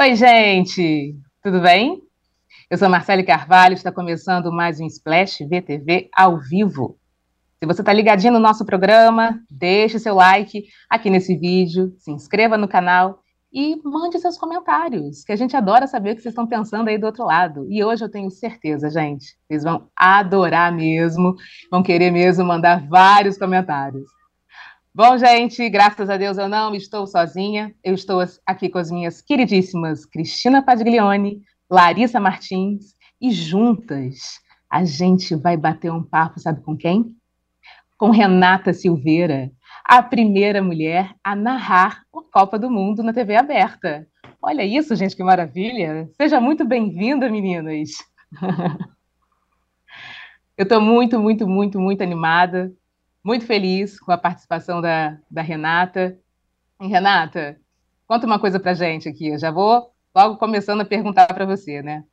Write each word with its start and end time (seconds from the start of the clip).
Oi, 0.00 0.14
gente, 0.14 1.16
tudo 1.42 1.60
bem? 1.60 2.00
Eu 2.70 2.78
sou 2.78 2.88
Marcele 2.88 3.24
Carvalho, 3.24 3.74
está 3.74 3.90
começando 3.90 4.52
mais 4.52 4.78
um 4.78 4.86
Splash 4.86 5.38
VTV 5.40 6.08
ao 6.14 6.38
vivo. 6.38 6.96
Se 7.58 7.66
você 7.66 7.82
está 7.82 7.92
ligadinho 7.92 8.34
no 8.34 8.38
nosso 8.38 8.64
programa, 8.64 9.40
deixe 9.50 9.98
seu 9.98 10.14
like 10.14 10.68
aqui 10.88 11.10
nesse 11.10 11.36
vídeo, 11.36 11.92
se 11.98 12.12
inscreva 12.12 12.56
no 12.56 12.68
canal 12.68 13.18
e 13.52 13.74
mande 13.82 14.20
seus 14.20 14.38
comentários, 14.38 15.24
que 15.24 15.32
a 15.32 15.36
gente 15.36 15.56
adora 15.56 15.88
saber 15.88 16.12
o 16.12 16.14
que 16.14 16.22
vocês 16.22 16.32
estão 16.32 16.46
pensando 16.46 16.86
aí 16.86 16.96
do 16.96 17.06
outro 17.06 17.24
lado. 17.24 17.66
E 17.68 17.82
hoje 17.82 18.04
eu 18.04 18.08
tenho 18.08 18.30
certeza, 18.30 18.88
gente, 18.88 19.36
vocês 19.48 19.64
vão 19.64 19.88
adorar 19.96 20.72
mesmo, 20.72 21.34
vão 21.72 21.82
querer 21.82 22.12
mesmo 22.12 22.44
mandar 22.44 22.86
vários 22.86 23.36
comentários. 23.36 24.08
Bom, 24.98 25.16
gente, 25.16 25.70
graças 25.70 26.10
a 26.10 26.16
Deus 26.16 26.38
eu 26.38 26.48
não 26.48 26.74
estou 26.74 27.06
sozinha. 27.06 27.72
Eu 27.84 27.94
estou 27.94 28.18
aqui 28.44 28.68
com 28.68 28.78
as 28.78 28.90
minhas 28.90 29.22
queridíssimas 29.22 30.04
Cristina 30.04 30.60
Padiglione, 30.60 31.40
Larissa 31.70 32.18
Martins 32.18 32.96
e 33.20 33.30
juntas 33.30 34.40
a 34.68 34.84
gente 34.84 35.36
vai 35.36 35.56
bater 35.56 35.92
um 35.92 36.02
papo, 36.02 36.40
sabe 36.40 36.62
com 36.62 36.76
quem? 36.76 37.14
Com 37.96 38.10
Renata 38.10 38.72
Silveira, 38.72 39.52
a 39.84 40.02
primeira 40.02 40.60
mulher 40.60 41.14
a 41.22 41.36
narrar 41.36 42.02
a 42.12 42.20
Copa 42.32 42.58
do 42.58 42.68
Mundo 42.68 43.00
na 43.00 43.12
TV 43.12 43.36
aberta. 43.36 44.04
Olha 44.42 44.64
isso, 44.64 44.96
gente, 44.96 45.14
que 45.14 45.22
maravilha! 45.22 46.10
Seja 46.20 46.40
muito 46.40 46.64
bem-vinda, 46.64 47.30
meninas! 47.30 47.90
Eu 50.58 50.64
estou 50.64 50.80
muito, 50.80 51.20
muito, 51.20 51.46
muito, 51.46 51.78
muito 51.78 52.02
animada 52.02 52.72
muito 53.28 53.44
feliz 53.44 54.00
com 54.00 54.10
a 54.10 54.16
participação 54.16 54.80
da, 54.80 55.18
da 55.30 55.42
Renata. 55.42 56.18
E, 56.80 56.86
Renata, 56.86 57.60
conta 58.06 58.26
uma 58.26 58.38
coisa 58.38 58.58
para 58.58 58.72
gente 58.72 59.06
aqui. 59.06 59.28
Eu 59.28 59.38
já 59.38 59.50
vou 59.50 59.90
logo 60.16 60.38
começando 60.38 60.80
a 60.80 60.84
perguntar 60.86 61.26
para 61.26 61.44
você, 61.44 61.82
né? 61.82 62.04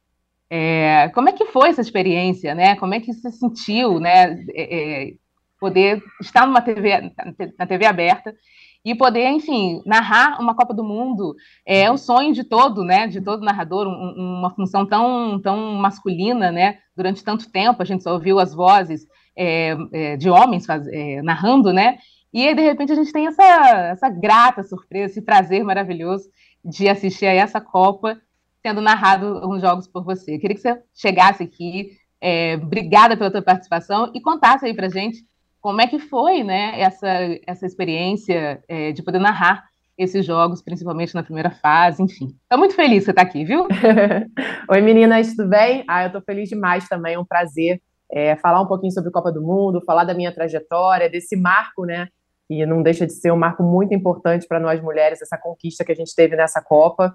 É, 0.49 1.07
como 1.16 1.30
é 1.30 1.31
que 1.31 1.45
foi 1.45 1.69
essa 1.69 1.80
experiência, 1.80 2.53
né? 2.53 2.75
Como 2.75 2.94
é 2.94 2.99
que 2.99 3.13
você 3.13 3.31
sentiu, 3.31 3.97
né? 3.97 4.44
É, 4.53 5.05
é 5.05 5.13
poder 5.57 6.03
estar 6.22 6.45
numa 6.45 6.61
TV, 6.61 7.13
na 7.57 7.66
TV 7.66 7.85
aberta 7.85 8.35
e 8.83 8.94
poder, 8.94 9.29
enfim, 9.29 9.81
narrar 9.85 10.38
uma 10.41 10.53
Copa 10.53 10.73
do 10.73 10.83
Mundo 10.83 11.33
é 11.66 11.89
o 11.89 11.97
sonho 11.97 12.33
de 12.33 12.44
todo, 12.44 12.83
né? 12.83 13.07
De 13.07 13.22
todo 13.22 13.45
narrador, 13.45 13.88
um, 13.88 14.39
uma 14.39 14.53
função 14.53 14.85
tão, 14.85 15.39
tão 15.41 15.75
masculina, 15.75 16.52
né? 16.52 16.79
Durante 16.94 17.23
tanto 17.23 17.50
tempo 17.50 17.81
a 17.81 17.85
gente 17.85 18.03
só 18.03 18.11
ouviu 18.11 18.38
as 18.38 18.53
vozes 18.53 19.07
é, 19.36 19.75
é, 19.91 20.17
de 20.17 20.30
homens 20.30 20.66
faz, 20.66 20.88
é, 20.88 21.22
narrando, 21.22 21.73
né? 21.73 21.97
E 22.33 22.47
aí, 22.47 22.55
de 22.55 22.61
repente, 22.61 22.91
a 22.91 22.95
gente 22.95 23.11
tem 23.11 23.28
essa, 23.28 23.44
essa 23.44 24.09
grata 24.09 24.64
surpresa, 24.64 25.11
esse 25.11 25.22
prazer 25.22 25.64
maravilhoso 25.64 26.30
de 26.64 26.89
assistir 26.89 27.25
a 27.25 27.33
essa 27.33 27.61
Copa 27.61 28.19
sendo 28.61 28.81
narrado 28.81 29.47
uns 29.47 29.61
jogos 29.61 29.88
por 29.88 30.03
você. 30.03 30.36
Eu 30.36 30.39
queria 30.39 30.56
que 30.56 30.61
você 30.61 30.81
chegasse 30.94 31.44
aqui, 31.44 31.91
é, 32.19 32.56
obrigada 32.56 33.16
pela 33.16 33.30
tua 33.30 33.41
participação 33.41 34.11
e 34.13 34.19
contasse 34.19 34.66
aí 34.66 34.73
pra 34.73 34.89
gente 34.89 35.23
como 35.61 35.81
é 35.81 35.88
que 35.88 36.00
foi, 36.00 36.44
né, 36.44 36.80
essa, 36.80 37.08
essa 37.45 37.66
experiência 37.66 38.63
é, 38.67 38.91
de 38.91 39.03
poder 39.03 39.19
narrar 39.19 39.63
esses 39.97 40.25
jogos, 40.25 40.61
principalmente 40.61 41.16
na 41.16 41.23
primeira 41.23 41.52
fase, 41.52 42.03
enfim. 42.03 42.36
Estou 42.44 42.59
muito 42.59 42.75
feliz 42.75 43.00
que 43.00 43.06
você 43.06 43.11
está 43.11 43.22
aqui, 43.22 43.45
viu? 43.45 43.67
Oi, 44.69 44.81
meninas, 44.81 45.36
tudo 45.36 45.50
bem? 45.50 45.83
Ah, 45.88 46.03
eu 46.03 46.08
estou 46.08 46.22
feliz 46.22 46.50
demais 46.50 46.88
também, 46.88 47.13
é 47.13 47.19
um 47.19 47.25
prazer 47.25 47.81
é, 48.11 48.35
falar 48.35 48.61
um 48.61 48.67
pouquinho 48.67 48.91
sobre 48.91 49.11
Copa 49.11 49.31
do 49.31 49.41
Mundo, 49.41 49.83
falar 49.85 50.03
da 50.03 50.13
minha 50.13 50.33
trajetória, 50.33 51.09
desse 51.09 51.35
marco, 51.35 51.85
né? 51.85 52.07
Que 52.47 52.65
não 52.65 52.81
deixa 52.81 53.05
de 53.05 53.13
ser 53.13 53.31
um 53.31 53.37
marco 53.37 53.63
muito 53.63 53.93
importante 53.93 54.47
para 54.47 54.59
nós 54.59 54.81
mulheres, 54.81 55.21
essa 55.21 55.37
conquista 55.37 55.83
que 55.83 55.91
a 55.91 55.95
gente 55.95 56.13
teve 56.15 56.35
nessa 56.35 56.61
Copa. 56.61 57.13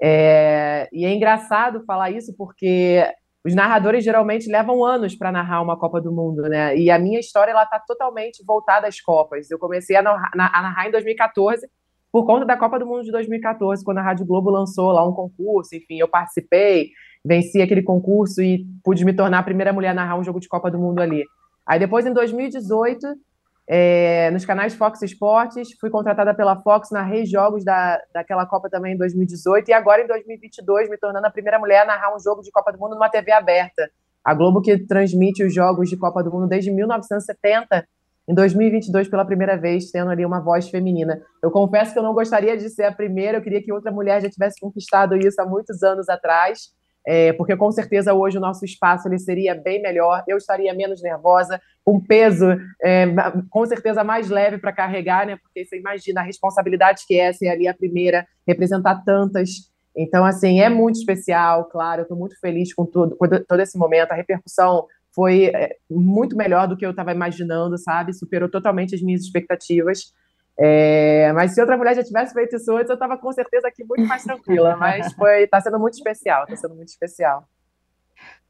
É, 0.00 0.88
e 0.92 1.04
é 1.04 1.12
engraçado 1.12 1.84
falar 1.84 2.10
isso 2.10 2.34
porque 2.36 3.04
os 3.44 3.54
narradores 3.54 4.04
geralmente 4.04 4.50
levam 4.50 4.84
anos 4.84 5.16
para 5.16 5.32
narrar 5.32 5.62
uma 5.62 5.78
Copa 5.78 6.00
do 6.00 6.12
Mundo, 6.12 6.42
né? 6.42 6.76
E 6.76 6.90
a 6.90 6.98
minha 6.98 7.18
história 7.18 7.50
ela 7.50 7.64
está 7.64 7.80
totalmente 7.80 8.44
voltada 8.44 8.86
às 8.86 9.00
Copas. 9.00 9.50
Eu 9.50 9.58
comecei 9.58 9.96
a 9.96 10.02
narrar, 10.02 10.30
a 10.34 10.62
narrar 10.62 10.88
em 10.88 10.90
2014 10.90 11.68
por 12.10 12.24
conta 12.24 12.44
da 12.44 12.56
Copa 12.56 12.78
do 12.78 12.86
Mundo 12.86 13.02
de 13.02 13.12
2014, 13.12 13.84
quando 13.84 13.98
a 13.98 14.02
Rádio 14.02 14.26
Globo 14.26 14.50
lançou 14.50 14.90
lá 14.92 15.06
um 15.06 15.12
concurso, 15.12 15.74
enfim, 15.76 15.98
eu 15.98 16.08
participei, 16.08 16.90
venci 17.24 17.60
aquele 17.60 17.82
concurso 17.82 18.42
e 18.42 18.64
pude 18.82 19.04
me 19.04 19.12
tornar 19.12 19.40
a 19.40 19.42
primeira 19.42 19.72
mulher 19.72 19.90
a 19.90 19.94
narrar 19.94 20.18
um 20.18 20.24
jogo 20.24 20.40
de 20.40 20.48
Copa 20.48 20.70
do 20.70 20.78
Mundo 20.78 21.00
ali. 21.00 21.24
Aí 21.66 21.78
depois, 21.78 22.06
em 22.06 22.12
2018, 22.12 23.06
é, 23.70 24.30
nos 24.30 24.46
canais 24.46 24.74
Fox 24.74 25.02
Esportes, 25.02 25.68
fui 25.78 25.90
contratada 25.90 26.32
pela 26.32 26.56
Fox, 26.62 26.90
narrei 26.90 27.26
jogos 27.26 27.62
da, 27.62 28.00
daquela 28.14 28.46
Copa 28.46 28.70
também 28.70 28.94
em 28.94 28.96
2018, 28.96 29.68
e 29.68 29.72
agora 29.74 30.02
em 30.02 30.06
2022, 30.06 30.88
me 30.88 30.96
tornando 30.96 31.26
a 31.26 31.30
primeira 31.30 31.58
mulher 31.58 31.82
a 31.82 31.86
narrar 31.86 32.16
um 32.16 32.18
jogo 32.18 32.40
de 32.40 32.50
Copa 32.50 32.72
do 32.72 32.78
Mundo 32.78 32.94
numa 32.94 33.10
TV 33.10 33.30
aberta. 33.30 33.90
A 34.24 34.32
Globo 34.32 34.62
que 34.62 34.78
transmite 34.78 35.44
os 35.44 35.54
jogos 35.54 35.90
de 35.90 35.98
Copa 35.98 36.22
do 36.22 36.30
Mundo 36.30 36.48
desde 36.48 36.70
1970, 36.70 37.86
em 38.28 38.34
2022 38.34 39.08
pela 39.08 39.24
primeira 39.24 39.56
vez, 39.56 39.90
tendo 39.90 40.10
ali 40.10 40.24
uma 40.24 40.40
voz 40.40 40.68
feminina. 40.68 41.20
Eu 41.42 41.50
confesso 41.50 41.92
que 41.92 41.98
eu 41.98 42.02
não 42.02 42.12
gostaria 42.12 42.56
de 42.56 42.68
ser 42.68 42.84
a 42.84 42.92
primeira, 42.92 43.38
eu 43.38 43.42
queria 43.42 43.62
que 43.62 43.72
outra 43.72 43.90
mulher 43.90 44.20
já 44.20 44.28
tivesse 44.28 44.60
conquistado 44.60 45.16
isso 45.16 45.40
há 45.40 45.46
muitos 45.46 45.82
anos 45.82 46.08
atrás, 46.10 46.76
é, 47.06 47.32
porque 47.32 47.56
com 47.56 47.72
certeza 47.72 48.12
hoje 48.12 48.36
o 48.36 48.40
nosso 48.40 48.66
espaço 48.66 49.08
ele 49.08 49.18
seria 49.18 49.54
bem 49.54 49.80
melhor, 49.80 50.22
eu 50.28 50.36
estaria 50.36 50.74
menos 50.74 51.02
nervosa, 51.02 51.58
um 51.86 51.98
peso 51.98 52.46
é, 52.82 53.06
com 53.48 53.64
certeza 53.64 54.04
mais 54.04 54.28
leve 54.28 54.58
para 54.58 54.72
carregar, 54.72 55.26
né? 55.26 55.38
Porque 55.42 55.64
você 55.64 55.78
imagina 55.78 56.20
a 56.20 56.24
responsabilidade 56.24 57.04
que 57.06 57.18
é 57.18 57.32
ser 57.32 57.48
ali 57.48 57.66
a 57.66 57.72
primeira, 57.72 58.26
representar 58.46 59.02
tantas. 59.06 59.70
Então, 59.96 60.22
assim, 60.22 60.60
é 60.60 60.68
muito 60.68 60.96
especial, 60.96 61.64
claro, 61.64 62.00
eu 62.00 62.02
estou 62.02 62.16
muito 62.16 62.38
feliz 62.38 62.74
com 62.74 62.84
tudo, 62.84 63.16
com 63.16 63.26
todo 63.26 63.60
esse 63.60 63.78
momento, 63.78 64.12
a 64.12 64.14
repercussão 64.14 64.86
foi 65.18 65.46
é, 65.46 65.76
muito 65.90 66.36
melhor 66.36 66.68
do 66.68 66.76
que 66.76 66.86
eu 66.86 66.92
estava 66.92 67.10
imaginando, 67.10 67.76
sabe? 67.76 68.14
Superou 68.14 68.48
totalmente 68.48 68.94
as 68.94 69.02
minhas 69.02 69.22
expectativas. 69.22 70.14
É, 70.56 71.32
mas 71.32 71.54
se 71.54 71.60
outra 71.60 71.76
mulher 71.76 71.96
já 71.96 72.04
tivesse 72.04 72.32
feito 72.32 72.54
isso 72.54 72.70
antes, 72.70 72.88
eu 72.88 72.94
estava 72.94 73.18
com 73.18 73.32
certeza 73.32 73.66
aqui 73.66 73.82
muito 73.82 74.06
mais 74.06 74.22
tranquila. 74.22 74.76
Mas 74.76 75.12
foi, 75.18 75.42
está 75.42 75.60
sendo 75.60 75.80
muito 75.80 75.94
especial, 75.94 76.44
está 76.44 76.54
sendo 76.54 76.76
muito 76.76 76.90
especial. 76.90 77.48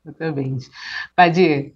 Exatamente. 0.05 0.69
Padir. 1.17 1.73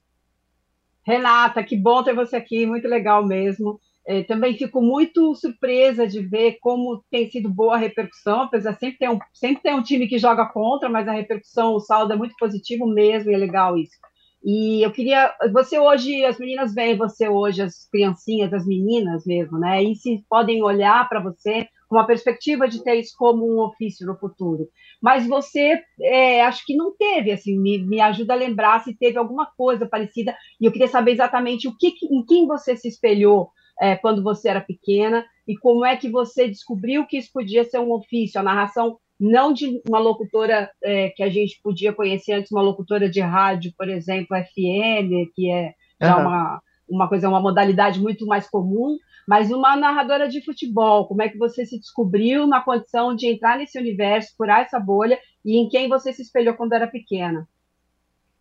Renata, 1.06 1.64
que 1.64 1.74
bom 1.74 2.04
ter 2.04 2.14
você 2.14 2.36
aqui, 2.36 2.66
muito 2.66 2.86
legal 2.86 3.24
mesmo. 3.24 3.80
É, 4.06 4.22
também 4.24 4.58
fico 4.58 4.82
muito 4.82 5.34
surpresa 5.34 6.06
de 6.06 6.20
ver 6.20 6.58
como 6.60 7.02
tem 7.10 7.30
sido 7.30 7.48
boa 7.48 7.76
a 7.76 7.78
repercussão, 7.78 8.42
apesar 8.42 8.72
de 8.72 8.78
sempre 8.78 8.98
ter 8.98 9.08
um, 9.08 9.18
sempre 9.32 9.62
ter 9.62 9.74
um 9.74 9.82
time 9.82 10.06
que 10.06 10.18
joga 10.18 10.44
contra, 10.44 10.90
mas 10.90 11.08
a 11.08 11.12
repercussão, 11.12 11.72
o 11.76 11.80
saldo 11.80 12.12
é 12.12 12.16
muito 12.16 12.34
positivo 12.38 12.86
mesmo, 12.86 13.30
e 13.30 13.34
é 13.34 13.38
legal 13.38 13.78
isso. 13.78 13.96
E 14.44 14.84
eu 14.84 14.90
queria, 14.90 15.32
você 15.52 15.78
hoje, 15.78 16.24
as 16.24 16.38
meninas 16.38 16.74
veem 16.74 16.96
você 16.96 17.28
hoje, 17.28 17.62
as 17.62 17.88
criancinhas, 17.90 18.52
as 18.52 18.66
meninas 18.66 19.24
mesmo, 19.24 19.58
né? 19.58 19.82
E 19.82 19.94
se 19.94 20.24
podem 20.28 20.62
olhar 20.62 21.08
para 21.08 21.20
você 21.20 21.68
com 21.88 21.96
uma 21.96 22.06
perspectiva 22.06 22.66
de 22.66 22.82
ter 22.82 22.96
isso 22.96 23.14
como 23.16 23.46
um 23.46 23.60
ofício 23.60 24.06
no 24.06 24.16
futuro. 24.16 24.68
Mas 25.00 25.26
você, 25.26 25.80
é, 26.00 26.42
acho 26.42 26.64
que 26.66 26.74
não 26.74 26.96
teve, 26.96 27.30
assim, 27.30 27.58
me, 27.58 27.78
me 27.78 28.00
ajuda 28.00 28.32
a 28.32 28.36
lembrar 28.36 28.82
se 28.82 28.96
teve 28.96 29.18
alguma 29.18 29.46
coisa 29.46 29.86
parecida. 29.86 30.34
E 30.60 30.64
eu 30.64 30.72
queria 30.72 30.88
saber 30.88 31.12
exatamente 31.12 31.68
o 31.68 31.76
que, 31.76 31.94
em 32.10 32.24
quem 32.24 32.46
você 32.46 32.76
se 32.76 32.88
espelhou 32.88 33.50
é, 33.80 33.96
quando 33.96 34.22
você 34.22 34.48
era 34.48 34.60
pequena 34.60 35.24
e 35.46 35.56
como 35.56 35.84
é 35.84 35.96
que 35.96 36.08
você 36.08 36.48
descobriu 36.48 37.06
que 37.06 37.18
isso 37.18 37.30
podia 37.32 37.64
ser 37.64 37.78
um 37.78 37.92
ofício, 37.92 38.40
a 38.40 38.44
narração 38.44 38.98
não 39.22 39.52
de 39.52 39.80
uma 39.88 40.00
locutora 40.00 40.68
é, 40.82 41.10
que 41.10 41.22
a 41.22 41.30
gente 41.30 41.60
podia 41.62 41.92
conhecer 41.92 42.32
antes, 42.32 42.50
uma 42.50 42.60
locutora 42.60 43.08
de 43.08 43.20
rádio, 43.20 43.72
por 43.78 43.88
exemplo, 43.88 44.36
FM, 44.36 45.30
que 45.32 45.48
é 45.48 45.74
já 46.00 46.16
uhum. 46.16 46.22
uma, 46.22 46.62
uma 46.88 47.08
coisa, 47.08 47.28
uma 47.28 47.40
modalidade 47.40 48.00
muito 48.00 48.26
mais 48.26 48.50
comum, 48.50 48.98
mas 49.26 49.52
uma 49.52 49.76
narradora 49.76 50.28
de 50.28 50.44
futebol. 50.44 51.06
Como 51.06 51.22
é 51.22 51.28
que 51.28 51.38
você 51.38 51.64
se 51.64 51.78
descobriu 51.78 52.48
na 52.48 52.60
condição 52.60 53.14
de 53.14 53.28
entrar 53.28 53.56
nesse 53.56 53.78
universo, 53.78 54.34
furar 54.36 54.62
essa 54.62 54.80
bolha, 54.80 55.16
e 55.44 55.56
em 55.56 55.68
quem 55.68 55.88
você 55.88 56.12
se 56.12 56.22
espelhou 56.22 56.54
quando 56.54 56.72
era 56.72 56.88
pequena? 56.88 57.46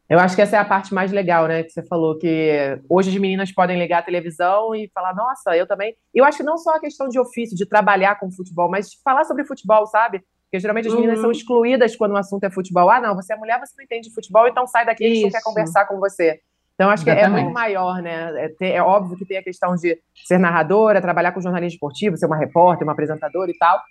Eu 0.10 0.20
acho 0.20 0.36
que 0.36 0.42
essa 0.42 0.58
é 0.58 0.60
a 0.60 0.66
parte 0.66 0.94
mais 0.94 1.12
legal, 1.12 1.48
né? 1.48 1.64
Que 1.64 1.70
você 1.70 1.84
falou 1.84 2.18
que 2.18 2.80
hoje 2.90 3.12
as 3.12 3.16
meninas 3.18 3.52
podem 3.52 3.78
ligar 3.78 4.00
a 4.00 4.04
televisão 4.04 4.74
e 4.74 4.90
falar, 4.94 5.16
nossa, 5.16 5.56
eu 5.56 5.68
também. 5.68 5.96
Eu 6.14 6.26
acho 6.26 6.40
que 6.40 6.44
não 6.44 6.58
só 6.58 6.72
a 6.72 6.80
questão 6.82 7.08
de 7.08 7.20
ofício, 7.20 7.56
de 7.56 7.68
trabalhar 7.68 8.20
com 8.20 8.32
futebol, 8.32 8.70
mas 8.70 8.90
de 8.90 8.98
falar 9.04 9.24
sobre 9.24 9.46
futebol, 9.46 9.86
sabe? 9.86 10.22
Porque 10.52 10.60
geralmente 10.60 10.90
as 10.90 10.94
meninas 10.94 11.16
uhum. 11.16 11.22
são 11.22 11.32
excluídas 11.32 11.96
quando 11.96 12.12
o 12.12 12.18
assunto 12.18 12.44
é 12.44 12.52
futebol. 12.52 12.90
Ah, 12.90 13.00
não, 13.00 13.16
você 13.16 13.32
é 13.32 13.38
mulher, 13.38 13.58
você 13.58 13.74
não 13.78 13.86
entende 13.86 14.10
de 14.10 14.14
futebol, 14.14 14.46
então 14.50 14.68
sai 14.68 14.86
daqui, 14.86 15.06
Isso. 15.06 15.12
a 15.12 15.16
gente 15.16 15.24
não 15.24 15.32
quer 15.32 15.44
conversar 15.44 15.86
com 15.86 15.98
você. 15.98 16.42
Então, 16.76 16.90
acho 16.90 17.04
Exatamente. 17.04 17.34
que 17.34 17.40
é 17.40 17.44
muito 17.44 17.54
maior, 17.54 18.02
né? 18.02 18.34
É, 18.44 18.50
ter, 18.50 18.72
é, 18.72 18.82
óbvio 18.82 19.18
que 19.18 19.26
tem 19.26 19.38
a 19.38 19.44
questão 19.44 19.76
de 19.76 19.98
ser 20.26 20.38
narradora, 20.38 21.02
trabalhar 21.02 21.32
com 21.32 21.40
jornalismo 21.40 21.76
esportivo, 21.76 22.18
ser 22.18 22.26
uma 22.26 22.38
repórter, 22.38 22.86
uma 22.86 22.92
apresentadora 22.92 23.50
e 23.50 23.58
tal. 23.58 23.82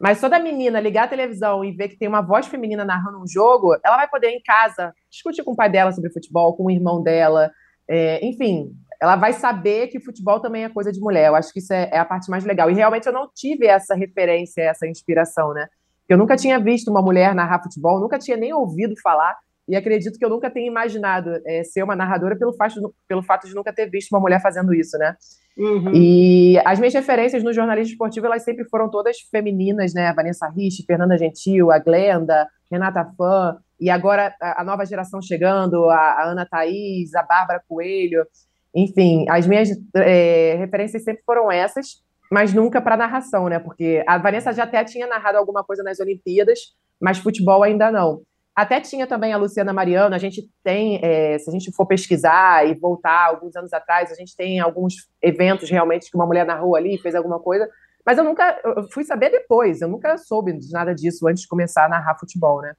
Mas 0.00 0.20
toda 0.20 0.36
menina 0.40 0.80
ligar 0.80 1.04
a 1.04 1.08
televisão 1.08 1.64
e 1.64 1.70
ver 1.70 1.88
que 1.88 1.98
tem 1.98 2.08
uma 2.08 2.22
voz 2.22 2.46
feminina 2.46 2.84
narrando 2.84 3.22
um 3.22 3.26
jogo, 3.28 3.76
ela 3.84 3.96
vai 3.96 4.08
poder 4.08 4.30
em 4.30 4.42
casa 4.42 4.92
discutir 5.08 5.44
com 5.44 5.52
o 5.52 5.56
pai 5.56 5.70
dela 5.70 5.92
sobre 5.92 6.10
futebol, 6.10 6.56
com 6.56 6.64
o 6.64 6.70
irmão 6.70 7.00
dela, 7.00 7.52
é, 7.88 8.24
enfim, 8.24 8.72
ela 9.00 9.16
vai 9.16 9.32
saber 9.32 9.88
que 9.88 9.98
futebol 9.98 10.40
também 10.40 10.64
é 10.64 10.68
coisa 10.68 10.92
de 10.92 11.00
mulher. 11.00 11.28
Eu 11.28 11.34
acho 11.34 11.52
que 11.52 11.58
isso 11.58 11.72
é, 11.72 11.88
é, 11.92 11.98
a 11.98 12.04
parte 12.04 12.30
mais 12.30 12.44
legal. 12.44 12.70
E 12.70 12.74
realmente 12.74 13.06
eu 13.06 13.12
não 13.12 13.28
tive 13.34 13.66
essa 13.66 13.94
referência, 13.94 14.62
essa 14.62 14.86
inspiração, 14.86 15.52
né? 15.52 15.66
Eu 16.12 16.18
nunca 16.18 16.36
tinha 16.36 16.58
visto 16.58 16.90
uma 16.90 17.02
mulher 17.02 17.34
narrar 17.34 17.62
futebol, 17.62 18.00
nunca 18.00 18.18
tinha 18.18 18.36
nem 18.36 18.52
ouvido 18.52 18.94
falar, 19.02 19.36
e 19.68 19.76
acredito 19.76 20.18
que 20.18 20.24
eu 20.24 20.30
nunca 20.30 20.50
tenha 20.50 20.66
imaginado 20.66 21.30
é, 21.46 21.62
ser 21.62 21.84
uma 21.84 21.94
narradora 21.94 22.36
pelo 22.36 22.52
fato, 22.52 22.92
pelo 23.06 23.22
fato 23.22 23.46
de 23.46 23.54
nunca 23.54 23.72
ter 23.72 23.88
visto 23.88 24.10
uma 24.12 24.20
mulher 24.20 24.42
fazendo 24.42 24.74
isso, 24.74 24.98
né? 24.98 25.14
Uhum. 25.56 25.92
E 25.94 26.58
as 26.64 26.78
minhas 26.80 26.94
referências 26.94 27.44
no 27.44 27.52
jornalismo 27.52 27.92
esportivo, 27.92 28.26
elas 28.26 28.42
sempre 28.42 28.64
foram 28.64 28.90
todas 28.90 29.18
femininas, 29.30 29.94
né? 29.94 30.08
A 30.08 30.12
Vanessa 30.12 30.48
Rich, 30.48 30.84
Fernanda 30.86 31.16
Gentil, 31.16 31.70
a 31.70 31.78
Glenda, 31.78 32.48
Renata 32.70 33.04
Fã, 33.16 33.58
e 33.78 33.88
agora 33.88 34.34
a, 34.40 34.62
a 34.62 34.64
nova 34.64 34.84
geração 34.84 35.22
chegando, 35.22 35.88
a, 35.88 35.96
a, 35.96 36.30
Ana 36.30 36.46
Thaís, 36.46 37.14
a 37.14 37.22
Bárbara 37.22 37.62
Coelho. 37.68 38.26
Enfim, 38.74 39.26
as 39.28 39.46
minhas 39.46 39.70
é, 39.94 40.56
referências 40.58 41.04
sempre 41.04 41.22
foram 41.24 41.50
essas, 41.50 42.02
mas 42.30 42.54
nunca 42.54 42.80
para 42.80 42.96
narração, 42.96 43.48
né? 43.48 43.58
Porque 43.58 44.04
a 44.06 44.16
Vanessa 44.16 44.52
já 44.52 44.64
até 44.64 44.84
tinha 44.84 45.06
narrado 45.06 45.36
alguma 45.36 45.64
coisa 45.64 45.82
nas 45.82 45.98
Olimpíadas, 45.98 46.76
mas 47.00 47.18
futebol 47.18 47.62
ainda 47.62 47.90
não. 47.90 48.22
Até 48.54 48.80
tinha 48.80 49.06
também 49.06 49.32
a 49.32 49.36
Luciana 49.36 49.72
Mariano, 49.72 50.14
a 50.14 50.18
gente 50.18 50.48
tem, 50.62 51.00
é, 51.02 51.38
se 51.38 51.48
a 51.48 51.52
gente 51.52 51.72
for 51.72 51.86
pesquisar 51.86 52.66
e 52.66 52.74
voltar 52.74 53.26
alguns 53.26 53.56
anos 53.56 53.72
atrás, 53.72 54.12
a 54.12 54.14
gente 54.14 54.36
tem 54.36 54.60
alguns 54.60 55.08
eventos 55.22 55.70
realmente 55.70 56.10
que 56.10 56.16
uma 56.16 56.26
mulher 56.26 56.44
narrou 56.44 56.76
ali, 56.76 56.98
fez 56.98 57.14
alguma 57.14 57.40
coisa, 57.40 57.68
mas 58.04 58.18
eu 58.18 58.24
nunca, 58.24 58.60
eu 58.64 58.88
fui 58.92 59.04
saber 59.04 59.30
depois, 59.30 59.80
eu 59.80 59.88
nunca 59.88 60.16
soube 60.18 60.52
de 60.52 60.70
nada 60.72 60.94
disso 60.94 61.26
antes 61.26 61.42
de 61.42 61.48
começar 61.48 61.86
a 61.86 61.88
narrar 61.88 62.18
futebol, 62.18 62.60
né? 62.60 62.74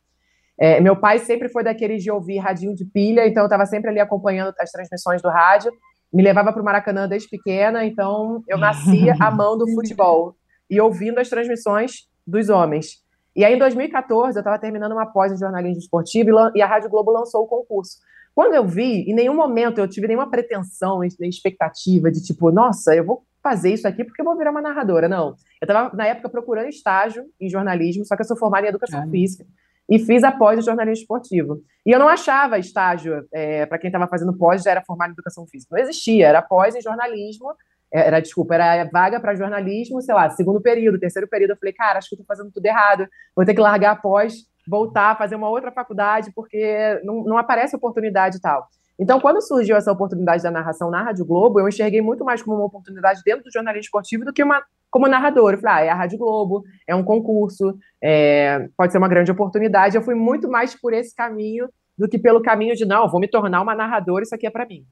É, 0.58 0.80
meu 0.80 0.96
pai 0.96 1.18
sempre 1.18 1.50
foi 1.50 1.64
daqueles 1.64 2.04
de 2.04 2.12
ouvir 2.12 2.38
radinho 2.38 2.76
de 2.76 2.86
pilha, 2.86 3.26
então 3.26 3.44
eu 3.44 3.48
estava 3.48 3.66
sempre 3.66 3.90
ali 3.90 4.00
acompanhando 4.00 4.54
as 4.60 4.72
transmissões 4.72 5.22
do 5.22 5.30
rádio, 5.30 5.72
me 6.14 6.22
levava 6.24 6.52
para 6.52 6.62
o 6.62 6.66
Maracanã 6.66 7.08
desde 7.08 7.30
pequena, 7.30 7.86
então 7.86 8.44
eu 8.48 8.58
nascia 8.58 9.16
amando 9.20 9.64
o 9.64 9.72
futebol 9.74 10.36
e 10.70 10.80
ouvindo 10.80 11.20
as 11.20 11.30
transmissões 11.30 12.08
dos 12.26 12.50
homens. 12.50 13.02
E 13.36 13.46
aí, 13.46 13.56
em 13.56 13.60
2014, 13.60 14.38
eu 14.38 14.42
estava 14.42 14.60
terminando 14.60 14.92
uma 14.92 15.06
pós 15.06 15.32
em 15.32 15.38
jornalismo 15.38 15.80
esportivo 15.80 16.30
e 16.54 16.62
a 16.62 16.68
Rádio 16.68 16.90
Globo 16.90 17.12
lançou 17.12 17.44
o 17.44 17.48
concurso. 17.48 17.98
Quando 18.36 18.54
eu 18.54 18.66
vi, 18.66 19.10
em 19.10 19.14
nenhum 19.14 19.36
momento 19.36 19.80
eu 19.80 19.88
tive 19.88 20.08
nenhuma 20.08 20.30
pretensão, 20.30 21.00
nem 21.00 21.30
expectativa 21.30 22.12
de 22.12 22.22
tipo, 22.22 22.52
nossa, 22.52 22.96
eu 22.96 23.06
vou 23.06 23.24
fazer 23.42 23.74
isso 23.74 23.88
aqui 23.88 24.04
porque 24.04 24.22
eu 24.22 24.26
vou 24.26 24.38
virar 24.38 24.52
uma 24.52 24.62
narradora. 24.62 25.08
Não. 25.08 25.36
Eu 25.62 25.66
estava, 25.66 25.96
na 25.96 26.08
época, 26.08 26.30
procurando 26.30 26.68
estágio 26.68 27.26
em 27.40 27.50
jornalismo, 27.50 28.06
só 28.06 28.16
que 28.16 28.22
eu 28.22 28.28
sou 28.28 28.38
formada 28.38 28.66
em 28.66 28.70
educação 28.70 29.10
física 29.10 29.46
e 29.92 30.00
fiz 30.00 30.24
a 30.24 30.32
pós 30.32 30.58
em 30.58 30.62
jornalismo 30.62 31.02
esportivo. 31.02 31.62
E 31.86 31.92
eu 31.92 32.00
não 32.00 32.08
achava 32.08 32.58
estágio, 32.58 33.28
é, 33.34 33.66
para 33.66 33.78
quem 33.78 33.90
estava 33.90 34.08
fazendo 34.08 34.36
pós, 34.38 34.64
já 34.64 34.72
era 34.72 34.82
formado 34.82 35.10
em 35.10 35.14
educação 35.14 35.46
física. 35.46 35.76
Não 35.76 35.84
existia, 35.84 36.28
era 36.28 36.42
pós 36.42 36.74
em 36.76 36.82
jornalismo 36.82 37.54
era, 37.94 38.22
desculpa, 38.22 38.56
era 38.56 38.86
vaga 38.86 39.20
para 39.20 39.36
jornalismo, 39.36 40.02
sei 40.02 40.16
lá, 40.16 40.30
segundo 40.30 40.62
período, 40.62 41.00
terceiro 41.00 41.28
período. 41.28 41.52
Eu 41.52 41.58
falei, 41.58 41.74
cara, 41.74 42.00
acho 42.00 42.10
que 42.10 42.16
tô 42.16 42.24
fazendo 42.24 42.50
tudo 42.50 42.66
errado, 42.66 43.06
vou 43.36 43.46
ter 43.46 43.54
que 43.54 43.60
largar 43.60 43.92
após, 43.92 44.46
voltar, 44.66 45.18
fazer 45.18 45.36
uma 45.36 45.50
outra 45.50 45.72
faculdade, 45.72 46.32
porque 46.34 47.02
não, 47.04 47.24
não 47.26 47.38
aparece 47.38 47.76
oportunidade 47.76 48.38
e 48.38 48.42
tal. 48.42 48.66
Então, 49.02 49.20
quando 49.20 49.42
surgiu 49.42 49.76
essa 49.76 49.92
oportunidade 49.92 50.44
da 50.44 50.52
narração 50.52 50.92
na 50.92 51.02
Rádio 51.02 51.26
Globo, 51.26 51.60
eu 51.60 51.68
enxerguei 51.68 52.04
muito 52.04 52.24
mais 52.24 52.44
como 52.44 52.58
uma 52.58 52.66
oportunidade 52.66 53.24
dentro 53.26 53.44
do 53.46 53.52
jornalismo 53.52 53.86
esportivo 53.86 54.24
do 54.24 54.32
que 54.32 54.44
uma 54.44 54.64
como 54.92 55.08
narrador. 55.08 55.54
Eu 55.54 55.60
falei, 55.60 55.74
ah, 55.74 55.86
é 55.86 55.90
a 55.90 55.96
Rádio 55.96 56.20
Globo, 56.20 56.64
é 56.86 56.94
um 56.94 57.04
concurso, 57.04 57.76
é, 58.00 58.70
pode 58.78 58.92
ser 58.92 59.00
uma 59.00 59.08
grande 59.08 59.32
oportunidade. 59.32 59.96
Eu 59.96 60.04
fui 60.04 60.14
muito 60.14 60.48
mais 60.48 60.80
por 60.80 60.94
esse 60.94 61.16
caminho 61.16 61.68
do 61.98 62.08
que 62.08 62.20
pelo 62.20 62.44
caminho 62.44 62.76
de, 62.76 62.86
não, 62.86 63.10
vou 63.10 63.20
me 63.20 63.28
tornar 63.28 63.64
uma 63.64 63.74
narradora, 63.74 64.22
isso 64.22 64.36
aqui 64.36 64.46
é 64.46 64.52
para 64.52 64.68
mim. 64.68 64.86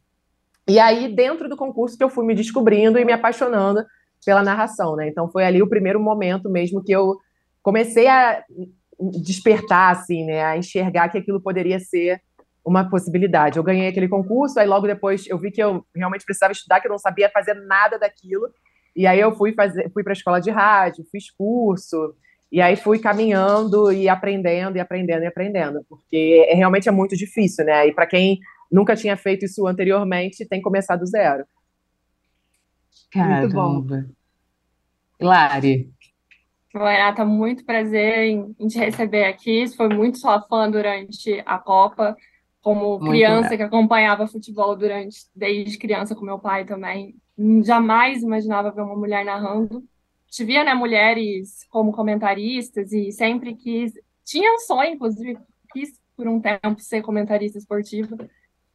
E 0.68 0.80
aí, 0.80 1.14
dentro 1.14 1.48
do 1.48 1.56
concurso, 1.56 1.96
que 1.96 2.04
eu 2.04 2.10
fui 2.10 2.26
me 2.26 2.34
descobrindo 2.34 2.98
e 2.98 3.06
me 3.06 3.14
apaixonando 3.14 3.86
pela 4.26 4.42
narração, 4.42 4.96
né? 4.96 5.08
Então, 5.08 5.30
foi 5.30 5.46
ali 5.46 5.62
o 5.62 5.70
primeiro 5.70 6.00
momento 6.00 6.50
mesmo 6.50 6.84
que 6.84 6.92
eu 6.92 7.16
comecei 7.62 8.08
a 8.08 8.44
despertar, 9.00 9.92
assim, 9.92 10.26
né? 10.26 10.44
A 10.44 10.58
enxergar 10.58 11.10
que 11.10 11.18
aquilo 11.20 11.40
poderia 11.40 11.80
ser 11.80 12.20
uma 12.66 12.90
possibilidade. 12.90 13.58
Eu 13.58 13.64
ganhei 13.64 13.88
aquele 13.88 14.08
concurso, 14.08 14.60
aí 14.60 14.68
logo 14.68 14.88
depois 14.88 15.26
eu 15.28 15.38
vi 15.38 15.52
que 15.52 15.62
eu 15.62 15.86
realmente 15.96 16.26
precisava 16.26 16.52
estudar, 16.52 16.80
que 16.80 16.88
eu 16.88 16.92
não 16.92 17.00
sabia 17.00 17.30
fazer 17.30 17.54
nada 17.54 17.98
daquilo. 17.98 18.50
E 18.96 19.08
aí 19.08 19.20
eu 19.20 19.36
fui 19.36 19.54
fazer, 19.54 19.90
fui 19.92 20.04
para 20.04 20.12
a 20.12 20.14
escola 20.14 20.42
de 20.42 20.50
rádio, 20.50 21.06
fiz 21.12 21.32
curso, 21.32 22.16
e 22.52 22.60
aí 22.62 22.76
fui 22.76 23.00
caminhando 23.00 23.92
e 23.92 24.10
aprendendo 24.10 24.76
e 24.76 24.80
aprendendo 24.80 25.24
e 25.24 25.28
aprendendo, 25.28 25.86
porque 25.88 26.46
é, 26.50 26.56
realmente 26.56 26.90
é 26.90 26.92
muito 26.92 27.16
difícil, 27.16 27.64
né? 27.66 27.88
E 27.88 27.94
para 27.94 28.08
quem 28.08 28.40
nunca 28.72 28.96
tinha 28.96 29.16
feito 29.16 29.46
isso 29.46 29.68
anteriormente, 29.68 30.46
tem 30.48 30.60
que 30.60 30.64
começar 30.64 30.96
do 30.96 31.06
zero. 31.06 31.46
Caramba. 33.12 34.06
Lari. 35.20 35.92
Renata, 36.74 37.26
muito 37.26 37.66
prazer 37.66 38.28
em, 38.28 38.56
em, 38.60 38.68
te 38.68 38.78
receber 38.78 39.26
aqui. 39.26 39.68
Foi 39.76 39.90
muito 39.90 40.20
sua 40.20 40.42
fã 40.42 40.70
durante 40.70 41.42
a 41.46 41.58
Copa, 41.58 42.16
como 42.70 43.00
muito 43.00 43.10
criança 43.10 43.58
que 43.58 43.64
acompanhava 43.64 44.28
futebol 44.28 44.76
durante 44.76 45.26
desde 45.36 45.76
criança 45.76 46.14
com 46.14 46.24
meu 46.24 46.38
pai 46.38 46.66
também. 46.66 47.16
Jamais 47.64 48.22
imaginava 48.22 48.70
ver 48.70 48.82
uma 48.82 48.96
mulher 48.96 49.26
narrando. 49.26 49.84
Te 50.30 50.46
via, 50.46 50.64
né, 50.64 50.76
mulheres 50.76 51.66
como 51.72 51.92
comentaristas 51.92 52.92
e 52.92 53.12
sempre 53.12 53.56
quis, 53.56 53.94
tinha 54.24 54.54
um 54.54 54.60
sonho, 54.60 54.94
inclusive, 54.94 55.40
quis 55.74 56.00
por 56.16 56.28
um 56.28 56.40
tempo 56.40 56.80
ser 56.80 57.02
comentarista 57.02 57.58
esportiva. 57.58 58.16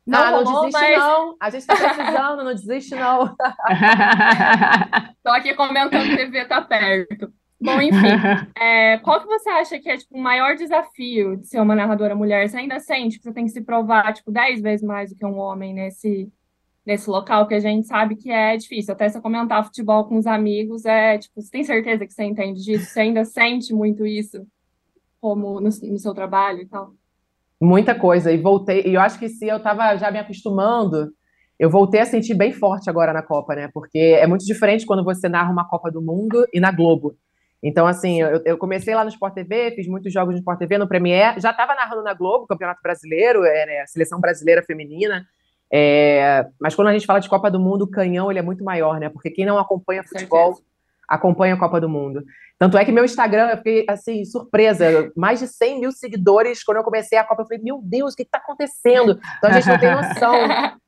Não, 0.05 0.19
ah, 0.19 0.31
não 0.43 0.67
desiste 0.67 0.73
mas... 0.73 0.99
não. 0.99 1.37
A 1.39 1.51
gente 1.51 1.67
tá 1.67 1.77
precisando, 1.77 2.45
não 2.45 2.55
desiste 2.55 2.95
não. 2.97 3.37
Tô 5.23 5.31
aqui 5.31 5.55
comentando 5.55 6.03
que 6.03 6.17
TV 6.17 6.45
tá 6.47 6.61
perto. 6.61 7.33
Bom, 7.65 7.81
enfim, 7.81 7.97
é, 8.61 8.99
qual 8.99 9.23
que 9.23 9.27
você 9.27 9.49
acha 9.49 9.79
que 9.79 9.89
é 9.89 9.97
tipo, 9.97 10.15
o 10.15 10.21
maior 10.21 10.55
desafio 10.55 11.39
de 11.39 11.47
ser 11.47 11.61
uma 11.61 11.75
narradora 11.75 12.15
mulher? 12.15 12.47
Você 12.47 12.59
ainda 12.59 12.79
sente 12.79 13.17
que 13.17 13.25
você 13.25 13.33
tem 13.33 13.47
que 13.47 13.53
se 13.53 13.63
provar 13.63 14.13
tipo, 14.13 14.31
dez 14.31 14.61
vezes 14.61 14.85
mais 14.85 15.09
do 15.09 15.17
que 15.17 15.25
um 15.25 15.39
homem 15.39 15.73
nesse, 15.73 16.31
nesse 16.85 17.09
local 17.09 17.49
que 17.49 17.55
a 17.55 17.61
gente 17.61 17.87
sabe 17.87 18.17
que 18.17 18.31
é 18.31 18.55
difícil. 18.55 18.93
Até 18.93 19.09
você 19.09 19.19
comentar 19.19 19.65
futebol 19.65 20.05
com 20.05 20.19
os 20.19 20.27
amigos, 20.27 20.85
é 20.85 21.17
tipo, 21.17 21.41
você 21.41 21.51
tem 21.51 21.65
certeza 21.65 22.07
que 22.07 22.13
você 22.13 22.25
entende 22.25 22.63
disso? 22.63 22.85
Você 22.85 23.01
ainda 23.01 23.25
sente 23.25 23.73
muito 23.73 24.05
isso 24.05 24.47
como 25.19 25.59
no, 25.59 25.71
no 25.71 25.99
seu 25.99 26.13
trabalho 26.13 26.61
e 26.61 26.67
tal? 26.67 26.93
Muita 27.59 27.95
coisa. 27.95 28.31
E 28.31 28.37
voltei. 28.37 28.83
E 28.85 28.93
eu 28.93 29.01
acho 29.01 29.19
que 29.19 29.31
se 29.31 29.47
eu 29.47 29.57
estava 29.57 29.97
já 29.97 30.11
me 30.11 30.19
acostumando, 30.19 31.15
eu 31.59 31.71
voltei 31.71 32.01
a 32.01 32.05
sentir 32.05 32.35
bem 32.35 32.53
forte 32.53 32.91
agora 32.91 33.11
na 33.11 33.23
Copa, 33.23 33.55
né? 33.55 33.71
Porque 33.73 33.99
é 33.99 34.27
muito 34.27 34.45
diferente 34.45 34.85
quando 34.85 35.03
você 35.03 35.31
narra 35.31 35.51
uma 35.51 35.67
Copa 35.67 35.91
do 35.91 36.03
Mundo 36.03 36.47
e 36.53 36.61
na 36.61 36.71
Globo. 36.71 37.17
Então, 37.67 37.87
assim, 37.87 38.21
eu, 38.21 38.43
eu 38.45 38.59
comecei 38.59 38.95
lá 38.95 39.03
no 39.03 39.09
Sport 39.09 39.33
TV, 39.33 39.71
fiz 39.71 39.89
muitos 39.89 40.13
jogos 40.13 40.35
no 40.35 40.39
Sport 40.39 40.59
TV, 40.59 40.77
no 40.77 40.87
Premier, 40.87 41.41
já 41.41 41.51
estava 41.51 41.75
narrando 41.75 42.03
na 42.03 42.13
Globo, 42.13 42.47
Campeonato 42.47 42.83
Brasileiro, 42.83 43.43
é, 43.43 43.67
né, 43.67 43.87
Seleção 43.87 44.21
Brasileira 44.21 44.63
Feminina. 44.63 45.27
É, 45.73 46.47
mas 46.61 46.75
quando 46.75 46.89
a 46.89 46.93
gente 46.93 47.07
fala 47.07 47.21
de 47.21 47.29
Copa 47.29 47.51
do 47.51 47.59
Mundo, 47.59 47.83
o 47.83 47.91
canhão 47.91 48.31
ele 48.31 48.39
é 48.39 48.43
muito 48.43 48.63
maior, 48.63 49.01
né? 49.01 49.09
Porque 49.09 49.31
quem 49.31 49.47
não 49.47 49.59
acompanha 49.59 50.05
futebol 50.05 50.59
acompanha 51.09 51.55
a 51.55 51.59
Copa 51.59 51.81
do 51.81 51.89
Mundo. 51.89 52.25
Tanto 52.59 52.79
é 52.79 52.85
que 52.85 52.93
meu 52.93 53.05
Instagram, 53.05 53.49
eu 53.49 53.57
fiquei 53.59 53.85
assim, 53.89 54.25
surpresa, 54.25 55.11
mais 55.17 55.41
de 55.41 55.49
100 55.49 55.81
mil 55.81 55.93
seguidores 55.93 56.63
quando 56.63 56.79
eu 56.79 56.85
comecei 56.85 57.19
a 57.19 57.25
Copa. 57.25 57.43
Eu 57.43 57.47
falei, 57.47 57.63
meu 57.63 57.81
Deus, 57.83 58.13
o 58.13 58.17
que 58.17 58.23
está 58.23 58.39
acontecendo? 58.39 59.19
Então 59.39 59.51
a 59.51 59.55
gente 59.55 59.69
não 59.69 59.79
tem 59.79 59.91
noção. 59.91 60.35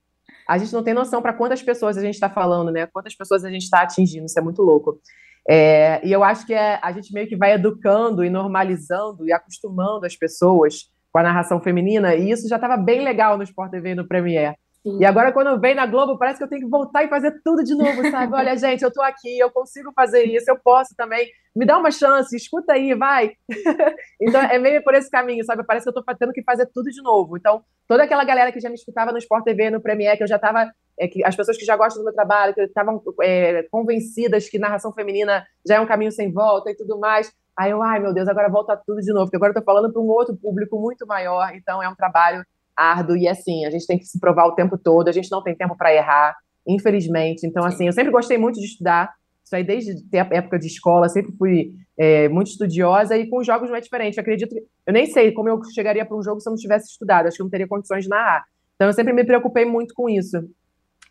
A 0.48 0.58
gente 0.58 0.72
não 0.72 0.84
tem 0.84 0.94
noção 0.94 1.20
para 1.20 1.32
quantas 1.32 1.60
pessoas 1.60 1.98
a 1.98 2.00
gente 2.00 2.14
está 2.14 2.30
falando, 2.30 2.70
né? 2.70 2.86
Quantas 2.86 3.16
pessoas 3.16 3.44
a 3.44 3.50
gente 3.50 3.64
está 3.64 3.80
atingindo, 3.80 4.26
isso 4.26 4.38
é 4.38 4.42
muito 4.42 4.62
louco. 4.62 5.00
É, 5.48 6.04
e 6.04 6.12
eu 6.12 6.24
acho 6.24 6.46
que 6.46 6.54
é, 6.54 6.78
a 6.82 6.90
gente 6.92 7.12
meio 7.12 7.28
que 7.28 7.36
vai 7.36 7.52
educando 7.52 8.24
e 8.24 8.30
normalizando 8.30 9.26
e 9.26 9.32
acostumando 9.32 10.04
as 10.04 10.16
pessoas 10.16 10.90
com 11.12 11.20
a 11.20 11.22
narração 11.22 11.60
feminina, 11.60 12.14
e 12.14 12.30
isso 12.30 12.48
já 12.48 12.56
estava 12.56 12.76
bem 12.76 13.02
legal 13.02 13.38
no 13.38 13.42
Sport 13.42 13.70
TV 13.70 13.90
e 13.90 13.94
no 13.94 14.06
Premiere. 14.06 14.56
Sim. 14.86 14.98
E 15.00 15.04
agora, 15.04 15.32
quando 15.32 15.58
vem 15.60 15.74
na 15.74 15.84
Globo, 15.84 16.16
parece 16.16 16.38
que 16.38 16.44
eu 16.44 16.48
tenho 16.48 16.62
que 16.62 16.68
voltar 16.68 17.02
e 17.02 17.08
fazer 17.08 17.40
tudo 17.42 17.64
de 17.64 17.74
novo, 17.74 18.08
sabe? 18.08 18.32
Olha, 18.34 18.54
gente, 18.58 18.82
eu 18.82 18.92
tô 18.92 19.02
aqui, 19.02 19.36
eu 19.36 19.50
consigo 19.50 19.92
fazer 19.92 20.22
isso, 20.24 20.48
eu 20.48 20.56
posso 20.56 20.94
também. 20.96 21.28
Me 21.56 21.66
dá 21.66 21.76
uma 21.76 21.90
chance, 21.90 22.36
escuta 22.36 22.74
aí, 22.74 22.94
vai. 22.94 23.32
então, 24.20 24.40
é 24.42 24.58
meio 24.60 24.84
por 24.84 24.94
esse 24.94 25.10
caminho, 25.10 25.44
sabe? 25.44 25.64
Parece 25.64 25.84
que 25.84 25.90
eu 25.90 26.04
tô 26.04 26.14
tendo 26.14 26.32
que 26.32 26.42
fazer 26.44 26.66
tudo 26.72 26.88
de 26.88 27.02
novo. 27.02 27.36
Então, 27.36 27.64
toda 27.88 28.04
aquela 28.04 28.22
galera 28.24 28.52
que 28.52 28.60
já 28.60 28.68
me 28.68 28.76
escutava 28.76 29.10
no 29.10 29.18
Sport 29.18 29.42
TV, 29.42 29.70
no 29.70 29.80
Premiere, 29.80 30.16
que 30.16 30.22
eu 30.22 30.28
já 30.28 30.38
tava. 30.38 30.70
É, 30.98 31.06
que 31.06 31.24
as 31.24 31.36
pessoas 31.36 31.58
que 31.58 31.64
já 31.64 31.76
gostam 31.76 32.02
do 32.02 32.06
meu 32.06 32.14
trabalho, 32.14 32.54
que 32.54 32.60
estavam 32.62 33.02
é, 33.22 33.64
convencidas 33.64 34.48
que 34.48 34.58
narração 34.58 34.92
feminina 34.92 35.46
já 35.66 35.76
é 35.76 35.80
um 35.80 35.86
caminho 35.86 36.10
sem 36.10 36.32
volta 36.32 36.70
e 36.70 36.74
tudo 36.74 36.98
mais. 36.98 37.30
Aí 37.56 37.70
eu, 37.70 37.82
ai 37.82 37.98
meu 37.98 38.12
Deus, 38.12 38.28
agora 38.28 38.48
volta 38.48 38.80
tudo 38.86 39.00
de 39.00 39.12
novo, 39.12 39.26
porque 39.26 39.36
agora 39.36 39.50
eu 39.50 39.54
tô 39.54 39.62
falando 39.62 39.92
para 39.92 40.00
um 40.00 40.08
outro 40.08 40.36
público 40.36 40.78
muito 40.78 41.06
maior, 41.06 41.54
então 41.54 41.82
é 41.82 41.88
um 41.88 41.94
trabalho 41.94 42.44
árduo 42.76 43.16
e 43.16 43.26
assim, 43.26 43.64
a 43.64 43.70
gente 43.70 43.86
tem 43.86 43.98
que 43.98 44.04
se 44.04 44.20
provar 44.20 44.46
o 44.46 44.54
tempo 44.54 44.76
todo, 44.76 45.08
a 45.08 45.12
gente 45.12 45.30
não 45.30 45.42
tem 45.42 45.54
tempo 45.54 45.74
para 45.76 45.94
errar, 45.94 46.36
infelizmente. 46.66 47.46
Então, 47.46 47.64
assim, 47.64 47.86
eu 47.86 47.92
sempre 47.92 48.12
gostei 48.12 48.36
muito 48.36 48.60
de 48.60 48.66
estudar, 48.66 49.14
isso 49.42 49.56
aí 49.56 49.64
desde 49.64 49.92
a 50.18 50.28
época 50.32 50.58
de 50.58 50.66
escola, 50.66 51.08
sempre 51.08 51.32
fui 51.38 51.72
é, 51.96 52.28
muito 52.28 52.48
estudiosa 52.48 53.16
e 53.16 53.28
com 53.28 53.38
os 53.38 53.46
jogos 53.46 53.70
não 53.70 53.76
é 53.76 53.80
diferente. 53.80 54.18
Eu 54.18 54.22
acredito, 54.22 54.54
eu 54.86 54.92
nem 54.92 55.06
sei 55.06 55.32
como 55.32 55.48
eu 55.48 55.58
chegaria 55.72 56.04
para 56.04 56.16
um 56.16 56.22
jogo 56.22 56.40
se 56.40 56.48
eu 56.48 56.50
não 56.50 56.58
tivesse 56.58 56.90
estudado, 56.90 57.26
acho 57.26 57.36
que 57.36 57.42
eu 57.42 57.44
não 57.44 57.50
teria 57.50 57.66
condições 57.66 58.04
de 58.04 58.10
narrar. 58.10 58.44
Então, 58.74 58.88
eu 58.88 58.92
sempre 58.92 59.14
me 59.14 59.24
preocupei 59.24 59.64
muito 59.64 59.94
com 59.94 60.08
isso. 60.08 60.46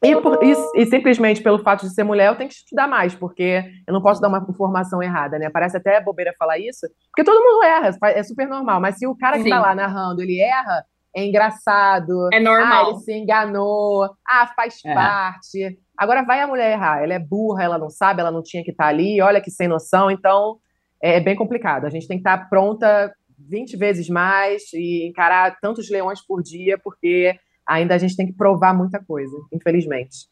E, 0.04 0.16
por, 0.22 0.44
e, 0.44 0.54
e, 0.76 0.86
simplesmente 0.86 1.42
pelo 1.42 1.60
fato 1.60 1.86
de 1.86 1.94
ser 1.94 2.04
mulher, 2.04 2.28
eu 2.28 2.36
tenho 2.36 2.50
que 2.50 2.56
estudar 2.56 2.88
mais, 2.88 3.16
porque 3.16 3.64
eu 3.88 3.94
não 3.94 4.02
posso 4.02 4.22
dar 4.22 4.28
uma 4.28 4.46
informação 4.50 5.02
errada, 5.02 5.40
né? 5.40 5.50
Parece 5.50 5.78
até 5.78 6.02
bobeira 6.02 6.34
falar 6.38 6.60
isso, 6.60 6.88
porque 7.08 7.24
todo 7.24 7.42
mundo 7.42 7.64
erra, 7.64 7.98
é 8.10 8.24
super 8.24 8.48
normal. 8.48 8.82
Mas 8.82 8.98
se 8.98 9.08
o 9.08 9.16
cara 9.16 9.38
que 9.38 9.44
Sim. 9.44 9.50
tá 9.50 9.60
lá 9.60 9.74
narrando, 9.74 10.22
ele 10.22 10.40
erra, 10.40 10.84
é 11.16 11.26
engraçado. 11.26 12.30
É 12.34 12.40
normal. 12.40 12.88
Ah, 12.88 12.90
ele 12.90 13.00
se 13.00 13.14
enganou. 13.14 14.10
Ah, 14.28 14.48
faz 14.56 14.80
é. 14.86 14.94
parte. 14.94 15.80
Agora 15.98 16.24
vai 16.24 16.42
a 16.42 16.48
mulher 16.48 16.74
errar. 16.74 17.02
Ela 17.02 17.14
é 17.14 17.20
burra, 17.20 17.64
ela 17.64 17.78
não 17.78 17.90
sabe, 17.90 18.20
ela 18.20 18.32
não 18.32 18.44
tinha 18.44 18.64
que 18.64 18.72
estar 18.72 18.84
tá 18.84 18.90
ali, 18.90 19.22
olha 19.22 19.42
que 19.42 19.50
sem 19.50 19.68
noção. 19.68 20.12
Então, 20.12 20.58
é 21.02 21.22
bem 21.22 21.36
complicado. 21.36 21.86
A 21.86 21.90
gente 21.90 22.08
tem 22.08 22.18
que 22.18 22.28
estar 22.28 22.38
tá 22.38 22.46
pronta 22.50 23.14
20 23.50 23.78
vezes 23.78 24.10
mais 24.10 24.64
e 24.74 25.08
encarar 25.08 25.58
tantos 25.62 25.90
leões 25.90 26.26
por 26.26 26.42
dia, 26.42 26.78
porque 26.84 27.38
ainda 27.68 27.96
a 27.96 27.98
gente 27.98 28.16
tem 28.16 28.28
que 28.28 28.34
provar 28.34 28.74
muita 28.74 29.04
coisa, 29.04 29.36
infelizmente. 29.52 30.28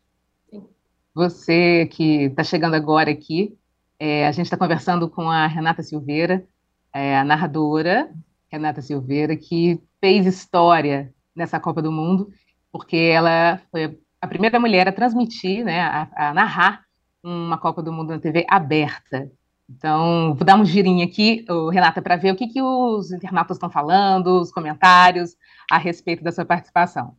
Você 1.13 1.87
que 1.87 2.23
está 2.25 2.43
chegando 2.43 2.75
agora 2.75 3.11
aqui, 3.11 3.55
é, 3.99 4.27
a 4.27 4.31
gente 4.31 4.45
está 4.45 4.57
conversando 4.57 5.09
com 5.09 5.29
a 5.29 5.45
Renata 5.47 5.83
Silveira, 5.83 6.45
é, 6.93 7.17
a 7.17 7.23
narradora 7.23 8.09
Renata 8.51 8.81
Silveira, 8.81 9.35
que 9.35 9.81
fez 9.99 10.25
história 10.25 11.13
nessa 11.35 11.59
Copa 11.59 11.81
do 11.81 11.91
Mundo, 11.91 12.29
porque 12.71 12.97
ela 12.97 13.61
foi 13.71 13.99
a 14.21 14.27
primeira 14.27 14.59
mulher 14.59 14.87
a 14.87 14.91
transmitir, 14.91 15.63
né, 15.63 15.81
a, 15.81 16.29
a 16.29 16.33
narrar 16.33 16.83
uma 17.23 17.57
Copa 17.57 17.81
do 17.81 17.91
Mundo 17.91 18.09
na 18.09 18.19
TV 18.19 18.45
aberta. 18.49 19.31
Então, 19.69 20.35
vou 20.35 20.45
dar 20.45 20.55
um 20.55 20.65
girinho 20.65 21.05
aqui, 21.05 21.45
Renata, 21.71 22.01
para 22.01 22.17
ver 22.17 22.31
o 22.31 22.35
que, 22.35 22.47
que 22.47 22.61
os 22.61 23.11
internautas 23.11 23.57
estão 23.57 23.69
falando, 23.69 24.41
os 24.41 24.51
comentários 24.51 25.35
a 25.71 25.77
respeito 25.77 26.23
da 26.23 26.31
sua 26.31 26.45
participação. 26.45 27.15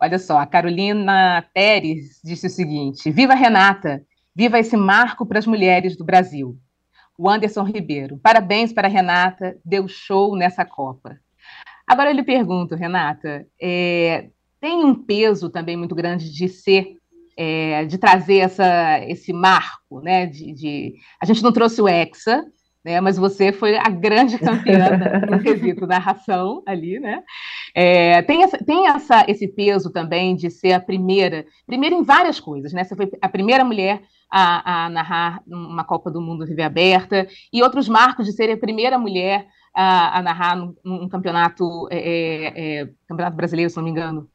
Olha 0.00 0.18
só, 0.18 0.38
a 0.38 0.46
Carolina 0.46 1.44
Pérez 1.54 2.20
disse 2.24 2.46
o 2.46 2.50
seguinte: 2.50 3.10
Viva 3.10 3.34
Renata! 3.34 4.02
Viva 4.34 4.58
esse 4.58 4.76
marco 4.76 5.24
para 5.24 5.38
as 5.38 5.46
mulheres 5.46 5.96
do 5.96 6.04
Brasil. 6.04 6.58
O 7.18 7.30
Anderson 7.30 7.62
Ribeiro, 7.62 8.18
parabéns 8.18 8.70
para 8.70 8.86
a 8.86 8.90
Renata, 8.90 9.56
deu 9.64 9.88
show 9.88 10.36
nessa 10.36 10.62
Copa. 10.62 11.18
Agora 11.86 12.10
eu 12.10 12.14
lhe 12.14 12.22
pergunto, 12.22 12.74
Renata, 12.74 13.46
é, 13.58 14.28
tem 14.60 14.84
um 14.84 14.94
peso 14.94 15.48
também 15.48 15.76
muito 15.76 15.94
grande 15.94 16.30
de 16.30 16.48
ser, 16.48 16.98
é, 17.34 17.86
de 17.86 17.96
trazer 17.96 18.38
essa, 18.38 18.98
esse 19.06 19.32
marco, 19.32 20.02
né? 20.02 20.26
De, 20.26 20.52
de, 20.52 20.94
a 21.18 21.24
gente 21.24 21.42
não 21.42 21.52
trouxe 21.52 21.80
o 21.80 21.88
Hexa, 21.88 22.44
né? 22.86 23.00
Mas 23.00 23.16
você 23.18 23.50
foi 23.50 23.76
a 23.76 23.88
grande 23.88 24.38
campeã 24.38 24.90
no 25.28 25.40
quesito 25.42 25.88
narração 25.88 26.62
ali, 26.64 27.00
né? 27.00 27.20
É, 27.74 28.22
tem 28.22 28.44
essa, 28.44 28.58
tem 28.58 28.86
essa, 28.86 29.24
esse 29.26 29.48
peso 29.48 29.90
também 29.90 30.36
de 30.36 30.48
ser 30.48 30.72
a 30.72 30.80
primeira, 30.80 31.44
primeira 31.66 31.96
em 31.96 32.04
várias 32.04 32.38
coisas, 32.38 32.72
né? 32.72 32.84
Você 32.84 32.94
foi 32.94 33.10
a 33.20 33.28
primeira 33.28 33.64
mulher 33.64 34.02
a, 34.30 34.84
a 34.84 34.88
narrar 34.88 35.42
uma 35.48 35.82
Copa 35.82 36.12
do 36.12 36.20
Mundo 36.20 36.46
TV 36.46 36.62
aberta 36.62 37.26
e 37.52 37.60
outros 37.60 37.88
marcos 37.88 38.24
de 38.24 38.32
ser 38.32 38.52
a 38.52 38.56
primeira 38.56 38.96
mulher 38.96 39.48
a, 39.74 40.18
a 40.18 40.22
narrar 40.22 40.54
num, 40.54 40.72
num 40.84 41.08
campeonato, 41.08 41.88
é, 41.90 41.98
é, 41.98 42.82
é 42.82 42.88
campeonato 43.08 43.36
brasileiro, 43.36 43.68
se 43.68 43.76
não 43.76 43.84
me 43.84 43.90
engano, 43.90 44.30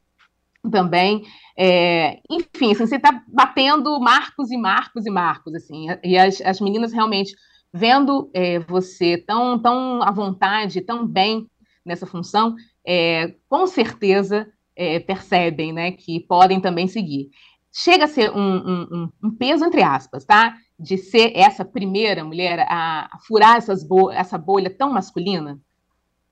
também. 0.70 1.22
É, 1.56 2.20
enfim, 2.30 2.72
assim, 2.72 2.86
você 2.86 2.96
está 2.96 3.22
batendo 3.26 3.98
marcos 3.98 4.50
e 4.50 4.58
marcos 4.58 5.06
e 5.06 5.10
marcos, 5.10 5.54
assim, 5.54 5.86
e 6.04 6.18
as, 6.18 6.42
as 6.42 6.60
meninas 6.60 6.92
realmente 6.92 7.34
vendo 7.72 8.30
é, 8.34 8.58
você 8.58 9.16
tão, 9.16 9.58
tão 9.58 10.02
à 10.02 10.10
vontade, 10.10 10.80
tão 10.82 11.06
bem 11.06 11.48
nessa 11.84 12.06
função, 12.06 12.54
é, 12.86 13.34
com 13.48 13.66
certeza 13.66 14.46
é, 14.76 15.00
percebem 15.00 15.72
né, 15.72 15.92
que 15.92 16.20
podem 16.20 16.60
também 16.60 16.86
seguir. 16.86 17.30
Chega 17.72 18.04
a 18.04 18.08
ser 18.08 18.30
um, 18.30 18.38
um, 18.38 19.08
um, 19.24 19.30
peso, 19.30 19.64
entre 19.64 19.82
aspas, 19.82 20.26
tá? 20.26 20.56
De 20.78 20.98
ser 20.98 21.32
essa 21.34 21.64
primeira 21.64 22.22
mulher 22.22 22.66
a, 22.68 23.08
furar 23.26 23.56
essas 23.56 23.82
bo 23.82 24.10
essa 24.10 24.36
bolha 24.36 24.68
tão 24.68 24.92
masculina? 24.92 25.58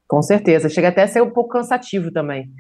Com 0.07 0.21
certeza, 0.21 0.69
chega 0.69 0.89
até 0.89 1.03
a 1.03 1.09
ser 1.09 1.23
um 1.23 1.31
pouco 1.31 1.51
cansativo 1.51 2.13
também. 2.13 2.51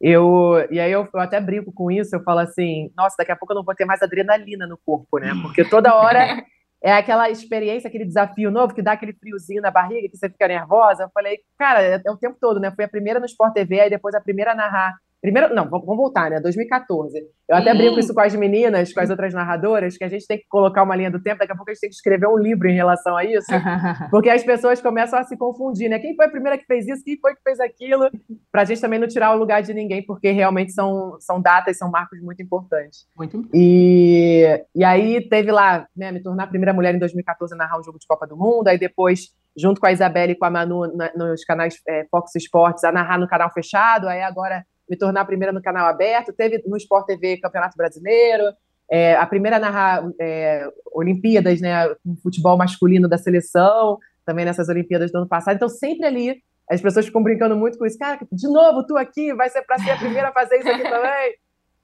Eu, 0.00 0.64
e 0.70 0.78
aí 0.78 0.92
eu, 0.92 1.08
eu, 1.12 1.20
até 1.20 1.40
brinco 1.40 1.72
com 1.72 1.90
isso, 1.90 2.14
eu 2.14 2.22
falo 2.22 2.38
assim, 2.38 2.92
nossa, 2.96 3.16
daqui 3.18 3.32
a 3.32 3.36
pouco 3.36 3.52
eu 3.52 3.56
não 3.56 3.64
vou 3.64 3.74
ter 3.74 3.84
mais 3.84 4.00
adrenalina 4.00 4.66
no 4.66 4.78
corpo, 4.78 5.18
né? 5.18 5.32
Porque 5.42 5.64
toda 5.64 5.96
hora 5.96 6.44
é 6.82 6.92
aquela 6.92 7.28
experiência, 7.28 7.88
aquele 7.88 8.04
desafio 8.04 8.50
novo 8.50 8.74
que 8.74 8.82
dá 8.82 8.92
aquele 8.92 9.12
friozinho 9.12 9.60
na 9.60 9.70
barriga, 9.70 10.08
que 10.08 10.16
você 10.16 10.28
fica 10.28 10.46
nervosa. 10.46 11.04
Eu 11.04 11.10
falei, 11.12 11.38
cara, 11.58 11.82
é, 11.82 12.00
é 12.04 12.10
o 12.10 12.16
tempo 12.16 12.36
todo, 12.40 12.60
né? 12.60 12.70
Fui 12.74 12.84
a 12.84 12.88
primeira 12.88 13.18
no 13.18 13.26
Sport 13.26 13.52
TV, 13.52 13.80
aí 13.80 13.90
depois 13.90 14.14
a 14.14 14.20
primeira 14.20 14.52
a 14.52 14.54
narrar 14.54 14.94
Primeiro, 15.20 15.52
não, 15.52 15.68
vamos 15.68 15.96
voltar, 15.96 16.30
né? 16.30 16.40
2014. 16.40 17.18
Eu 17.48 17.56
até 17.56 17.74
brinco 17.74 17.98
isso 17.98 18.14
com 18.14 18.20
as 18.20 18.34
meninas, 18.36 18.92
com 18.92 19.00
as 19.00 19.10
outras 19.10 19.34
narradoras, 19.34 19.96
que 19.96 20.04
a 20.04 20.08
gente 20.08 20.26
tem 20.26 20.38
que 20.38 20.46
colocar 20.48 20.84
uma 20.84 20.94
linha 20.94 21.10
do 21.10 21.20
tempo, 21.20 21.40
daqui 21.40 21.50
a 21.50 21.56
pouco 21.56 21.70
a 21.70 21.74
gente 21.74 21.80
tem 21.80 21.90
que 21.90 21.96
escrever 21.96 22.28
um 22.28 22.36
livro 22.36 22.68
em 22.68 22.74
relação 22.74 23.16
a 23.16 23.24
isso, 23.24 23.46
porque 24.12 24.30
as 24.30 24.44
pessoas 24.44 24.80
começam 24.80 25.18
a 25.18 25.24
se 25.24 25.36
confundir, 25.36 25.88
né? 25.88 25.98
Quem 25.98 26.14
foi 26.14 26.26
a 26.26 26.30
primeira 26.30 26.56
que 26.56 26.66
fez 26.66 26.86
isso? 26.86 27.02
Quem 27.02 27.18
foi 27.18 27.34
que 27.34 27.42
fez 27.42 27.58
aquilo? 27.58 28.08
Para 28.52 28.62
a 28.62 28.64
gente 28.64 28.80
também 28.80 28.98
não 29.00 29.08
tirar 29.08 29.34
o 29.34 29.38
lugar 29.38 29.60
de 29.60 29.74
ninguém, 29.74 30.04
porque 30.04 30.30
realmente 30.30 30.72
são, 30.72 31.16
são 31.18 31.40
datas, 31.40 31.78
são 31.78 31.90
marcos 31.90 32.20
muito 32.22 32.40
importantes. 32.40 33.06
Muito 33.16 33.48
E, 33.52 34.62
e 34.74 34.84
aí 34.84 35.26
teve 35.28 35.50
lá, 35.50 35.88
né, 35.96 36.12
me 36.12 36.22
tornar 36.22 36.44
a 36.44 36.48
primeira 36.48 36.72
mulher 36.72 36.94
em 36.94 36.98
2014 36.98 37.54
a 37.54 37.56
narrar 37.56 37.80
um 37.80 37.82
jogo 37.82 37.98
de 37.98 38.06
Copa 38.06 38.24
do 38.24 38.36
Mundo, 38.36 38.68
aí 38.68 38.78
depois, 38.78 39.30
junto 39.56 39.80
com 39.80 39.86
a 39.86 39.92
Isabelle 39.92 40.32
e 40.32 40.36
com 40.36 40.44
a 40.44 40.50
Manu 40.50 40.86
na, 40.94 41.10
nos 41.16 41.44
canais 41.44 41.74
é, 41.88 42.06
Fox 42.08 42.36
Sports, 42.36 42.84
a 42.84 42.92
narrar 42.92 43.18
no 43.18 43.26
canal 43.26 43.50
fechado, 43.52 44.06
aí 44.06 44.22
agora 44.22 44.64
me 44.88 44.96
tornar 44.96 45.22
a 45.22 45.24
primeira 45.24 45.52
no 45.52 45.62
canal 45.62 45.86
aberto. 45.86 46.32
Teve 46.32 46.62
no 46.66 46.76
Sport 46.76 47.06
TV 47.06 47.38
Campeonato 47.38 47.76
Brasileiro, 47.76 48.44
é, 48.90 49.14
a 49.16 49.26
primeira 49.26 49.58
narrar 49.58 50.08
é, 50.20 50.66
Olimpíadas, 50.92 51.60
né, 51.60 51.88
com 52.04 52.16
futebol 52.22 52.56
masculino 52.56 53.08
da 53.08 53.18
seleção, 53.18 53.98
também 54.24 54.44
nessas 54.44 54.68
Olimpíadas 54.68 55.12
do 55.12 55.18
ano 55.18 55.28
passado. 55.28 55.56
Então, 55.56 55.68
sempre 55.68 56.06
ali, 56.06 56.42
as 56.70 56.80
pessoas 56.80 57.06
ficam 57.06 57.22
brincando 57.22 57.56
muito 57.56 57.78
com 57.78 57.86
isso. 57.86 57.98
Cara, 57.98 58.18
de 58.30 58.48
novo, 58.48 58.86
tu 58.86 58.96
aqui, 58.96 59.34
vai 59.34 59.48
ser 59.50 59.62
para 59.62 59.78
ser 59.78 59.90
a 59.90 59.98
primeira 59.98 60.28
a 60.28 60.32
fazer 60.32 60.56
isso 60.56 60.68
aqui 60.68 60.82
também. 60.82 61.34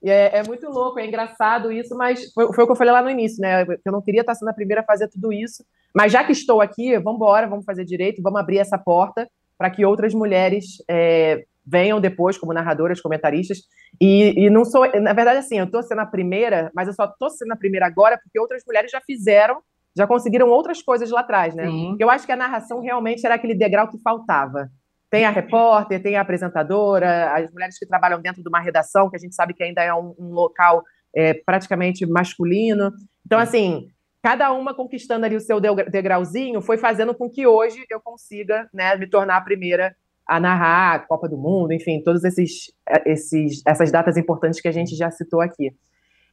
E 0.02 0.11
é, 0.11 0.37
é, 0.37 0.42
muito 0.42 0.68
louco, 0.68 0.99
é 0.99 1.06
engraçado 1.06 1.73
isso, 1.73 1.96
mas 1.96 2.30
foi, 2.34 2.52
foi, 2.52 2.64
o 2.64 2.66
que 2.66 2.73
eu 2.73 2.76
falei 2.76 2.92
lá 2.92 3.00
no 3.00 3.08
início, 3.08 3.40
né? 3.40 3.64
Eu 3.84 3.90
não 3.90 4.02
queria 4.02 4.20
estar 4.20 4.34
sendo 4.34 4.50
a 4.50 4.54
primeira 4.54 4.82
a 4.82 4.84
fazer 4.84 5.08
tudo 5.08 5.32
isso. 5.32 5.64
Mas 5.94 6.12
já 6.12 6.23
que 6.23 6.32
estou 6.32 6.61
aqui, 6.61 6.99
vamos 6.99 7.16
embora, 7.16 7.49
vamos 7.49 7.64
fazer 7.64 7.87
direito, 7.87 8.20
vamos 8.20 8.38
abrir 8.38 8.58
essa 8.58 8.76
porta 8.76 9.26
para 9.56 9.70
que 9.70 9.84
outras 9.84 10.12
mulheres 10.12 10.82
é, 10.90 11.46
venham 11.66 12.00
depois 12.00 12.37
como 12.37 12.52
narradoras, 12.52 13.00
comentaristas. 13.00 13.59
E, 14.00 14.44
e 14.44 14.50
não 14.50 14.64
sou, 14.64 14.88
na 15.00 15.12
verdade, 15.12 15.38
assim, 15.38 15.59
eu 15.59 15.64
estou 15.64 15.83
sendo 15.83 16.00
a 16.00 16.06
primeira, 16.06 16.71
mas 16.75 16.88
eu 16.88 16.94
só 16.94 17.04
estou 17.04 17.30
sendo 17.30 17.52
a 17.52 17.56
primeira 17.56 17.87
agora 17.87 18.18
porque 18.23 18.38
outras 18.38 18.62
mulheres 18.66 18.90
já 18.90 19.00
fizeram, 19.00 19.62
já 19.97 20.06
conseguiram 20.06 20.49
outras 20.49 20.83
coisas 20.83 21.11
lá 21.11 21.21
atrás, 21.21 21.54
né? 21.54 21.66
Sim. 21.66 21.97
Eu 21.99 22.11
acho 22.11 22.26
que 22.26 22.33
a 22.33 22.37
narração 22.37 22.80
realmente 22.80 23.25
era 23.25 23.37
aquele 23.37 23.54
degrau 23.54 23.88
que 23.88 23.99
faltava. 24.02 24.68
Tem 25.09 25.25
a 25.25 25.30
repórter, 25.30 26.02
tem 26.02 26.16
a 26.16 26.23
apresentadora, 26.23 27.33
as 27.35 27.50
mulheres 27.52 27.78
que 27.78 27.87
trabalham 27.87 28.21
dentro 28.21 28.42
de 28.42 28.49
uma 28.49 28.61
redação, 28.61 29.09
que 29.09 29.16
a 29.16 29.21
gente 29.21 29.35
sabe 29.35 29.54
que 29.54 29.62
ainda 29.62 29.83
é 29.83 29.94
um, 29.94 30.14
um 30.18 30.33
local 30.33 30.83
é, 31.14 31.35
praticamente 31.35 32.04
masculino. 32.04 32.90
Então, 33.25 33.38
assim, 33.38 33.87
cada 34.21 34.52
uma 34.52 34.75
conquistando 34.75 35.25
ali 35.25 35.37
o 35.37 35.40
seu 35.40 35.61
degrauzinho 35.61 36.61
foi 36.61 36.76
fazendo 36.76 37.14
com 37.14 37.30
que 37.30 37.47
hoje 37.47 37.85
eu 37.88 38.00
consiga 38.00 38.68
né, 38.75 38.97
me 38.97 39.06
tornar 39.06 39.37
a 39.37 39.40
primeira 39.40 39.94
a 40.26 40.40
narrar 40.40 40.95
a 40.95 40.99
Copa 40.99 41.28
do 41.28 41.37
Mundo, 41.37 41.73
enfim, 41.73 42.02
todas 42.02 42.25
esses, 42.25 42.73
esses, 43.04 43.62
essas 43.66 43.93
datas 43.93 44.16
importantes 44.16 44.61
que 44.61 44.69
a 44.69 44.73
gente 44.73 44.97
já 44.97 45.11
citou 45.11 45.40
aqui. 45.40 45.75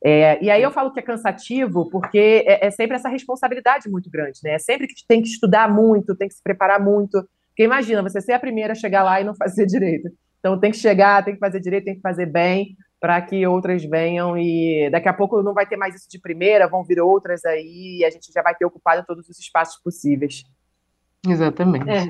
É, 0.03 0.43
e 0.43 0.49
aí 0.49 0.63
eu 0.63 0.71
falo 0.71 0.91
que 0.91 0.99
é 0.99 1.03
cansativo 1.03 1.87
porque 1.89 2.43
é, 2.47 2.65
é, 2.65 2.71
sempre 2.71 2.95
essa 2.95 3.09
responsabilidade 3.09 3.89
muito 3.89 4.09
grande, 4.09 4.39
né? 4.43 4.53
É 4.53 4.59
sempre 4.59 4.87
que 4.87 5.05
tem 5.07 5.21
que 5.21 5.27
estudar 5.27 5.71
muito, 5.71 6.15
tem 6.15 6.27
que 6.27 6.33
se 6.33 6.41
preparar 6.41 6.83
muito. 6.83 7.23
Porque 7.49 7.63
imagina, 7.63 8.01
você 8.01 8.19
ser 8.19 8.33
a 8.33 8.39
primeira 8.39 8.71
a 8.71 8.75
chegar 8.75 9.03
lá 9.03 9.21
e 9.21 9.23
não 9.23 9.35
fazer 9.35 9.65
direito. 9.67 10.09
Então 10.39 10.59
tem 10.59 10.71
que 10.71 10.77
chegar, 10.77 11.23
tem 11.23 11.35
que 11.35 11.39
fazer 11.39 11.59
direito, 11.59 11.85
tem 11.85 11.95
que 11.95 12.01
fazer 12.01 12.25
bem 12.25 12.75
para 12.99 13.21
que 13.21 13.45
outras 13.45 13.83
venham 13.83 14.37
e 14.37 14.89
daqui 14.91 15.09
a 15.09 15.13
pouco 15.13 15.41
não 15.43 15.53
vai 15.53 15.67
ter 15.67 15.75
mais 15.75 15.95
isso 15.95 16.09
de 16.09 16.19
primeira, 16.19 16.67
vão 16.67 16.83
vir 16.83 16.99
outras 16.99 17.43
aí 17.45 17.97
e 17.99 18.05
a 18.05 18.09
gente 18.09 18.31
já 18.31 18.41
vai 18.41 18.55
ter 18.55 18.65
ocupado 18.65 19.03
todos 19.05 19.27
os 19.27 19.39
espaços 19.39 19.81
possíveis. 19.83 20.43
Exatamente. 21.27 21.89
É 21.89 22.05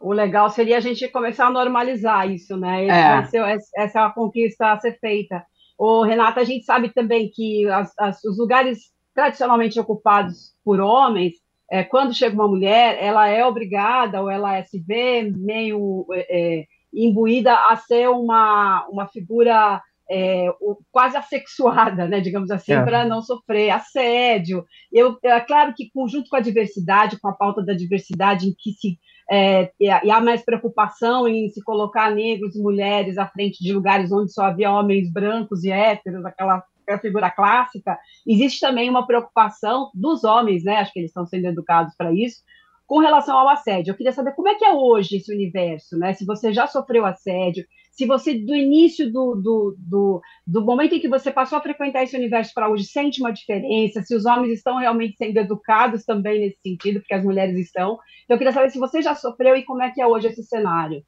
o 0.00 0.12
legal 0.12 0.48
seria 0.50 0.76
a 0.76 0.80
gente 0.80 1.08
começar 1.08 1.46
a 1.46 1.50
normalizar 1.50 2.30
isso, 2.30 2.56
né? 2.56 2.86
É. 2.86 3.24
Ser, 3.24 3.42
essa 3.76 3.98
é 3.98 4.02
a 4.02 4.10
conquista 4.10 4.72
a 4.72 4.78
ser 4.78 4.98
feita. 4.98 5.44
O 5.76 6.02
Renata, 6.02 6.40
a 6.40 6.44
gente 6.44 6.64
sabe 6.64 6.88
também 6.90 7.30
que 7.30 7.66
as, 7.68 7.92
as, 7.98 8.24
os 8.24 8.38
lugares 8.38 8.78
tradicionalmente 9.14 9.78
ocupados 9.78 10.52
por 10.64 10.80
homens, 10.80 11.34
é, 11.70 11.82
quando 11.82 12.14
chega 12.14 12.34
uma 12.34 12.48
mulher, 12.48 12.96
ela 13.00 13.28
é 13.28 13.44
obrigada 13.44 14.22
ou 14.22 14.30
ela 14.30 14.56
é, 14.56 14.62
se 14.62 14.78
vê 14.80 15.22
meio 15.22 16.06
é, 16.12 16.60
é 16.60 16.64
imbuída 16.92 17.54
a 17.54 17.76
ser 17.76 18.08
uma, 18.08 18.86
uma 18.88 19.06
figura 19.08 19.82
é, 20.10 20.46
quase 20.90 21.16
assexuada, 21.16 22.08
né, 22.08 22.20
digamos 22.20 22.50
assim, 22.50 22.72
é. 22.72 22.82
para 22.82 23.04
não 23.04 23.20
sofrer 23.20 23.70
assédio. 23.70 24.64
Eu, 24.90 25.18
é 25.22 25.38
claro 25.40 25.74
que, 25.74 25.90
conjunto 25.90 26.30
com 26.30 26.36
a 26.36 26.40
diversidade, 26.40 27.20
com 27.20 27.28
a 27.28 27.34
pauta 27.34 27.62
da 27.62 27.74
diversidade, 27.74 28.48
em 28.48 28.54
que 28.56 28.72
se 28.72 28.98
é, 29.30 29.70
e 29.78 29.90
há 29.90 30.20
mais 30.20 30.42
preocupação 30.42 31.28
em 31.28 31.48
se 31.50 31.62
colocar 31.62 32.10
negros 32.10 32.56
e 32.56 32.62
mulheres 32.62 33.18
à 33.18 33.26
frente 33.26 33.62
de 33.62 33.72
lugares 33.72 34.10
onde 34.10 34.32
só 34.32 34.44
havia 34.44 34.72
homens 34.72 35.12
brancos 35.12 35.64
e 35.64 35.70
héteros, 35.70 36.24
aquela, 36.24 36.64
a 36.88 36.98
figura 36.98 37.30
clássica, 37.30 37.98
existe 38.26 38.60
também 38.60 38.88
uma 38.88 39.06
preocupação 39.06 39.90
dos 39.94 40.24
homens, 40.24 40.64
né? 40.64 40.76
Acho 40.76 40.92
que 40.92 41.00
eles 41.00 41.10
estão 41.10 41.26
sendo 41.26 41.46
educados 41.46 41.94
para 41.96 42.12
isso, 42.12 42.38
com 42.86 43.00
relação 43.00 43.36
ao 43.36 43.50
assédio. 43.50 43.90
Eu 43.90 43.96
queria 43.96 44.12
saber 44.12 44.32
como 44.32 44.48
é 44.48 44.54
que 44.54 44.64
é 44.64 44.72
hoje 44.72 45.16
esse 45.16 45.30
universo, 45.30 45.98
né? 45.98 46.14
Se 46.14 46.24
você 46.24 46.50
já 46.50 46.66
sofreu 46.66 47.04
assédio, 47.04 47.66
se 47.98 48.06
você, 48.06 48.32
do 48.32 48.54
início 48.54 49.12
do, 49.12 49.34
do, 49.34 49.76
do, 49.76 50.22
do 50.46 50.64
momento 50.64 50.94
em 50.94 51.00
que 51.00 51.08
você 51.08 51.32
passou 51.32 51.58
a 51.58 51.60
frequentar 51.60 52.04
esse 52.04 52.16
universo 52.16 52.54
para 52.54 52.68
hoje, 52.68 52.84
sente 52.84 53.20
uma 53.20 53.32
diferença, 53.32 54.02
se 54.02 54.14
os 54.14 54.24
homens 54.24 54.52
estão 54.52 54.78
realmente 54.78 55.16
sendo 55.16 55.36
educados 55.36 56.04
também 56.04 56.38
nesse 56.38 56.60
sentido, 56.64 57.00
porque 57.00 57.14
as 57.14 57.24
mulheres 57.24 57.58
estão. 57.58 57.98
Então, 58.22 58.36
eu 58.36 58.38
queria 58.38 58.52
saber 58.52 58.70
se 58.70 58.78
você 58.78 59.02
já 59.02 59.16
sofreu 59.16 59.56
e 59.56 59.64
como 59.64 59.82
é 59.82 59.90
que 59.90 60.00
é 60.00 60.06
hoje 60.06 60.28
esse 60.28 60.44
cenário. 60.44 61.02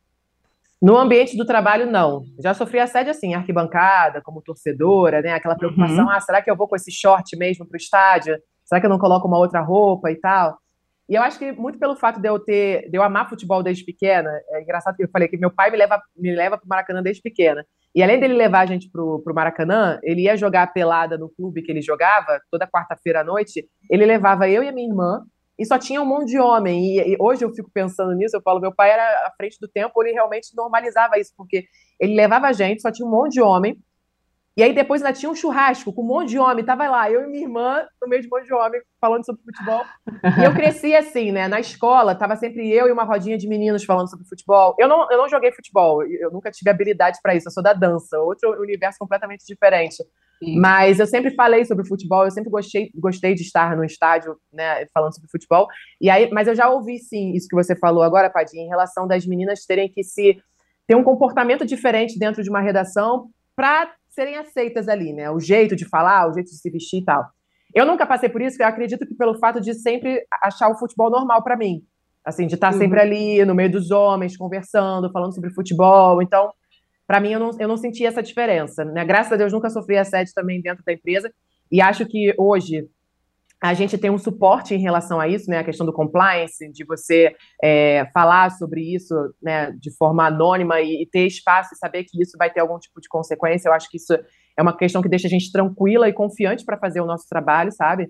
No 0.83 0.97
ambiente 0.97 1.37
do 1.37 1.47
trabalho, 1.47 1.89
não. 1.89 2.25
Já 2.43 2.55
sofri 2.55 2.81
assédio 2.81 3.13
assim, 3.13 3.35
arquibancada, 3.35 4.21
como 4.21 4.43
torcedora, 4.43 5.23
né? 5.23 5.35
Aquela 5.35 5.55
preocupação, 5.55 6.07
uhum. 6.07 6.11
ah, 6.11 6.21
será 6.21 6.43
que 6.43 6.51
eu 6.51 6.57
vou 6.57 6.67
com 6.67 6.75
esse 6.75 6.91
short 6.91 7.37
mesmo 7.37 7.65
para 7.69 7.77
o 7.77 7.81
estádio? 7.81 8.37
Será 8.65 8.81
que 8.81 8.87
eu 8.87 8.91
não 8.91 8.99
coloco 8.99 9.29
uma 9.29 9.39
outra 9.39 9.61
roupa 9.61 10.11
e 10.11 10.17
tal? 10.17 10.59
E 11.11 11.17
eu 11.17 11.23
acho 11.23 11.41
que 11.41 11.51
muito 11.51 11.77
pelo 11.77 11.97
fato 11.97 12.21
de 12.21 12.29
eu 12.29 12.39
ter, 12.39 12.89
de 12.89 12.97
eu 12.97 13.03
amar 13.03 13.29
futebol 13.29 13.65
desde 13.65 13.85
pequena, 13.85 14.31
é 14.51 14.63
engraçado 14.63 14.95
que 14.95 15.03
eu 15.03 15.11
falei 15.11 15.27
que 15.27 15.37
meu 15.37 15.51
pai 15.51 15.69
me 15.69 15.77
leva 15.77 16.01
me 16.17 16.33
leva 16.33 16.57
para 16.57 16.65
o 16.65 16.69
Maracanã 16.69 17.03
desde 17.03 17.21
pequena. 17.21 17.67
E 17.93 18.01
além 18.01 18.21
dele 18.21 18.35
levar 18.35 18.61
a 18.61 18.67
gente 18.67 18.89
para 18.89 19.03
o 19.03 19.35
Maracanã, 19.35 19.99
ele 20.05 20.23
ia 20.23 20.37
jogar 20.37 20.73
pelada 20.73 21.19
no 21.19 21.29
clube 21.29 21.63
que 21.63 21.73
ele 21.73 21.83
jogava, 21.83 22.41
toda 22.49 22.65
quarta-feira 22.65 23.23
à 23.23 23.25
noite, 23.25 23.69
ele 23.91 24.07
levava 24.07 24.49
eu 24.49 24.63
e 24.63 24.69
a 24.69 24.73
minha 24.73 24.89
irmã, 24.89 25.25
e 25.59 25.67
só 25.67 25.77
tinha 25.77 26.01
um 26.01 26.07
monte 26.07 26.29
de 26.29 26.39
homem. 26.39 26.81
E, 26.81 27.15
e, 27.15 27.17
hoje 27.19 27.45
eu 27.45 27.53
fico 27.53 27.69
pensando 27.75 28.15
nisso, 28.15 28.37
eu 28.37 28.43
falo, 28.43 28.61
meu 28.61 28.73
pai 28.73 28.93
era 28.93 29.03
à 29.27 29.33
frente 29.37 29.59
do 29.61 29.67
tempo, 29.67 30.01
ele 30.05 30.13
realmente 30.13 30.55
normalizava 30.57 31.19
isso, 31.19 31.33
porque 31.37 31.65
ele 31.99 32.15
levava 32.15 32.47
a 32.47 32.53
gente, 32.53 32.81
só 32.81 32.93
tinha 32.93 33.07
um 33.07 33.11
monte 33.11 33.33
de 33.33 33.43
homem, 33.43 33.77
e 34.57 34.63
aí 34.63 34.75
depois 34.75 35.03
ainda 35.03 35.17
tinha 35.17 35.31
um 35.31 35.35
churrasco 35.35 35.93
com 35.93 36.03
um 36.03 36.07
monte 36.07 36.31
de 36.31 36.39
homem, 36.39 36.65
tava 36.65 36.89
lá, 36.89 37.11
eu 37.11 37.23
e 37.23 37.27
minha 37.29 37.45
irmã, 37.45 37.87
no 38.03 38.09
meio 38.09 38.21
de 38.21 38.29
um 38.29 38.31
monte 38.31 38.47
de 38.47 38.53
homem, 38.53 38.81
falando 39.01 39.25
sobre 39.25 39.43
futebol. 39.43 39.85
E 40.39 40.45
eu 40.45 40.53
cresci 40.53 40.95
assim, 40.95 41.31
né? 41.31 41.49
Na 41.49 41.61
escola, 41.61 42.15
tava 42.15 42.37
sempre 42.37 42.69
eu 42.71 42.89
e 42.89 42.93
uma 42.93 43.05
rodinha 43.05 43.39
de 43.39 43.49
meninos 43.49 43.85
falando 43.85 44.11
sobre 44.11 44.27
futebol. 44.27 44.75
Eu 44.79 44.89
não, 44.89 45.11
eu 45.11 45.19
não 45.19 45.29
joguei 45.29 45.53
futebol, 45.53 46.03
eu 46.05 46.31
nunca 46.31 46.51
tive 46.51 46.69
habilidade 46.69 47.19
para 47.23 47.35
isso, 47.35 47.49
eu 47.49 47.53
sou 47.53 47.63
da 47.63 47.73
dança, 47.73 48.19
outro 48.19 48.61
universo 48.61 48.99
completamente 48.99 49.47
diferente. 49.47 50.03
Sim. 50.43 50.59
Mas 50.59 50.99
eu 50.99 51.07
sempre 51.07 51.35
falei 51.35 51.65
sobre 51.65 51.87
futebol, 51.87 52.25
eu 52.25 52.31
sempre 52.31 52.51
gostei, 52.51 52.91
gostei 52.95 53.35
de 53.35 53.43
estar 53.43 53.77
no 53.77 53.85
estádio, 53.85 54.37
né, 54.53 54.87
falando 54.93 55.15
sobre 55.15 55.31
futebol. 55.31 55.69
E 56.01 56.09
aí, 56.09 56.31
mas 56.31 56.49
eu 56.49 56.55
já 56.55 56.69
ouvi 56.69 56.99
sim 56.99 57.33
isso 57.35 57.47
que 57.47 57.55
você 57.55 57.77
falou 57.77 58.03
agora, 58.03 58.31
Padinha, 58.31 58.65
em 58.65 58.69
relação 58.69 59.07
das 59.07 59.27
meninas 59.27 59.67
terem 59.67 59.89
que 59.89 60.03
se 60.03 60.43
ter 60.87 60.97
um 60.97 61.05
comportamento 61.05 61.65
diferente 61.65 62.19
dentro 62.19 62.43
de 62.43 62.49
uma 62.49 62.61
redação 62.61 63.29
para 63.55 63.93
serem 64.11 64.37
aceitas 64.37 64.89
ali, 64.89 65.13
né? 65.13 65.31
O 65.31 65.41
jeito 65.41 65.75
de 65.77 65.89
falar, 65.89 66.29
o 66.29 66.35
jeito 66.35 66.51
de 66.51 66.57
se 66.57 66.71
vestir 66.71 67.01
e 67.01 67.05
tal. 67.05 67.25
Eu 67.75 67.87
nunca 67.87 68.07
passei 68.07 68.29
por 68.29 68.43
isso, 68.43 68.61
eu 68.61 68.67
acredito 68.67 69.07
que 69.07 69.15
pelo 69.15 69.39
fato 69.39 69.61
de 69.61 69.75
sempre 69.75 70.25
achar 70.43 70.69
o 70.69 70.79
futebol 70.79 71.11
normal 71.11 71.43
para 71.43 71.57
mim. 71.57 71.83
Assim, 72.25 72.47
de 72.47 72.55
estar 72.55 72.73
uhum. 72.73 72.79
sempre 72.79 73.01
ali 73.01 73.45
no 73.45 73.55
meio 73.55 73.71
dos 73.71 73.91
homens, 73.91 74.37
conversando, 74.37 75.11
falando 75.11 75.35
sobre 75.35 75.51
futebol. 75.55 76.21
Então, 76.21 76.53
para 77.07 77.21
mim, 77.21 77.33
eu 77.33 77.41
não, 77.41 77.51
eu 77.59 77.69
não 77.69 77.77
senti 77.77 78.05
essa 78.05 78.23
diferença. 78.23 78.85
Né? 78.85 79.05
Graças 79.05 79.33
a 79.33 79.37
Deus, 79.37 79.53
nunca 79.53 79.71
sofri 79.71 79.97
assédio 79.97 80.33
também 80.35 80.61
dentro 80.61 80.85
da 80.85 80.93
empresa. 80.93 81.33
E 81.71 81.81
acho 81.81 82.05
que 82.07 82.35
hoje, 82.37 82.89
a 83.61 83.75
gente 83.75 83.99
tem 83.99 84.11
um 84.11 84.17
suporte 84.17 84.75
em 84.75 84.81
relação 84.81 85.21
a 85.21 85.29
isso, 85.29 85.51
né? 85.51 85.59
A 85.59 85.65
questão 85.65 85.85
do 85.85 85.93
compliance, 85.93 86.67
de 86.73 86.83
você 86.85 87.35
é, 87.63 88.07
falar 88.15 88.51
sobre 88.53 88.81
isso 88.81 89.15
né, 89.43 89.71
de 89.73 89.95
forma 89.97 90.27
anônima 90.27 90.81
e, 90.81 91.03
e, 91.03 91.07
ter 91.07 91.27
espaço 91.27 91.75
e 91.75 91.77
saber 91.77 92.05
que 92.05 92.23
isso 92.23 92.39
vai 92.39 92.51
ter 92.51 92.61
algum 92.61 92.79
tipo 92.79 92.99
de 93.01 93.09
consequência. 93.09 93.69
Eu 93.69 93.75
acho 93.75 93.91
que 93.91 93.99
isso 93.99 94.15
é 94.57 94.63
uma 94.63 94.75
questão 94.75 95.03
que 95.03 95.11
deixa 95.11 95.27
a 95.27 95.31
gente 95.31 95.53
tranquila 95.53 96.09
e 96.09 96.13
confiante 96.13 96.65
para 96.65 96.79
fazer 96.79 97.03
o 97.03 97.07
nosso 97.07 97.29
trabalho, 97.29 97.71
sabe? 97.71 98.09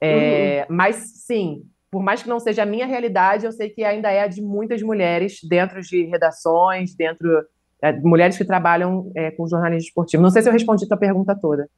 É, 0.00 0.64
uhum. 0.68 0.76
Mas 0.76 0.96
sim, 1.26 1.62
por 1.90 2.00
mais 2.00 2.22
que 2.22 2.28
não 2.28 2.38
seja 2.38 2.62
a 2.62 2.66
minha 2.66 2.86
realidade, 2.86 3.46
eu 3.46 3.52
sei 3.52 3.70
que 3.70 3.82
ainda 3.82 4.12
é 4.12 4.22
a 4.22 4.28
de 4.28 4.40
muitas 4.40 4.80
mulheres 4.80 5.40
dentro 5.42 5.80
de 5.80 6.04
redações, 6.04 6.94
dentro 6.94 7.44
é, 7.82 7.92
mulheres 7.92 8.38
que 8.38 8.44
trabalham 8.44 9.10
é, 9.16 9.32
com 9.32 9.48
jornalismo 9.48 9.88
esportivo. 9.88 10.22
Não 10.22 10.30
sei 10.30 10.42
se 10.42 10.48
eu 10.48 10.52
respondi 10.52 10.84
a 10.84 10.88
tua 10.88 10.96
pergunta 10.96 11.36
toda 11.36 11.68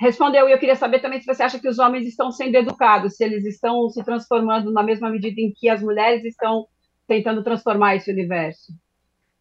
respondeu, 0.00 0.48
e 0.48 0.52
eu 0.52 0.58
queria 0.58 0.76
saber 0.76 1.00
também 1.00 1.20
se 1.20 1.26
você 1.26 1.42
acha 1.42 1.58
que 1.58 1.68
os 1.68 1.78
homens 1.78 2.06
estão 2.06 2.32
sendo 2.32 2.54
educados, 2.56 3.16
se 3.16 3.22
eles 3.22 3.44
estão 3.44 3.88
se 3.90 4.02
transformando 4.02 4.72
na 4.72 4.82
mesma 4.82 5.10
medida 5.10 5.38
em 5.38 5.52
que 5.54 5.68
as 5.68 5.82
mulheres 5.82 6.24
estão 6.24 6.66
tentando 7.06 7.44
transformar 7.44 7.96
esse 7.96 8.10
universo. 8.10 8.72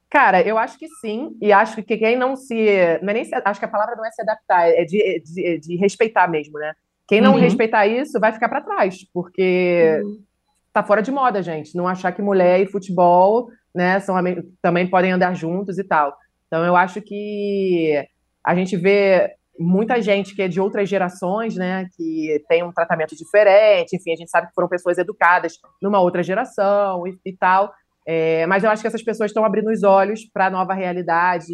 Cara, 0.09 0.41
eu 0.41 0.57
acho 0.57 0.77
que 0.77 0.87
sim, 0.99 1.37
e 1.41 1.53
acho 1.53 1.81
que 1.83 1.95
quem 1.97 2.17
não 2.17 2.35
se. 2.35 2.55
Não 3.01 3.11
é 3.11 3.13
nem 3.13 3.23
se, 3.23 3.33
acho 3.33 3.59
que 3.59 3.65
a 3.65 3.69
palavra 3.69 3.95
não 3.95 4.05
é 4.05 4.11
se 4.11 4.21
adaptar, 4.21 4.67
é 4.67 4.83
de, 4.83 5.01
é 5.01 5.19
de, 5.19 5.45
é 5.45 5.57
de 5.57 5.75
respeitar 5.77 6.27
mesmo, 6.27 6.59
né? 6.59 6.73
Quem 7.07 7.21
não 7.21 7.33
uhum. 7.33 7.39
respeitar 7.39 7.87
isso 7.87 8.19
vai 8.19 8.33
ficar 8.33 8.49
para 8.49 8.61
trás, 8.61 9.05
porque 9.13 10.01
uhum. 10.03 10.19
tá 10.73 10.83
fora 10.83 11.01
de 11.01 11.11
moda, 11.11 11.41
gente. 11.41 11.75
Não 11.75 11.87
achar 11.87 12.11
que 12.11 12.21
mulher 12.21 12.59
e 12.59 12.67
futebol, 12.67 13.49
né, 13.73 13.99
são, 13.99 14.15
também 14.61 14.87
podem 14.87 15.11
andar 15.11 15.33
juntos 15.35 15.77
e 15.79 15.83
tal. 15.83 16.15
Então 16.47 16.65
eu 16.65 16.75
acho 16.75 17.01
que 17.01 18.03
a 18.43 18.55
gente 18.55 18.75
vê 18.75 19.35
muita 19.59 20.01
gente 20.01 20.33
que 20.33 20.41
é 20.41 20.47
de 20.47 20.61
outras 20.61 20.87
gerações, 20.87 21.55
né, 21.55 21.87
que 21.95 22.43
tem 22.47 22.63
um 22.63 22.71
tratamento 22.71 23.15
diferente, 23.15 23.95
enfim, 23.95 24.13
a 24.13 24.15
gente 24.15 24.29
sabe 24.29 24.47
que 24.47 24.53
foram 24.53 24.69
pessoas 24.69 24.97
educadas 24.97 25.59
numa 25.81 25.99
outra 25.99 26.23
geração 26.23 27.05
e, 27.05 27.19
e 27.25 27.35
tal, 27.35 27.73
é, 28.05 28.47
mas 28.47 28.63
eu 28.63 28.71
acho 28.71 28.81
que 28.81 28.87
essas 28.87 29.03
pessoas 29.03 29.29
estão 29.29 29.45
abrindo 29.45 29.69
os 29.69 29.83
olhos 29.83 30.25
para 30.25 30.47
a 30.47 30.49
nova 30.49 30.73
realidade, 30.73 31.53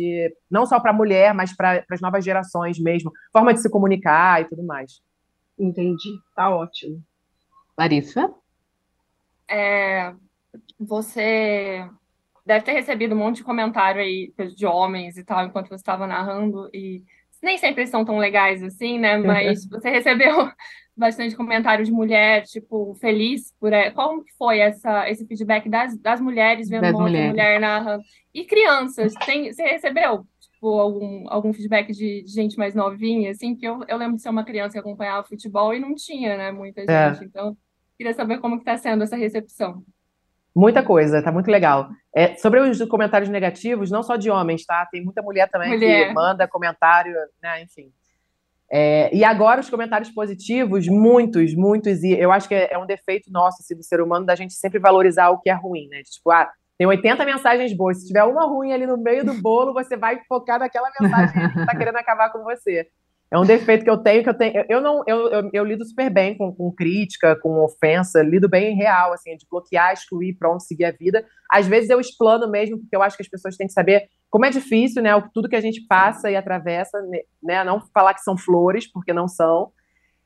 não 0.50 0.66
só 0.66 0.80
para 0.80 0.92
a 0.92 0.94
mulher, 0.94 1.34
mas 1.34 1.56
para 1.56 1.84
as 1.92 2.00
novas 2.00 2.24
gerações 2.24 2.80
mesmo, 2.80 3.12
forma 3.34 3.54
de 3.54 3.62
se 3.62 3.70
comunicar 3.70 4.42
e 4.42 4.46
tudo 4.46 4.64
mais. 4.64 5.02
Entendi, 5.60 6.18
tá 6.36 6.50
ótimo. 6.50 7.04
Larissa? 7.78 8.34
É, 9.50 10.14
você 10.80 11.90
deve 12.46 12.64
ter 12.64 12.74
recebido 12.74 13.16
um 13.16 13.18
monte 13.18 13.38
de 13.38 13.44
comentário 13.44 14.02
aí 14.02 14.32
de 14.56 14.66
homens 14.66 15.18
e 15.18 15.24
tal, 15.24 15.46
enquanto 15.46 15.70
você 15.70 15.76
estava 15.76 16.08
narrando, 16.08 16.70
e 16.74 17.04
nem 17.44 17.58
sempre 17.58 17.86
são 17.88 18.04
tão 18.06 18.18
legais 18.18 18.64
assim, 18.64 19.00
né? 19.00 19.18
Mas 19.20 19.68
você 19.68 19.90
recebeu 19.90 20.50
bastante 20.96 21.36
comentário 21.36 21.84
de 21.84 21.92
mulher, 21.92 22.44
tipo, 22.44 22.96
feliz 22.96 23.54
por. 23.60 23.72
Como 23.94 24.24
que 24.24 24.34
foi 24.38 24.60
essa, 24.60 25.10
esse 25.10 25.26
feedback 25.28 25.68
das, 25.70 25.98
das 25.98 26.22
mulheres 26.22 26.70
vendo 26.70 26.84
das 26.84 26.94
uma 26.94 27.04
mulheres. 27.04 27.32
mulher 27.32 27.60
narrando? 27.60 28.04
E 28.34 28.46
crianças, 28.46 29.14
tem, 29.26 29.52
você 29.52 29.64
recebeu? 29.64 30.26
Tipo, 30.40 30.80
algum, 30.80 31.26
algum 31.28 31.54
feedback 31.54 31.92
de, 31.92 32.24
de, 32.24 32.32
gente 32.32 32.58
mais 32.58 32.74
novinha, 32.74 33.32
assim, 33.32 33.56
que 33.56 33.68
eu, 33.68 33.82
eu 33.88 33.98
lembro 33.98 34.16
de 34.16 34.22
ser 34.22 34.30
uma 34.30 34.46
criança 34.46 34.74
que 34.74 34.80
acompanhava 34.80 35.28
futebol 35.28 35.74
e 35.74 35.80
não 35.80 35.94
tinha, 35.94 36.38
né, 36.38 36.52
muita 36.52 36.82
é. 36.82 37.14
gente. 37.14 37.24
É. 37.24 37.26
Então, 37.26 37.58
queria 37.98 38.14
saber 38.14 38.40
como 38.40 38.56
que 38.56 38.62
está 38.62 38.78
sendo 38.78 39.04
essa 39.04 39.16
recepção. 39.18 39.84
Muita 40.56 40.82
coisa, 40.82 41.22
tá 41.22 41.32
muito 41.32 41.52
legal. 41.52 41.90
É, 42.16 42.36
sobre 42.38 42.62
os 42.62 42.82
comentários 42.86 43.30
negativos, 43.30 43.92
não 43.92 44.02
só 44.02 44.16
de 44.16 44.32
homens, 44.32 44.66
tá? 44.66 44.88
Tem 44.90 45.04
muita 45.04 45.22
mulher 45.22 45.50
também 45.50 45.72
mulher. 45.72 46.08
que 46.08 46.14
manda 46.14 46.48
comentário, 46.48 47.14
né? 47.44 47.62
Enfim. 47.62 47.92
É, 48.72 49.14
e 49.14 49.24
agora 49.24 49.62
os 49.62 49.70
comentários 49.70 50.10
positivos, 50.10 50.88
muitos, 50.88 51.54
muitos, 51.54 52.04
e 52.04 52.18
eu 52.18 52.32
acho 52.32 52.48
que 52.48 52.56
é, 52.56 52.74
é 52.74 52.78
um 52.78 52.86
defeito 52.86 53.32
nosso, 53.32 53.58
assim, 53.62 53.76
do 53.76 53.84
ser 53.84 54.02
humano, 54.02 54.26
da 54.26 54.36
gente 54.36 54.54
sempre 54.54 54.80
valorizar 54.80 55.30
o 55.30 55.40
que 55.40 55.50
é 55.50 55.54
ruim, 55.54 55.88
né? 55.90 56.02
Tipo, 56.04 56.32
ah, 56.32 56.50
tem 56.78 56.88
80 56.88 57.26
mensagens 57.26 57.76
boas, 57.76 58.02
se 58.02 58.08
tiver 58.08 58.24
uma 58.24 58.46
ruim 58.46 58.74
ali 58.74 58.88
no 58.88 58.98
meio 58.98 59.26
do 59.26 59.34
bolo, 59.42 59.74
você 59.74 59.96
vai 59.96 60.20
focar 60.28 60.60
naquela 60.60 60.90
mensagem 61.00 61.50
que 61.50 61.66
tá 61.66 61.76
querendo 61.78 61.98
acabar 61.98 62.32
com 62.32 62.44
você. 62.44 62.88
É 63.32 63.40
um 63.40 63.46
defeito 63.46 63.84
que 63.84 63.90
eu 63.90 63.98
tenho, 63.98 64.24
que 64.24 64.30
eu 64.30 64.34
tenho. 64.34 64.66
Eu 64.70 64.80
não, 64.80 65.04
eu, 65.08 65.30
eu, 65.30 65.50
eu 65.52 65.64
lido 65.66 65.84
super 65.84 66.10
bem 66.12 66.38
com, 66.38 66.54
com, 66.54 66.72
crítica, 66.72 67.36
com 67.36 67.64
ofensa, 67.64 68.22
lido 68.22 68.48
bem 68.48 68.76
real, 68.76 69.14
assim, 69.14 69.36
de 69.36 69.48
bloquear, 69.50 69.94
excluir, 69.94 70.38
pronto, 70.38 70.64
seguir 70.64 70.86
a 70.86 70.92
vida. 70.92 71.26
Às 71.52 71.68
vezes 71.68 71.90
eu 71.90 72.00
explano 72.00 72.50
mesmo, 72.50 72.78
porque 72.80 72.96
eu 72.96 73.02
acho 73.02 73.18
que 73.18 73.24
as 73.24 73.30
pessoas 73.30 73.58
têm 73.58 73.68
que 73.68 73.74
saber 73.74 74.08
como 74.30 74.46
é 74.46 74.50
difícil, 74.52 75.02
né? 75.02 75.10
Tudo 75.34 75.50
que 75.50 75.56
a 75.56 75.62
gente 75.62 75.82
passa 75.88 76.30
e 76.30 76.36
atravessa, 76.36 77.00
né? 77.42 77.64
Não 77.64 77.82
falar 77.94 78.14
que 78.14 78.22
são 78.22 78.38
flores, 78.38 78.90
porque 78.92 79.12
não 79.12 79.28
são. 79.28 79.72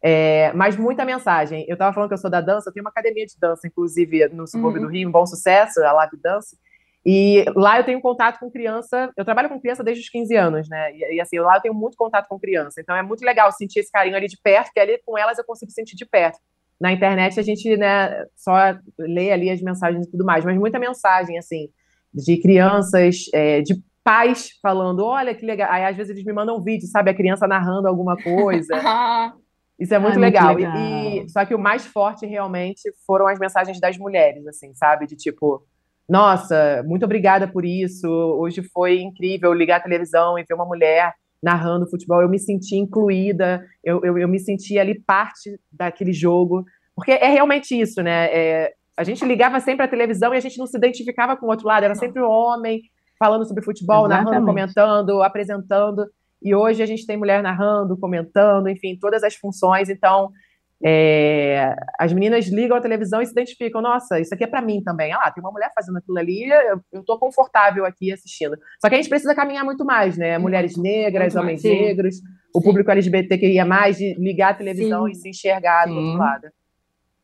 É, 0.04 0.52
mas 0.54 0.76
muita 0.76 1.06
mensagem. 1.06 1.66
Eu 1.68 1.74
estava 1.74 1.94
falando 1.94 2.10
que 2.10 2.14
eu 2.14 2.20
sou 2.20 2.30
da 2.30 2.42
dança, 2.42 2.70
eu 2.70 2.74
tenho 2.74 2.84
uma 2.84 2.90
academia 2.90 3.26
de 3.26 3.38
dança, 3.40 3.68
inclusive, 3.68 4.28
no 4.30 4.46
subúrbio 4.46 4.82
uhum. 4.82 4.88
do 4.88 4.92
Rio, 4.92 5.08
um 5.08 5.12
bom 5.12 5.26
sucesso, 5.26 5.82
a 5.84 5.92
Live 5.94 6.18
Dance. 6.22 6.58
E 7.06 7.46
lá 7.56 7.78
eu 7.78 7.84
tenho 7.84 8.02
contato 8.02 8.40
com 8.40 8.52
criança, 8.52 9.10
eu 9.16 9.24
trabalho 9.24 9.48
com 9.48 9.60
criança 9.60 9.84
desde 9.84 10.04
os 10.04 10.10
15 10.10 10.36
anos, 10.36 10.70
né? 10.70 10.94
E, 10.94 11.16
e, 11.16 11.22
assim, 11.22 11.40
lá 11.40 11.56
eu 11.56 11.62
tenho 11.62 11.74
muito 11.74 11.96
contato 11.98 12.28
com 12.28 12.40
criança. 12.40 12.82
Então 12.82 12.96
é 12.96 13.02
muito 13.02 13.24
legal 13.24 13.52
sentir 13.52 13.80
esse 13.80 13.92
carinho 13.92 14.16
ali 14.16 14.28
de 14.28 14.38
perto, 14.42 14.72
que 14.74 14.80
ali 14.80 15.00
com 15.06 15.18
elas 15.18 15.38
eu 15.38 15.46
consigo 15.46 15.72
sentir 15.72 15.96
de 15.96 16.06
perto. 16.06 16.40
Na 16.80 16.92
internet 16.92 17.40
a 17.40 17.44
gente, 17.44 17.76
né, 17.78 18.26
só 18.36 18.54
lê 18.98 19.32
ali 19.32 19.50
as 19.50 19.62
mensagens 19.62 20.06
e 20.06 20.12
tudo 20.12 20.26
mais, 20.26 20.46
mas 20.46 20.58
muita 20.58 20.80
mensagem, 20.80 21.38
assim, 21.38 21.70
de 22.14 22.38
crianças, 22.42 23.26
é, 23.34 23.62
de 23.62 23.76
pais 24.04 24.50
falando, 24.62 25.06
olha 25.06 25.36
que 25.36 25.46
legal. 25.46 25.72
Aí 25.72 25.86
às 25.86 25.96
vezes 25.96 26.12
eles 26.12 26.26
me 26.26 26.34
mandam 26.34 26.58
um 26.58 26.64
vídeo, 26.64 26.88
sabe, 26.88 27.12
a 27.12 27.14
criança 27.14 27.48
narrando 27.48 27.88
alguma 27.88 28.18
coisa. 28.18 28.74
Isso 29.80 29.94
é 29.94 30.00
muito, 30.00 30.16
Ai, 30.16 30.20
legal. 30.20 30.54
muito 30.54 30.68
legal. 30.68 30.78
E, 30.78 31.24
e, 31.24 31.30
só 31.30 31.46
que 31.46 31.56
o 31.56 31.60
mais 31.60 31.86
forte 31.86 32.26
realmente 32.26 32.92
foram 33.08 33.28
as 33.28 33.40
mensagens 33.40 33.80
das 33.80 33.98
mulheres, 33.98 34.46
assim, 34.46 34.74
sabe? 34.76 35.08
De 35.08 35.16
tipo, 35.16 35.64
nossa, 36.10 36.84
muito 36.88 37.06
obrigada 37.06 37.48
por 37.48 37.64
isso. 37.64 38.08
Hoje 38.10 38.64
foi 38.74 39.00
incrível 39.00 39.54
ligar 39.54 39.78
a 39.78 39.84
televisão 39.84 40.40
e 40.40 40.44
ver 40.44 40.56
uma 40.56 40.66
mulher 40.66 41.14
narrando 41.42 41.90
futebol, 41.90 42.22
eu 42.22 42.28
me 42.28 42.38
senti 42.38 42.76
incluída, 42.76 43.66
eu, 43.82 44.02
eu, 44.04 44.18
eu 44.18 44.28
me 44.28 44.40
senti 44.40 44.78
ali 44.78 45.00
parte 45.00 45.58
daquele 45.72 46.12
jogo, 46.12 46.66
porque 46.94 47.12
é 47.12 47.30
realmente 47.30 47.80
isso, 47.80 48.02
né? 48.02 48.26
É, 48.26 48.74
a 48.98 49.06
gente 49.06 49.24
ligava 49.24 49.60
sempre 49.62 49.86
a 49.86 49.88
televisão 49.88 50.34
e 50.34 50.38
a 50.38 50.42
gente 50.42 50.58
não 50.58 50.68
se 50.68 50.78
identificava 50.78 51.38
com 51.38 51.46
o 51.46 51.50
outro 51.50 51.66
lado, 51.66 51.86
era 51.86 51.96
sempre 51.96 52.22
o 52.22 52.30
homem 52.30 52.82
falando 53.18 53.46
sobre 53.46 53.64
futebol, 53.64 54.06
Exatamente. 54.06 54.26
narrando, 54.26 54.46
comentando, 54.46 55.24
apresentando, 55.24 56.06
e 56.42 56.54
hoje 56.54 56.84
a 56.84 56.86
gente 56.86 57.06
tem 57.06 57.16
mulher 57.16 57.42
narrando, 57.42 57.98
comentando, 57.98 58.68
enfim, 58.68 58.98
todas 59.00 59.24
as 59.24 59.36
funções, 59.36 59.90
então 59.90 60.32
é, 60.84 61.76
as 62.00 62.14
meninas 62.14 62.48
ligam 62.48 62.78
a 62.78 62.82
televisão 62.82 63.22
e 63.22 63.26
se 63.26 63.34
identificam, 63.34 63.82
nossa, 63.82 64.20
isso 64.20 64.34
aqui 64.34 64.46
é 64.46 64.48
para 64.48 64.62
mim 64.62 64.82
também. 64.82 65.12
Ah 65.12 65.18
lá, 65.18 65.32
tem 65.32 65.44
uma 65.44 65.52
mulher 65.52 65.72
fazendo 65.76 65.98
aquilo 65.98 66.18
ali, 66.18 66.50
eu, 66.50 66.82
eu 66.94 67.04
tô 67.04 67.18
confortável 67.20 67.86
aqui 67.86 68.12
assistindo. 68.12 68.58
Só 68.80 68.88
que 68.88 68.96
a 68.96 68.98
gente 68.98 69.10
precisa 69.10 69.36
caminhar 69.36 69.66
muito 69.66 69.84
mais, 69.84 70.18
né? 70.18 70.38
Mulheres 70.38 70.78
negras, 70.78 71.34
muito 71.34 71.44
homens 71.44 71.64
mais, 71.64 71.80
negros, 71.80 72.16
sim. 72.16 72.24
o 72.54 72.62
público 72.62 72.90
LGBT 72.90 73.38
queria 73.38 73.66
mais 73.66 73.98
de 73.98 74.16
ligar 74.16 74.52
a 74.52 74.54
televisão 74.56 75.06
sim. 75.06 75.12
e 75.12 75.16
se 75.16 75.30
enxergar 75.30 75.88
sim. 75.88 75.94
do 75.94 76.00
outro 76.00 76.18
lado. 76.18 76.48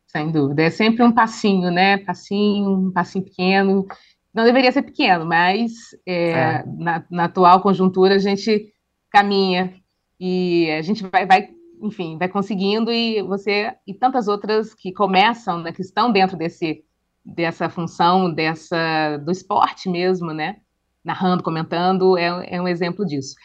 Sem 0.08 0.32
dúvida. 0.32 0.64
É 0.64 0.70
sempre 0.70 1.04
um 1.04 1.12
passinho, 1.12 1.72
né? 1.72 1.98
Passinho, 1.98 2.88
um 2.88 2.92
passinho 2.92 3.24
pequeno. 3.24 3.86
Não 4.34 4.44
deveria 4.44 4.72
ser 4.72 4.82
pequeno, 4.82 5.26
mas 5.26 5.72
é, 6.06 6.32
é. 6.32 6.64
Na, 6.78 7.06
na 7.10 7.24
atual 7.26 7.62
conjuntura 7.62 8.16
a 8.16 8.20
gente 8.20 8.74
caminha 9.10 9.74
e 10.20 10.70
a 10.72 10.82
gente 10.82 11.06
vai, 11.08 11.26
vai 11.26 11.50
enfim, 11.86 12.18
vai 12.18 12.28
conseguindo 12.28 12.92
e 12.92 13.22
você 13.22 13.74
e 13.86 13.94
tantas 13.94 14.28
outras 14.28 14.74
que 14.74 14.92
começam, 14.92 15.62
né, 15.62 15.72
que 15.72 15.82
estão 15.82 16.12
dentro 16.12 16.38
desse 16.38 16.84
dessa 17.24 17.70
função 17.70 18.32
dessa 18.32 19.18
do 19.18 19.32
esporte 19.32 19.90
mesmo, 19.90 20.32
né, 20.32 20.58
narrando, 21.04 21.44
comentando, 21.44 22.18
é, 22.18 22.56
é 22.56 22.62
um 22.62 22.68
exemplo 22.68 23.06
disso. 23.06 23.36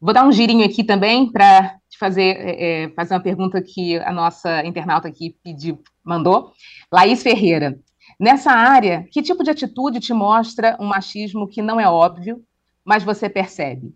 Vou 0.00 0.14
dar 0.14 0.26
um 0.26 0.32
girinho 0.32 0.64
aqui 0.64 0.82
também 0.82 1.30
para 1.30 1.76
te 1.88 1.98
fazer 1.98 2.36
é, 2.38 2.84
é, 2.84 2.88
fazer 2.90 3.14
uma 3.14 3.20
pergunta 3.20 3.62
que 3.62 3.98
a 3.98 4.12
nossa 4.12 4.64
internauta 4.64 5.08
aqui 5.08 5.36
pediu, 5.44 5.82
mandou. 6.04 6.52
Laís 6.92 7.22
Ferreira. 7.22 7.78
Nessa 8.18 8.50
área, 8.50 9.06
que 9.10 9.22
tipo 9.22 9.42
de 9.42 9.50
atitude 9.50 10.00
te 10.00 10.12
mostra 10.12 10.76
um 10.80 10.86
machismo 10.86 11.48
que 11.48 11.62
não 11.62 11.80
é 11.80 11.88
óbvio, 11.88 12.42
mas 12.84 13.04
você 13.04 13.28
percebe? 13.28 13.94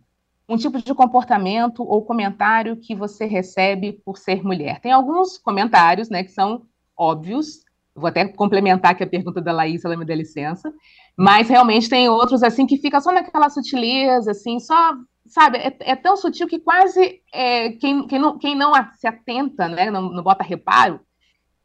Um 0.49 0.57
tipo 0.57 0.83
de 0.83 0.95
comportamento 0.95 1.83
ou 1.83 2.05
comentário 2.05 2.77
que 2.77 2.95
você 2.95 3.25
recebe 3.25 4.01
por 4.05 4.19
ser 4.19 4.43
mulher. 4.43 4.81
Tem 4.81 4.93
alguns 4.93 5.39
comentários, 5.39 6.09
né, 6.11 6.23
que 6.23 6.31
são 6.31 6.67
óbvios. 6.97 7.65
Vou 7.95 8.09
até 8.09 8.27
complementar 8.27 8.93
aqui 8.93 9.05
a 9.05 9.09
pergunta 9.09 9.41
da 9.41 9.53
Laís, 9.53 9.85
ela 9.85 9.97
me 9.97 10.05
dá 10.05 10.15
licença. 10.15 10.73
Mas 11.17 11.49
realmente 11.49 11.89
tem 11.89 12.09
outros 12.09 12.43
assim 12.43 12.67
que 12.67 12.77
fica 12.77 13.01
só 13.01 13.13
naquela 13.13 13.49
sutileza, 13.49 14.33
assim, 14.33 14.59
só 14.59 14.95
sabe, 15.27 15.59
é, 15.59 15.75
é 15.81 15.97
tão 15.97 16.17
sutil 16.17 16.47
que 16.47 16.59
quase 16.59 17.23
é, 17.33 17.71
quem, 17.73 18.07
quem, 18.07 18.19
não, 18.19 18.39
quem 18.39 18.55
não 18.55 18.73
se 18.97 19.07
atenta, 19.07 19.69
né, 19.69 19.91
não, 19.91 20.03
não 20.03 20.23
bota 20.23 20.45
reparo, 20.45 21.01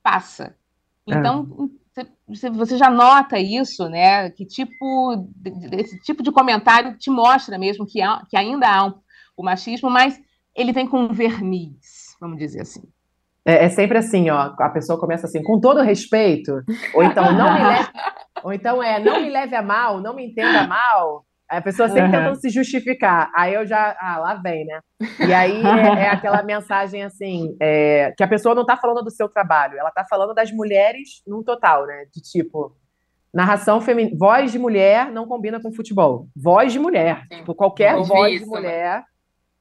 passa. 0.01 0.55
Então, 1.05 1.45
você, 1.45 1.69
você 2.27 2.77
já 2.77 2.89
nota 2.89 3.39
isso, 3.39 3.89
né? 3.89 4.29
Que 4.29 4.45
tipo, 4.45 5.27
esse 5.73 5.99
tipo 6.01 6.23
de 6.23 6.31
comentário 6.31 6.97
te 6.97 7.09
mostra 7.09 7.57
mesmo 7.57 7.85
que, 7.85 8.01
há, 8.01 8.21
que 8.29 8.37
ainda 8.37 8.67
há 8.67 8.85
um, 8.85 8.93
o 9.35 9.43
machismo, 9.43 9.89
mas 9.89 10.19
ele 10.55 10.73
vem 10.73 10.87
com 10.87 11.07
verniz, 11.09 12.15
vamos 12.19 12.37
dizer 12.37 12.61
assim. 12.61 12.83
É, 13.45 13.65
é, 13.65 13.69
sempre 13.69 13.97
assim, 13.97 14.29
ó. 14.29 14.53
A 14.59 14.69
pessoa 14.69 14.99
começa 14.99 15.25
assim, 15.25 15.41
com 15.41 15.59
todo 15.59 15.81
respeito, 15.81 16.63
ou 16.93 17.03
então 17.03 17.31
não 17.33 17.53
me 17.53 17.63
leve, 17.63 17.89
ou 18.43 18.53
então 18.53 18.83
é, 18.83 18.99
não 18.99 19.21
me 19.21 19.29
leve 19.29 19.55
a 19.55 19.61
mal, 19.61 19.99
não 20.01 20.13
me 20.13 20.25
entenda 20.25 20.67
mal. 20.67 21.25
A 21.49 21.61
pessoa 21.61 21.87
sempre 21.87 22.05
uhum. 22.05 22.11
tentando 22.11 22.39
se 22.39 22.49
justificar. 22.49 23.31
Aí 23.35 23.55
eu 23.55 23.65
já. 23.65 23.97
Ah, 23.99 24.19
lá 24.19 24.35
vem, 24.35 24.65
né? 24.65 24.79
E 25.27 25.33
aí 25.33 25.61
é, 25.65 26.03
é 26.03 26.09
aquela 26.09 26.43
mensagem 26.43 27.03
assim, 27.03 27.57
é, 27.59 28.13
que 28.15 28.23
a 28.23 28.27
pessoa 28.27 28.53
não 28.53 28.61
está 28.61 28.77
falando 28.77 29.03
do 29.03 29.09
seu 29.09 29.27
trabalho, 29.27 29.77
ela 29.77 29.89
está 29.89 30.05
falando 30.07 30.33
das 30.33 30.51
mulheres 30.51 31.23
no 31.25 31.43
total, 31.43 31.87
né? 31.87 32.05
De 32.13 32.21
tipo, 32.21 32.75
narração 33.33 33.81
feminina. 33.81 34.15
Voz 34.17 34.51
de 34.51 34.59
mulher 34.59 35.11
não 35.11 35.27
combina 35.27 35.59
com 35.59 35.73
futebol. 35.73 36.27
Voz 36.35 36.71
de 36.71 36.77
mulher. 36.77 37.23
Sim. 37.31 37.39
Tipo, 37.39 37.55
qualquer 37.55 37.95
voz 37.95 38.35
isso, 38.35 38.45
de 38.45 38.51
né? 38.51 38.57
mulher. 38.57 39.03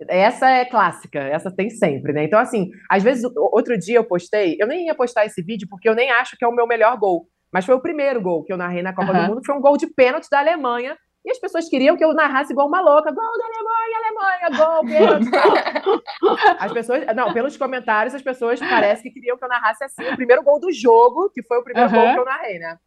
Essa 0.07 0.51
é 0.51 0.65
clássica, 0.65 1.19
essa 1.19 1.51
tem 1.51 1.71
sempre, 1.71 2.13
né? 2.13 2.23
Então, 2.23 2.39
assim, 2.39 2.71
às 2.89 3.03
vezes, 3.03 3.25
outro 3.37 3.77
dia 3.77 3.97
eu 3.97 4.05
postei, 4.05 4.57
eu 4.61 4.67
nem 4.67 4.87
ia 4.87 4.95
postar 4.95 5.27
esse 5.27 5.43
vídeo 5.43 5.67
porque 5.69 5.89
eu 5.89 5.95
nem 5.95 6.09
acho 6.13 6.37
que 6.37 6.45
é 6.45 6.49
o 6.49 6.55
meu 6.55 6.69
melhor 6.69 6.97
gol. 6.97 7.27
Mas 7.53 7.65
foi 7.65 7.75
o 7.75 7.81
primeiro 7.81 8.21
gol 8.21 8.45
que 8.45 8.53
eu 8.53 8.57
narrei 8.57 8.83
na 8.83 8.93
Copa 8.93 9.11
uhum. 9.13 9.23
do 9.23 9.29
Mundo, 9.29 9.45
foi 9.45 9.57
um 9.57 9.61
gol 9.61 9.77
de 9.77 9.89
pênalti 9.89 10.29
da 10.31 10.39
Alemanha, 10.39 10.97
e 11.25 11.31
as 11.31 11.39
pessoas 11.39 11.69
queriam 11.69 11.97
que 11.97 12.05
eu 12.05 12.15
narrasse 12.15 12.53
igual 12.53 12.69
uma 12.69 12.81
louca. 12.81 13.13
Gol 13.13 13.39
da 13.39 13.45
Alemanha, 13.45 13.99
Alemanha, 13.99 14.65
gol, 14.65 14.85
pênalti. 14.87 16.05
as 16.59 16.73
pessoas, 16.73 17.05
não, 17.15 17.33
pelos 17.33 17.57
comentários, 17.57 18.15
as 18.15 18.23
pessoas 18.23 18.61
parecem 18.61 19.05
que 19.05 19.21
queriam 19.21 19.37
que 19.37 19.45
eu 19.45 19.49
narrasse 19.49 19.85
assim 19.85 20.09
o 20.09 20.17
primeiro 20.17 20.43
gol 20.43 20.61
do 20.61 20.73
jogo, 20.73 21.31
que 21.31 21.43
foi 21.43 21.59
o 21.59 21.65
primeiro 21.65 21.91
uhum. 21.91 22.01
gol 22.01 22.13
que 22.15 22.21
eu 22.21 22.25
narrei, 22.25 22.59
né? 22.59 22.79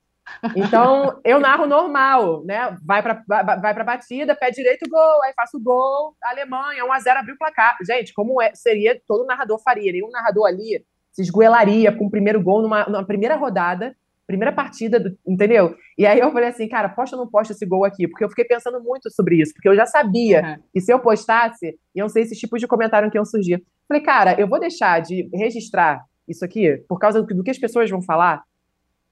Então, 0.56 1.20
eu 1.26 1.40
narro 1.40 1.66
normal, 1.66 2.44
né? 2.46 2.78
Vai 2.86 3.02
para 3.02 3.22
vai 3.28 3.74
pra 3.74 3.84
batida, 3.84 4.36
pé 4.36 4.50
direito, 4.50 4.90
gol, 4.90 5.24
aí 5.24 5.34
faço 5.36 5.60
gol, 5.60 6.16
Alemanha, 6.24 6.86
1x0, 6.86 7.18
abriu 7.18 7.36
o 7.36 7.38
placar. 7.38 7.76
Gente, 7.86 8.14
como 8.14 8.42
é, 8.42 8.54
seria, 8.56 9.00
todo 9.08 9.26
narrador 9.26 9.60
faria. 9.62 9.92
Nenhum 9.92 10.10
narrador 10.10 10.48
ali 10.48 10.86
se 11.12 11.22
esgoelaria 11.22 11.92
com 11.92 12.06
o 12.06 12.12
primeiro 12.12 12.42
gol 12.42 12.62
numa, 12.62 12.86
numa 12.86 13.06
primeira 13.06 13.36
rodada 13.36 13.96
primeira 14.32 14.54
partida, 14.54 15.00
do, 15.00 15.18
entendeu? 15.28 15.76
E 15.98 16.06
aí 16.06 16.20
eu 16.20 16.32
falei 16.32 16.50
assim, 16.50 16.68
cara, 16.68 16.90
posta 16.90 17.16
ou 17.16 17.24
não 17.24 17.30
posta 17.30 17.54
esse 17.54 17.66
gol 17.66 17.86
aqui? 17.86 18.08
Porque 18.08 18.24
eu 18.24 18.30
fiquei 18.30 18.46
pensando 18.46 18.82
muito 18.82 19.12
sobre 19.12 19.42
isso, 19.42 19.54
porque 19.54 19.70
eu 19.70 19.76
já 19.76 19.86
sabia 19.86 20.42
uhum. 20.42 20.64
que 20.74 20.82
se 20.82 20.92
eu 20.92 21.00
postasse, 21.00 21.78
iam 21.96 22.10
ser 22.10 22.22
esses 22.22 22.38
tipos 22.38 22.60
de 22.60 22.68
comentário 22.68 23.12
que 23.12 23.18
iam 23.18 23.26
surgir. 23.26 23.64
Falei, 23.88 24.02
cara, 24.02 24.40
eu 24.40 24.48
vou 24.48 24.60
deixar 24.60 25.02
de 25.02 25.30
registrar 25.34 26.02
isso 26.28 26.46
aqui 26.46 26.78
por 26.88 26.98
causa 26.98 27.22
do, 27.22 27.44
que 27.44 27.52
as 27.52 27.60
pessoas 27.60 27.90
vão 27.90 28.02
falar? 28.02 28.42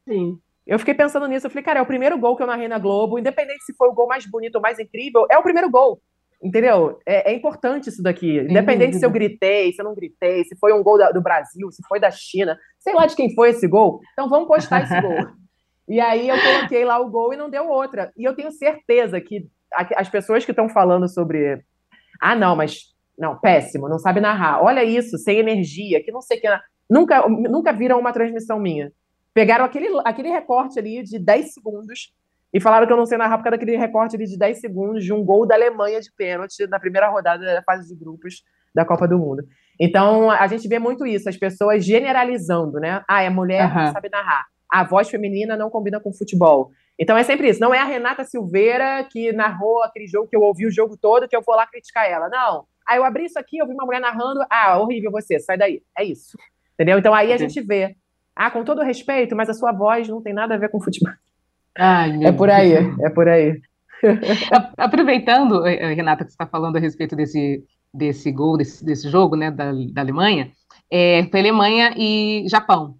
Sim. 0.07 0.37
Eu 0.65 0.79
fiquei 0.79 0.93
pensando 0.93 1.27
nisso, 1.27 1.47
eu 1.47 1.51
falei, 1.51 1.63
cara, 1.63 1.79
é 1.79 1.81
o 1.81 1.85
primeiro 1.85 2.17
gol 2.17 2.35
que 2.35 2.43
eu 2.43 2.47
narrei 2.47 2.67
na 2.67 2.79
Globo, 2.79 3.17
independente 3.17 3.63
se 3.63 3.75
foi 3.75 3.89
o 3.89 3.93
gol 3.93 4.07
mais 4.07 4.25
bonito 4.25 4.55
ou 4.55 4.61
mais 4.61 4.79
incrível, 4.79 5.25
é 5.29 5.37
o 5.37 5.43
primeiro 5.43 5.69
gol. 5.69 5.99
Entendeu? 6.41 6.99
É, 7.05 7.31
é, 7.31 7.35
importante 7.35 7.89
isso 7.89 8.01
daqui. 8.01 8.39
Independente 8.39 8.97
se 8.97 9.05
eu 9.05 9.11
gritei, 9.11 9.73
se 9.73 9.81
eu 9.81 9.85
não 9.85 9.93
gritei, 9.93 10.45
se 10.45 10.55
foi 10.57 10.71
um 10.71 10.81
gol 10.81 10.97
da, 10.97 11.11
do 11.11 11.21
Brasil, 11.21 11.69
se 11.69 11.83
foi 11.87 11.99
da 11.99 12.09
China, 12.09 12.57
sei 12.79 12.93
lá 12.93 13.05
de 13.05 13.15
quem 13.15 13.35
foi 13.35 13.49
esse 13.49 13.67
gol. 13.67 13.99
Então 14.13 14.29
vamos 14.29 14.47
postar 14.47 14.83
esse 14.83 15.01
gol. 15.01 15.27
E 15.89 15.99
aí 15.99 16.29
eu 16.29 16.39
coloquei 16.39 16.85
lá 16.85 16.99
o 16.99 17.09
gol 17.09 17.33
e 17.33 17.35
não 17.35 17.49
deu 17.49 17.67
outra. 17.67 18.13
E 18.15 18.23
eu 18.23 18.35
tenho 18.35 18.51
certeza 18.51 19.19
que 19.19 19.49
as 19.73 20.07
pessoas 20.07 20.45
que 20.45 20.51
estão 20.51 20.69
falando 20.69 21.09
sobre. 21.09 21.63
Ah, 22.21 22.35
não, 22.35 22.55
mas. 22.55 22.93
Não, 23.17 23.37
péssimo, 23.37 23.89
não 23.89 23.97
sabe 23.97 24.21
narrar. 24.21 24.63
Olha 24.63 24.83
isso, 24.83 25.17
sem 25.17 25.39
energia, 25.39 26.01
que 26.03 26.11
não 26.11 26.21
sei 26.21 26.37
o 26.37 26.41
que. 26.41 26.47
Nunca, 26.87 27.27
nunca 27.27 27.73
viram 27.73 27.99
uma 27.99 28.13
transmissão 28.13 28.59
minha. 28.59 28.93
Pegaram 29.33 29.65
aquele, 29.65 29.87
aquele 30.05 30.29
recorte 30.29 30.77
ali 30.77 31.01
de 31.01 31.17
10 31.17 31.53
segundos 31.53 32.13
e 32.53 32.59
falaram 32.59 32.87
que 32.87 32.93
eu 32.93 32.97
não 32.97 33.05
sei 33.05 33.17
narrar 33.17 33.37
por 33.37 33.43
causa 33.43 33.57
daquele 33.57 33.77
recorte 33.77 34.15
ali 34.15 34.25
de 34.25 34.37
10 34.37 34.59
segundos 34.59 35.03
de 35.03 35.13
um 35.13 35.23
gol 35.23 35.45
da 35.45 35.55
Alemanha 35.55 35.99
de 36.01 36.11
pênalti 36.11 36.67
na 36.67 36.79
primeira 36.79 37.07
rodada 37.09 37.45
da 37.45 37.61
fase 37.63 37.87
de 37.87 37.99
grupos 37.99 38.43
da 38.73 38.85
Copa 38.85 39.07
do 39.07 39.17
Mundo. 39.17 39.43
Então, 39.79 40.29
a 40.29 40.45
gente 40.47 40.67
vê 40.67 40.79
muito 40.79 41.05
isso, 41.05 41.29
as 41.29 41.37
pessoas 41.37 41.85
generalizando, 41.85 42.79
né? 42.79 43.03
Ah, 43.07 43.21
é 43.21 43.29
mulher, 43.29 43.69
uhum. 43.69 43.85
não 43.85 43.91
sabe 43.93 44.09
narrar. 44.09 44.45
A 44.69 44.83
voz 44.83 45.09
feminina 45.09 45.55
não 45.55 45.69
combina 45.69 45.99
com 45.99 46.13
futebol. 46.13 46.71
Então 46.99 47.17
é 47.17 47.23
sempre 47.23 47.49
isso. 47.49 47.61
Não 47.61 47.73
é 47.73 47.79
a 47.79 47.85
Renata 47.85 48.23
Silveira 48.23 49.03
que 49.09 49.31
narrou 49.31 49.81
aquele 49.83 50.05
jogo 50.05 50.27
que 50.27 50.35
eu 50.35 50.41
ouvi 50.41 50.67
o 50.67 50.71
jogo 50.71 50.97
todo 50.97 51.27
que 51.27 51.35
eu 51.35 51.41
vou 51.41 51.55
lá 51.55 51.65
criticar 51.65 52.05
ela. 52.05 52.27
Não. 52.27 52.65
Aí 52.87 52.97
eu 52.97 53.05
abri 53.05 53.25
isso 53.25 53.39
aqui, 53.39 53.57
eu 53.57 53.65
vi 53.65 53.73
uma 53.73 53.85
mulher 53.85 54.01
narrando. 54.01 54.41
Ah, 54.49 54.77
horrível 54.77 55.09
você, 55.09 55.39
sai 55.39 55.57
daí. 55.57 55.81
É 55.97 56.03
isso. 56.03 56.37
Entendeu? 56.73 56.99
Então 56.99 57.13
aí 57.13 57.31
a 57.31 57.37
gente 57.37 57.61
vê. 57.61 57.95
Ah, 58.35 58.51
com 58.51 58.63
todo 58.63 58.83
respeito, 58.83 59.35
mas 59.35 59.49
a 59.49 59.53
sua 59.53 59.71
voz 59.71 60.07
não 60.07 60.21
tem 60.21 60.33
nada 60.33 60.55
a 60.55 60.57
ver 60.57 60.69
com 60.69 60.79
futebol. 60.79 61.13
Ai, 61.77 62.23
é 62.23 62.31
por 62.31 62.49
aí, 62.49 62.73
é 62.73 63.09
por 63.09 63.27
aí. 63.27 63.61
Aproveitando, 64.77 65.65
eh, 65.65 65.75
eh, 65.75 65.93
Renata, 65.93 66.23
que 66.23 66.31
você 66.31 66.35
está 66.35 66.45
falando 66.45 66.77
a 66.77 66.79
respeito 66.79 67.15
desse, 67.15 67.63
desse 67.93 68.31
gol, 68.31 68.57
desse, 68.57 68.83
desse 68.83 69.09
jogo 69.09 69.35
né, 69.35 69.51
da, 69.51 69.71
da 69.93 70.01
Alemanha, 70.01 70.51
é, 70.89 71.27
foi 71.29 71.39
Alemanha 71.39 71.93
e 71.95 72.45
Japão. 72.47 72.95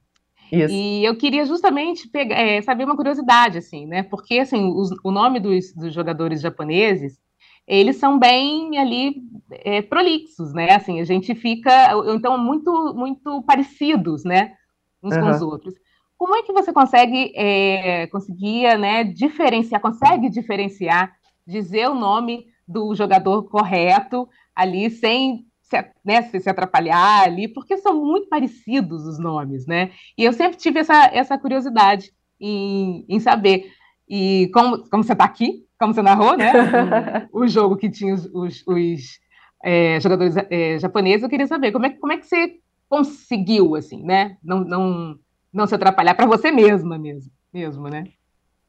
Isso. 0.52 0.74
E 0.74 1.06
eu 1.06 1.16
queria 1.16 1.46
justamente 1.46 2.08
pegar, 2.08 2.36
é, 2.36 2.62
saber 2.62 2.84
uma 2.84 2.96
curiosidade, 2.96 3.60
assim, 3.60 3.86
né? 3.86 4.04
Porque 4.04 4.40
assim, 4.40 4.72
os, 4.74 4.90
o 5.04 5.12
nome 5.12 5.40
dos, 5.40 5.74
dos, 5.74 5.94
jogadores 5.94 6.42
japoneses, 6.42 7.20
eles 7.68 7.98
são 7.98 8.18
bem 8.18 8.78
ali 8.80 9.22
é, 9.52 9.82
prolixos, 9.82 10.52
né? 10.54 10.72
Assim, 10.74 11.00
a 11.00 11.04
gente 11.04 11.36
fica, 11.36 11.72
então, 12.08 12.36
muito, 12.38 12.96
muito 12.96 13.44
parecidos, 13.44 14.24
né? 14.24 14.54
Uns 15.04 15.16
uhum. 15.16 15.22
com 15.22 15.30
os 15.30 15.42
outros. 15.42 15.76
Como 16.20 16.36
é 16.36 16.44
que 16.44 16.52
você 16.52 16.74
consegue, 16.74 17.32
é, 17.34 18.06
conseguia, 18.08 18.78
né, 18.78 19.06
diferenciar, 19.06 19.80
consegue 19.80 20.30
diferenciar, 20.30 21.14
dizer 21.48 21.90
o 21.90 21.96
nome 21.96 22.46
do 22.68 22.94
jogador 22.94 23.44
correto 23.44 24.28
ali, 24.54 24.90
sem 24.90 25.46
se, 25.62 25.78
né, 26.04 26.22
se 26.24 26.50
atrapalhar 26.50 27.24
ali, 27.24 27.48
porque 27.48 27.78
são 27.78 28.04
muito 28.04 28.28
parecidos 28.28 29.06
os 29.06 29.18
nomes, 29.18 29.66
né? 29.66 29.92
E 30.18 30.26
eu 30.26 30.34
sempre 30.34 30.58
tive 30.58 30.82
essa, 30.82 31.10
essa 31.14 31.38
curiosidade 31.38 32.12
em, 32.38 33.06
em 33.08 33.20
saber. 33.22 33.72
E 34.06 34.52
como, 34.54 34.90
como 34.90 35.04
você 35.04 35.14
está 35.14 35.24
aqui, 35.24 35.66
como 35.80 35.94
você 35.94 36.02
narrou, 36.02 36.36
né? 36.36 36.52
O, 37.32 37.44
o, 37.44 37.48
jogo 37.48 37.78
que 37.78 37.90
tinha 37.90 38.14
os, 38.14 38.26
os, 38.34 38.68
os 38.68 39.20
é, 39.64 40.02
jogadores 40.02 40.36
é, 40.36 40.78
japoneses, 40.80 41.24
eu 41.24 41.30
queria 41.30 41.48
saber 41.48 41.72
como 41.72 41.86
é, 41.86 41.92
como 41.92 42.12
é 42.12 42.18
que 42.18 42.26
você 42.26 42.60
conseguiu, 42.90 43.74
assim, 43.76 44.04
né? 44.04 44.36
Não, 44.44 44.66
não, 44.66 45.18
não 45.54 45.68
se 45.68 45.76
atrapalhar 45.76 46.16
para 46.16 46.26
você 46.26 46.52
mesma 46.52 46.98
mesmo, 46.98 47.32
mesmo, 47.54 47.88
né? 47.88 48.06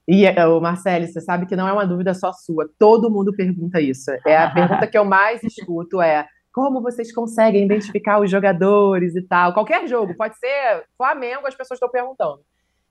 E, 0.08 0.28
o 0.44 0.60
Marcelo, 0.60 1.06
você 1.06 1.20
sabe 1.20 1.46
que 1.46 1.54
não 1.54 1.68
é 1.68 1.72
uma 1.72 1.86
dúvida 1.86 2.12
só 2.14 2.32
sua. 2.32 2.68
Todo 2.78 3.10
mundo 3.10 3.32
pergunta 3.32 3.80
isso. 3.80 4.10
É 4.26 4.36
a 4.36 4.50
pergunta 4.50 4.86
que 4.86 4.98
eu 4.98 5.04
mais 5.04 5.42
escuto 5.44 6.00
é 6.00 6.26
como 6.52 6.82
vocês 6.82 7.12
conseguem 7.12 7.64
identificar 7.64 8.20
os 8.20 8.30
jogadores 8.30 9.14
e 9.14 9.22
tal? 9.22 9.54
Qualquer 9.54 9.86
jogo, 9.86 10.16
pode 10.16 10.36
ser 10.36 10.84
Flamengo, 10.96 11.46
as 11.46 11.54
pessoas 11.54 11.76
estão 11.76 11.88
perguntando. 11.88 12.40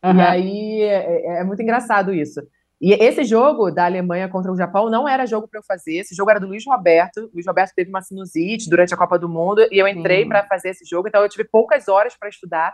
Uhum. 0.04 0.15
E 0.15 0.21
aí 0.21 0.82
é, 0.82 1.38
é, 1.38 1.41
é, 1.41 1.43
muito 1.43 1.62
engraçado 1.62 2.13
isso. 2.13 2.41
E 2.82 2.93
esse 2.93 3.25
jogo 3.25 3.69
da 3.69 3.84
Alemanha 3.84 4.30
contra 4.30 4.49
o 4.49 4.56
Japão 4.56 4.89
não 4.89 5.06
era 5.06 5.25
jogo 5.25 5.45
para 5.45 5.60
eu 5.60 5.63
fazer. 5.63 5.97
Esse 5.97 6.15
jogo 6.15 6.32
era 6.32 6.39
do 6.39 6.47
Luiz 6.47 6.63
Roberto. 6.65 7.25
O 7.25 7.32
Luiz 7.34 7.45
Roberto 7.45 7.73
teve 7.75 7.89
uma 7.89 8.02
sinusite 8.02 8.69
durante 8.69 8.93
a 8.93 8.97
Copa 8.97 9.19
do 9.19 9.28
Mundo 9.28 9.67
e 9.69 9.78
eu 9.78 9.86
entrei 9.86 10.25
para 10.25 10.47
fazer 10.47 10.69
esse 10.69 10.86
jogo, 10.86 11.10
então 11.10 11.21
eu 11.21 11.28
tive 11.28 11.43
poucas 11.43 11.89
horas 11.89 12.15
para 12.17 12.30
estudar. 12.30 12.73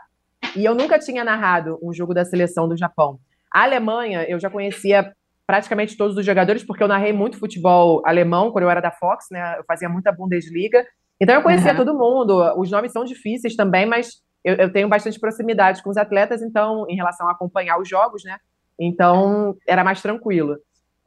E 0.55 0.63
eu 0.63 0.73
nunca 0.73 0.97
tinha 0.97 1.23
narrado 1.23 1.77
um 1.81 1.93
jogo 1.93 2.13
da 2.13 2.23
seleção 2.23 2.67
do 2.67 2.77
Japão. 2.77 3.19
A 3.53 3.63
Alemanha, 3.63 4.23
eu 4.27 4.39
já 4.39 4.49
conhecia 4.49 5.13
praticamente 5.47 5.95
todos 5.95 6.17
os 6.17 6.25
jogadores, 6.25 6.63
porque 6.63 6.81
eu 6.81 6.87
narrei 6.87 7.13
muito 7.13 7.37
futebol 7.37 8.01
alemão 8.05 8.51
quando 8.51 8.63
eu 8.63 8.69
era 8.69 8.81
da 8.81 8.91
Fox, 8.91 9.25
né? 9.31 9.57
Eu 9.57 9.63
fazia 9.65 9.87
muita 9.87 10.11
Bundesliga. 10.11 10.85
Então 11.19 11.35
eu 11.35 11.41
conhecia 11.41 11.71
uhum. 11.71 11.77
todo 11.77 11.97
mundo. 11.97 12.53
Os 12.57 12.71
nomes 12.71 12.91
são 12.91 13.03
difíceis 13.03 13.55
também, 13.55 13.85
mas 13.85 14.21
eu, 14.43 14.55
eu, 14.55 14.71
tenho 14.71 14.87
bastante 14.87 15.19
proximidade 15.19 15.83
com 15.83 15.89
os 15.89 15.97
atletas, 15.97 16.41
então, 16.41 16.85
em 16.89 16.95
relação 16.95 17.27
a 17.27 17.31
acompanhar 17.31 17.79
os 17.79 17.87
jogos, 17.87 18.23
né? 18.23 18.37
Então 18.79 19.55
era 19.67 19.83
mais 19.83 20.01
tranquilo. 20.01 20.57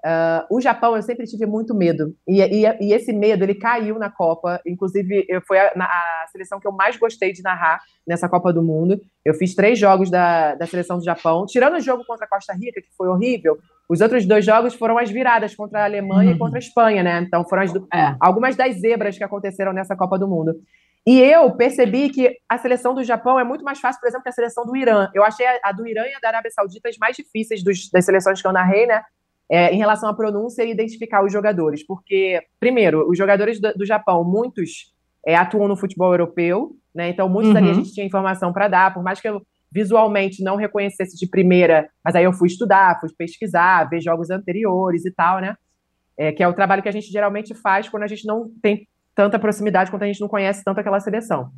Uh, 0.05 0.57
o 0.57 0.61
Japão 0.61 0.95
eu 0.95 1.03
sempre 1.03 1.27
tive 1.27 1.45
muito 1.45 1.75
medo 1.75 2.15
e, 2.25 2.41
e, 2.41 2.65
e, 2.81 2.93
esse 2.93 3.13
medo 3.13 3.43
ele 3.43 3.55
caiu 3.55 3.99
na 3.99 4.09
Copa. 4.09 4.61
Inclusive 4.65 5.27
eu, 5.29 5.43
foi 5.43 5.59
a, 5.59 5.73
a, 5.77 6.27
seleção 6.31 6.61
que 6.61 6.69
eu 6.69 6.73
mais 6.73 6.97
gostei 6.97 7.33
de 7.33 7.43
narrar 7.43 7.81
nessa 8.07 8.29
Copa 8.29 8.53
do 8.53 8.63
Mundo. 8.63 9.01
Eu 9.25 9.35
fiz 9.35 9.57
três 9.57 9.77
jogos 9.77 10.09
da, 10.09 10.55
da 10.55 10.67
seleção 10.67 10.99
do 10.99 11.05
Japão, 11.05 11.47
tirando 11.47 11.75
o 11.75 11.81
jogo 11.81 12.05
contra 12.07 12.27
a 12.27 12.29
Costa 12.29 12.53
Rica 12.53 12.81
que 12.81 12.95
foi 12.97 13.09
horrível. 13.09 13.59
Os 13.89 14.01
outros 14.01 14.25
dois 14.25 14.45
jogos 14.45 14.75
foram 14.75 14.99
as 14.99 15.11
viradas 15.11 15.57
contra 15.57 15.81
a 15.81 15.85
Alemanha 15.85 16.31
uhum. 16.31 16.37
e 16.37 16.39
contra 16.39 16.59
a 16.59 16.61
Espanha, 16.61 17.03
né? 17.03 17.21
Então 17.27 17.45
foram 17.45 17.63
as, 17.63 17.75
é. 17.75 18.15
algumas 18.21 18.55
das 18.55 18.77
zebras 18.81 19.19
que 19.19 19.25
aconteceram 19.25 19.73
nessa 19.73 19.97
Copa 19.97 20.17
do 20.17 20.29
Mundo. 20.29 20.55
E 21.05 21.21
eu 21.21 21.51
percebi 21.57 22.11
que 22.11 22.37
a 22.49 22.59
seleção 22.59 22.95
do 22.95 23.03
Japão 23.03 23.41
é 23.41 23.45
muito 23.45 23.65
mais 23.65 23.81
fácil, 23.81 24.01
por 24.01 24.09
exemplo, 24.09 24.25
que 24.25 24.29
a 24.29 24.33
seleção 24.33 24.65
do 24.65 24.77
Irã. 24.77 25.09
Eu 25.15 25.25
achei 25.25 25.47
a, 25.47 25.59
a 25.65 25.73
do 25.73 25.89
Irã 25.89 26.03
e 26.05 26.15
a 26.15 26.19
da 26.21 26.29
Arábia 26.29 26.51
Saudita 26.51 26.89
as 26.89 26.99
mais 26.99 27.17
difíceis 27.17 27.65
dos, 27.65 27.91
das 27.91 28.05
seleções 28.05 28.41
que 28.41 28.47
eu 28.47 28.53
narrei, 28.53 28.87
né? 28.87 29.03
É, 29.51 29.73
em 29.73 29.79
relação 29.79 30.09
à 30.09 30.15
pronúncia 30.15 30.63
e 30.63 30.71
identificar 30.71 31.25
os 31.25 31.33
jogadores. 31.33 31.85
Porque, 31.87 32.41
primeiro, 32.61 33.09
os 33.09 33.17
jogadores 33.17 33.61
do, 33.61 33.73
do 33.73 33.87
Japão, 33.87 34.23
muitos 34.25 34.93
é, 35.27 35.35
atuam 35.35 35.69
no 35.69 35.77
futebol 35.77 36.13
europeu, 36.13 36.77
né? 36.95 37.09
Então, 37.09 37.29
muitos 37.29 37.53
uhum. 37.53 37.59
ali 37.59 37.71
a 37.71 37.75
gente 37.75 37.93
tinha 37.93 38.07
informação 38.07 38.53
para 38.53 38.69
dar, 38.69 38.95
por 38.95 39.03
mais 39.03 39.21
que 39.21 39.29
eu 39.29 39.43
visualmente 39.71 40.43
não 40.43 40.57
reconhecesse 40.57 41.17
de 41.17 41.27
primeira, 41.27 41.89
mas 42.03 42.15
aí 42.15 42.25
eu 42.25 42.33
fui 42.33 42.49
estudar, 42.49 42.99
fui 43.01 43.11
pesquisar, 43.17 43.85
ver 43.85 44.01
jogos 44.01 44.31
anteriores 44.31 45.05
e 45.05 45.11
tal, 45.11 45.41
né? 45.41 45.57
É, 46.17 46.33
que 46.33 46.43
é 46.43 46.49
o 46.49 46.55
trabalho 46.55 46.83
que 46.83 46.89
a 46.89 46.93
gente 46.93 47.13
geralmente 47.13 47.55
faz 47.55 47.89
quando 47.89 48.03
a 48.03 48.07
gente 48.07 48.27
não 48.27 48.51
tem 48.61 48.89
tanta 49.15 49.39
proximidade, 49.39 49.91
quando 49.91 50.03
a 50.03 50.07
gente 50.07 50.21
não 50.21 50.29
conhece 50.29 50.65
tanto 50.65 50.81
aquela 50.81 51.01
seleção. 51.01 51.51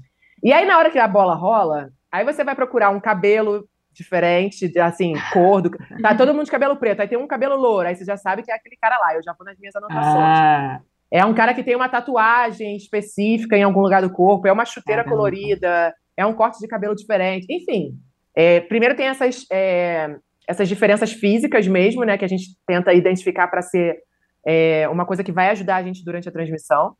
E 0.42 0.52
aí, 0.52 0.66
na 0.66 0.78
hora 0.78 0.90
que 0.90 0.98
a 0.98 1.08
bola 1.08 1.34
rola, 1.34 1.90
aí 2.10 2.24
você 2.24 2.42
vai 2.42 2.54
procurar 2.54 2.90
um 2.90 3.00
cabelo 3.00 3.66
diferente, 4.02 4.72
assim, 4.78 5.14
cor 5.32 5.62
do... 5.62 5.70
Tá 6.02 6.14
todo 6.14 6.32
mundo 6.32 6.44
de 6.44 6.50
cabelo 6.50 6.76
preto, 6.76 7.00
aí 7.00 7.08
tem 7.08 7.18
um 7.18 7.26
cabelo 7.26 7.56
louro, 7.56 7.86
aí 7.86 7.94
você 7.94 8.04
já 8.04 8.16
sabe 8.16 8.42
que 8.42 8.50
é 8.50 8.54
aquele 8.54 8.76
cara 8.76 8.98
lá, 8.98 9.14
eu 9.14 9.22
já 9.22 9.34
vou 9.38 9.44
nas 9.44 9.58
minhas 9.58 9.76
anotações. 9.76 10.38
Ah. 10.38 10.80
É 11.10 11.24
um 11.24 11.34
cara 11.34 11.52
que 11.52 11.62
tem 11.62 11.74
uma 11.74 11.88
tatuagem 11.88 12.76
específica 12.76 13.56
em 13.56 13.62
algum 13.62 13.80
lugar 13.80 14.00
do 14.00 14.10
corpo, 14.10 14.46
é 14.46 14.52
uma 14.52 14.64
chuteira 14.64 15.02
Caramba. 15.02 15.16
colorida, 15.16 15.94
é 16.16 16.24
um 16.24 16.34
corte 16.34 16.58
de 16.60 16.68
cabelo 16.68 16.94
diferente, 16.94 17.46
enfim. 17.50 17.98
É, 18.34 18.60
primeiro 18.60 18.94
tem 18.94 19.06
essas, 19.06 19.44
é, 19.50 20.16
essas 20.46 20.68
diferenças 20.68 21.12
físicas 21.12 21.66
mesmo, 21.66 22.04
né, 22.04 22.16
que 22.16 22.24
a 22.24 22.28
gente 22.28 22.56
tenta 22.66 22.94
identificar 22.94 23.48
para 23.48 23.62
ser 23.62 23.98
é, 24.46 24.88
uma 24.88 25.04
coisa 25.04 25.24
que 25.24 25.32
vai 25.32 25.50
ajudar 25.50 25.76
a 25.76 25.82
gente 25.82 26.04
durante 26.04 26.28
a 26.28 26.32
transmissão. 26.32 26.94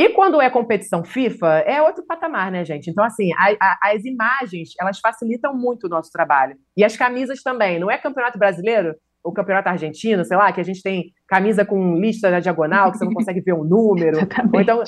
E 0.00 0.10
quando 0.10 0.40
é 0.40 0.48
competição 0.48 1.04
FIFA, 1.04 1.64
é 1.66 1.82
outro 1.82 2.06
patamar, 2.06 2.52
né, 2.52 2.64
gente? 2.64 2.88
Então, 2.88 3.02
assim, 3.02 3.32
a, 3.32 3.56
a, 3.60 3.90
as 3.94 4.04
imagens, 4.04 4.70
elas 4.80 5.00
facilitam 5.00 5.52
muito 5.52 5.86
o 5.86 5.88
nosso 5.88 6.12
trabalho. 6.12 6.56
E 6.76 6.84
as 6.84 6.96
camisas 6.96 7.42
também. 7.42 7.80
Não 7.80 7.90
é 7.90 7.98
campeonato 7.98 8.38
brasileiro 8.38 8.94
ou 9.24 9.32
campeonato 9.32 9.68
argentino, 9.68 10.24
sei 10.24 10.36
lá, 10.36 10.52
que 10.52 10.60
a 10.60 10.64
gente 10.64 10.82
tem 10.82 11.12
camisa 11.26 11.64
com 11.64 11.96
lista 11.96 12.30
na 12.30 12.38
diagonal, 12.38 12.92
que 12.92 12.98
você 12.98 13.04
não 13.04 13.12
consegue 13.14 13.40
ver 13.40 13.54
o 13.54 13.62
um 13.62 13.64
número. 13.64 14.18
então, 14.54 14.84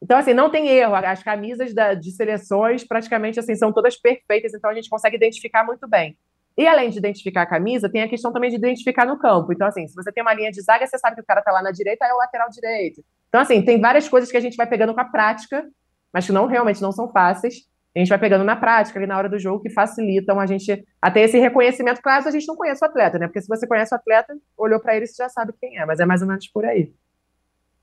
então, 0.00 0.18
assim, 0.18 0.32
não 0.32 0.48
tem 0.48 0.68
erro. 0.68 0.94
As 0.94 1.24
camisas 1.24 1.74
da, 1.74 1.94
de 1.94 2.12
seleções, 2.12 2.86
praticamente, 2.86 3.40
assim, 3.40 3.56
são 3.56 3.72
todas 3.72 3.96
perfeitas. 3.96 4.54
Então, 4.54 4.70
a 4.70 4.74
gente 4.74 4.88
consegue 4.88 5.16
identificar 5.16 5.64
muito 5.64 5.88
bem. 5.88 6.16
E 6.56 6.68
além 6.68 6.90
de 6.90 6.98
identificar 6.98 7.42
a 7.42 7.46
camisa, 7.46 7.90
tem 7.90 8.02
a 8.02 8.08
questão 8.08 8.32
também 8.32 8.50
de 8.50 8.56
identificar 8.56 9.06
no 9.06 9.18
campo. 9.18 9.52
Então, 9.52 9.66
assim, 9.66 9.88
se 9.88 9.94
você 9.94 10.12
tem 10.12 10.22
uma 10.22 10.34
linha 10.34 10.52
de 10.52 10.62
zaga, 10.62 10.86
você 10.86 10.98
sabe 10.98 11.16
que 11.16 11.22
o 11.22 11.26
cara 11.26 11.42
tá 11.42 11.50
lá 11.50 11.62
na 11.62 11.72
direita, 11.72 12.04
é 12.04 12.12
o 12.12 12.18
lateral 12.18 12.48
direito. 12.48 13.02
Então, 13.32 13.40
assim, 13.40 13.62
tem 13.62 13.80
várias 13.80 14.06
coisas 14.10 14.30
que 14.30 14.36
a 14.36 14.40
gente 14.40 14.58
vai 14.58 14.66
pegando 14.66 14.92
com 14.92 15.00
a 15.00 15.06
prática, 15.06 15.64
mas 16.12 16.26
que 16.26 16.32
não 16.32 16.44
realmente 16.44 16.82
não 16.82 16.92
são 16.92 17.10
fáceis. 17.10 17.66
A 17.96 17.98
gente 17.98 18.10
vai 18.10 18.18
pegando 18.18 18.44
na 18.44 18.54
prática 18.54 18.98
ali 18.98 19.06
na 19.06 19.16
hora 19.16 19.26
do 19.26 19.38
jogo 19.38 19.62
que 19.62 19.70
facilitam 19.70 20.38
a 20.38 20.44
gente 20.44 20.84
até 21.00 21.22
esse 21.22 21.38
reconhecimento, 21.38 22.02
caso 22.02 22.28
a 22.28 22.30
gente 22.30 22.46
não 22.46 22.56
conheça 22.56 22.84
o 22.84 22.88
atleta, 22.90 23.18
né? 23.18 23.26
Porque 23.26 23.40
se 23.40 23.48
você 23.48 23.66
conhece 23.66 23.94
o 23.94 23.96
atleta, 23.96 24.36
olhou 24.54 24.78
para 24.78 24.94
ele, 24.94 25.06
você 25.06 25.22
já 25.22 25.30
sabe 25.30 25.54
quem 25.58 25.78
é, 25.78 25.86
mas 25.86 25.98
é 25.98 26.04
mais 26.04 26.20
ou 26.20 26.28
menos 26.28 26.46
por 26.48 26.66
aí. 26.66 26.92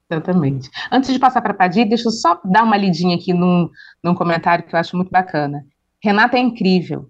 Exatamente. 0.07 0.69
Antes 0.91 1.11
de 1.11 1.17
passar 1.17 1.41
para 1.41 1.51
a 1.51 1.55
Padir, 1.55 1.89
deixa 1.89 2.07
eu 2.09 2.11
só 2.11 2.39
dar 2.45 2.63
uma 2.63 2.77
lidinha 2.77 3.15
aqui 3.15 3.33
num, 3.33 3.71
num 4.03 4.13
comentário 4.13 4.65
que 4.65 4.75
eu 4.75 4.79
acho 4.79 4.95
muito 4.95 5.09
bacana. 5.09 5.65
Renata 6.03 6.37
é 6.37 6.39
incrível. 6.39 7.09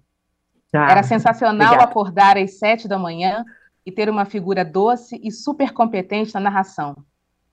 Ah, 0.74 0.90
Era 0.90 1.02
sensacional 1.02 1.74
obrigado. 1.74 1.88
acordar 1.90 2.38
às 2.38 2.58
sete 2.58 2.88
da 2.88 2.98
manhã 2.98 3.44
e 3.84 3.92
ter 3.92 4.08
uma 4.08 4.24
figura 4.24 4.64
doce 4.64 5.20
e 5.22 5.30
super 5.30 5.72
competente 5.72 6.32
na 6.32 6.40
narração. 6.40 6.96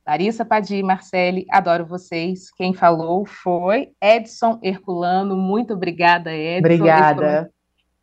Larissa 0.08 0.46
Padir, 0.46 0.82
Marcele, 0.84 1.46
adoro 1.52 1.86
vocês. 1.86 2.50
Quem 2.56 2.74
falou 2.74 3.26
foi 3.26 3.90
Edson 4.02 4.58
Herculano. 4.64 5.36
Muito 5.36 5.74
obrigada, 5.74 6.34
Edson. 6.34 6.60
Obrigada. 6.60 7.52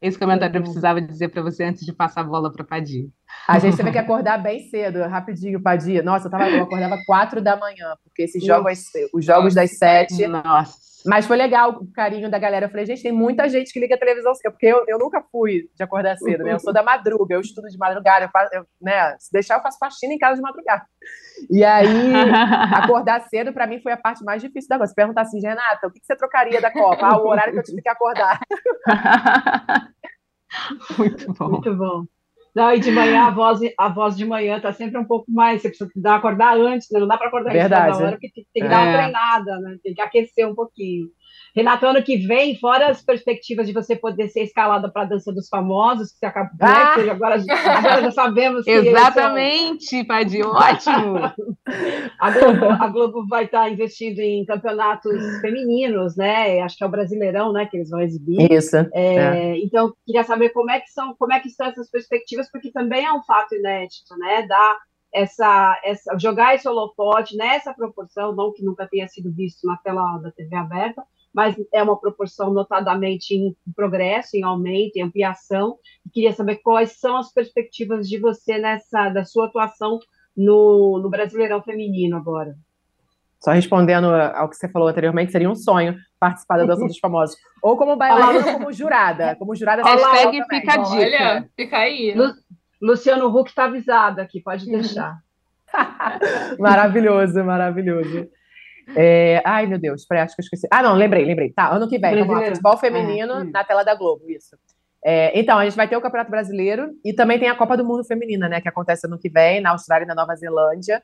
Esse 0.02 0.18
comentário 0.18 0.54
eu 0.54 0.62
precisava 0.62 1.00
dizer 1.00 1.28
para 1.28 1.40
você 1.40 1.64
antes 1.64 1.86
de 1.86 1.90
passar 1.90 2.20
a 2.20 2.24
bola 2.24 2.52
para 2.52 2.62
Padir. 2.62 3.08
A 3.48 3.58
gente 3.58 3.74
teve 3.74 3.90
que 3.90 3.96
acordar 3.96 4.36
bem 4.36 4.68
cedo, 4.68 4.98
rapidinho, 5.04 5.62
Padir. 5.62 6.04
Nossa, 6.04 6.26
eu, 6.26 6.30
tava, 6.30 6.50
eu 6.50 6.64
acordava 6.64 6.98
quatro 7.06 7.40
da 7.40 7.56
manhã, 7.56 7.96
porque 8.04 8.24
esses 8.24 8.44
jogos, 8.44 8.82
os 9.14 9.24
jogos 9.24 9.54
das 9.54 9.78
sete. 9.78 10.26
Nossa. 10.26 10.83
Mas 11.06 11.26
foi 11.26 11.36
legal 11.36 11.70
o 11.70 11.92
carinho 11.92 12.30
da 12.30 12.38
galera. 12.38 12.66
Eu 12.66 12.70
falei, 12.70 12.86
gente, 12.86 13.02
tem 13.02 13.12
muita 13.12 13.46
gente 13.48 13.72
que 13.72 13.78
liga 13.78 13.94
a 13.94 13.98
televisão, 13.98 14.32
porque 14.42 14.66
eu, 14.66 14.84
eu 14.88 14.98
nunca 14.98 15.22
fui 15.30 15.68
de 15.74 15.82
acordar 15.82 16.16
cedo, 16.16 16.44
né? 16.44 16.54
Eu 16.54 16.58
sou 16.58 16.72
da 16.72 16.82
madruga, 16.82 17.34
eu 17.34 17.40
estudo 17.40 17.68
de 17.68 17.76
madrugada, 17.76 18.24
eu 18.24 18.30
faço, 18.30 18.54
eu, 18.54 18.66
né? 18.80 19.14
Se 19.18 19.30
deixar, 19.30 19.56
eu 19.56 19.62
faço 19.62 19.78
faxina 19.78 20.14
em 20.14 20.18
casa 20.18 20.36
de 20.36 20.42
madrugada. 20.42 20.86
E 21.50 21.62
aí, 21.62 21.84
acordar 22.74 23.20
cedo, 23.28 23.52
para 23.52 23.66
mim, 23.66 23.80
foi 23.80 23.92
a 23.92 23.98
parte 23.98 24.24
mais 24.24 24.40
difícil 24.40 24.68
da 24.68 24.78
coisa. 24.78 24.90
Se 24.90 24.96
perguntar 24.96 25.22
assim, 25.22 25.40
Renata, 25.40 25.86
o 25.86 25.90
que, 25.90 26.00
que 26.00 26.06
você 26.06 26.16
trocaria 26.16 26.60
da 26.60 26.72
Copa? 26.72 27.06
Ah, 27.06 27.18
o 27.18 27.28
horário 27.28 27.52
que 27.52 27.58
eu 27.58 27.64
tive 27.64 27.82
que 27.82 27.88
acordar. 27.88 28.40
Muito 30.96 31.32
bom. 31.34 31.48
Muito 31.50 31.76
bom. 31.76 32.04
Não, 32.54 32.72
e 32.72 32.78
de 32.78 32.90
manhã 32.92 33.24
a 33.24 33.30
voz, 33.30 33.58
a 33.76 33.88
voz 33.88 34.16
de 34.16 34.24
manhã 34.24 34.60
tá 34.60 34.72
sempre 34.72 34.96
um 34.96 35.04
pouco 35.04 35.30
mais. 35.30 35.60
Você 35.60 35.68
precisa 35.68 35.90
dar, 35.96 36.16
acordar 36.16 36.56
antes, 36.56 36.88
né? 36.90 37.00
Não 37.00 37.08
dá 37.08 37.18
para 37.18 37.26
acordar 37.26 37.52
Verdade, 37.52 37.88
antes 37.88 37.98
da 37.98 38.04
hora, 38.04 38.12
porque 38.12 38.30
tem, 38.30 38.46
tem 38.54 38.62
que 38.62 38.68
dar 38.68 38.82
uma 38.82 38.90
é. 38.90 38.96
treinada, 38.96 39.60
né? 39.60 39.76
Tem 39.82 39.94
que 39.94 40.00
aquecer 40.00 40.48
um 40.48 40.54
pouquinho. 40.54 41.08
Renato, 41.54 41.86
ano 41.86 42.02
que 42.02 42.16
vem, 42.16 42.58
fora 42.58 42.88
as 42.88 43.00
perspectivas 43.00 43.68
de 43.68 43.72
você 43.72 43.94
poder 43.94 44.28
ser 44.28 44.42
escalada 44.42 44.90
para 44.90 45.02
a 45.02 45.04
dança 45.04 45.32
dos 45.32 45.48
famosos, 45.48 46.10
que 46.10 46.18
você 46.18 46.26
acabou, 46.26 46.50
né, 46.60 46.66
ah! 46.66 46.96
né, 46.98 47.10
agora, 47.10 47.36
agora 47.36 48.02
já 48.02 48.10
sabemos 48.10 48.64
que 48.64 48.70
Exatamente, 48.72 50.02
Padi, 50.04 50.42
ótimo. 50.42 51.18
a, 52.18 52.30
Globo, 52.30 52.64
a 52.64 52.88
Globo 52.88 53.26
vai 53.28 53.44
estar 53.44 53.62
tá 53.62 53.70
investindo 53.70 54.18
em 54.18 54.44
campeonatos 54.44 55.40
femininos, 55.40 56.16
né? 56.16 56.60
Acho 56.60 56.76
que 56.76 56.82
é 56.82 56.86
o 56.86 56.90
Brasileirão, 56.90 57.52
né? 57.52 57.66
Que 57.66 57.76
eles 57.76 57.90
vão 57.90 58.00
exibir. 58.00 58.50
Isso. 58.50 58.76
É, 58.92 59.14
é. 59.14 59.58
Então, 59.58 59.92
queria 60.04 60.24
saber 60.24 60.48
como 60.48 60.72
é 60.72 60.80
que 60.80 60.90
são, 60.90 61.14
como 61.14 61.32
é 61.32 61.38
que 61.38 61.48
estão 61.48 61.68
essas 61.68 61.88
perspectivas, 61.88 62.50
porque 62.50 62.72
também 62.72 63.04
é 63.04 63.12
um 63.12 63.22
fato 63.22 63.54
inédito, 63.54 64.16
né? 64.18 64.44
Da 64.46 64.76
essa, 65.14 65.80
essa, 65.84 66.18
jogar 66.18 66.56
esse 66.56 66.68
holofote 66.68 67.36
nessa 67.36 67.72
proporção, 67.72 68.34
não 68.34 68.52
que 68.52 68.64
nunca 68.64 68.88
tenha 68.88 69.06
sido 69.06 69.32
visto 69.32 69.64
na 69.64 69.76
tela 69.76 70.18
da 70.18 70.32
TV 70.32 70.56
aberta, 70.56 71.04
mas 71.34 71.56
é 71.72 71.82
uma 71.82 71.98
proporção 71.98 72.52
notadamente 72.52 73.34
em 73.34 73.56
progresso, 73.74 74.36
em 74.36 74.44
aumento, 74.44 74.96
em 74.96 75.02
ampliação. 75.02 75.76
queria 76.12 76.32
saber 76.32 76.56
quais 76.56 76.92
são 76.92 77.16
as 77.16 77.32
perspectivas 77.32 78.08
de 78.08 78.18
você 78.18 78.56
nessa, 78.58 79.08
da 79.08 79.24
sua 79.24 79.46
atuação 79.46 79.98
no, 80.36 81.00
no 81.02 81.10
Brasileirão 81.10 81.60
Feminino 81.60 82.16
agora. 82.16 82.54
Só 83.40 83.50
respondendo 83.50 84.06
ao 84.06 84.48
que 84.48 84.56
você 84.56 84.68
falou 84.68 84.88
anteriormente, 84.88 85.32
seria 85.32 85.50
um 85.50 85.54
sonho 85.54 85.96
participar 86.18 86.56
da 86.56 86.64
Dança 86.64 86.86
dos 86.86 86.98
Famosos. 86.98 87.36
Ou 87.62 87.76
como 87.76 87.94
bailarina 87.94 88.46
ou 88.46 88.52
como 88.54 88.72
jurada. 88.72 89.36
Como 89.36 89.54
jurada 89.54 89.82
Hashtag 89.82 90.42
fica 90.48 90.72
a 90.72 90.76
dica. 90.78 90.96
Olha, 90.96 91.48
fica 91.54 91.76
aí. 91.76 92.14
Lu, 92.14 92.32
Luciano 92.80 93.26
Huck 93.28 93.50
está 93.50 93.64
avisado 93.64 94.20
aqui, 94.20 94.40
pode 94.40 94.64
deixar. 94.70 95.18
maravilhoso, 96.58 97.44
maravilhoso. 97.44 98.28
É... 98.96 99.42
Ai, 99.44 99.66
meu 99.66 99.78
Deus, 99.78 100.04
peraí, 100.06 100.22
acho 100.22 100.34
que 100.34 100.42
eu 100.42 100.44
esqueci. 100.44 100.66
Ah, 100.70 100.82
não, 100.82 100.94
lembrei, 100.94 101.24
lembrei. 101.24 101.52
Tá, 101.52 101.70
ano 101.70 101.88
que 101.88 101.98
vem, 101.98 102.18
vamos 102.18 102.34
lá, 102.34 102.46
futebol 102.46 102.76
feminino 102.76 103.34
é, 103.34 103.44
na 103.44 103.64
tela 103.64 103.82
da 103.82 103.94
Globo, 103.94 104.30
isso. 104.30 104.56
É, 105.04 105.38
então, 105.38 105.58
a 105.58 105.64
gente 105.64 105.76
vai 105.76 105.86
ter 105.86 105.96
o 105.96 106.00
Campeonato 106.00 106.30
Brasileiro 106.30 106.90
e 107.04 107.12
também 107.12 107.38
tem 107.38 107.50
a 107.50 107.54
Copa 107.54 107.76
do 107.76 107.84
Mundo 107.84 108.02
Feminina, 108.04 108.48
né, 108.48 108.60
que 108.62 108.68
acontece 108.68 109.06
ano 109.06 109.18
que 109.18 109.28
vem, 109.28 109.60
na 109.60 109.70
Austrália 109.70 110.04
e 110.04 110.08
na 110.08 110.14
Nova 110.14 110.34
Zelândia, 110.34 111.02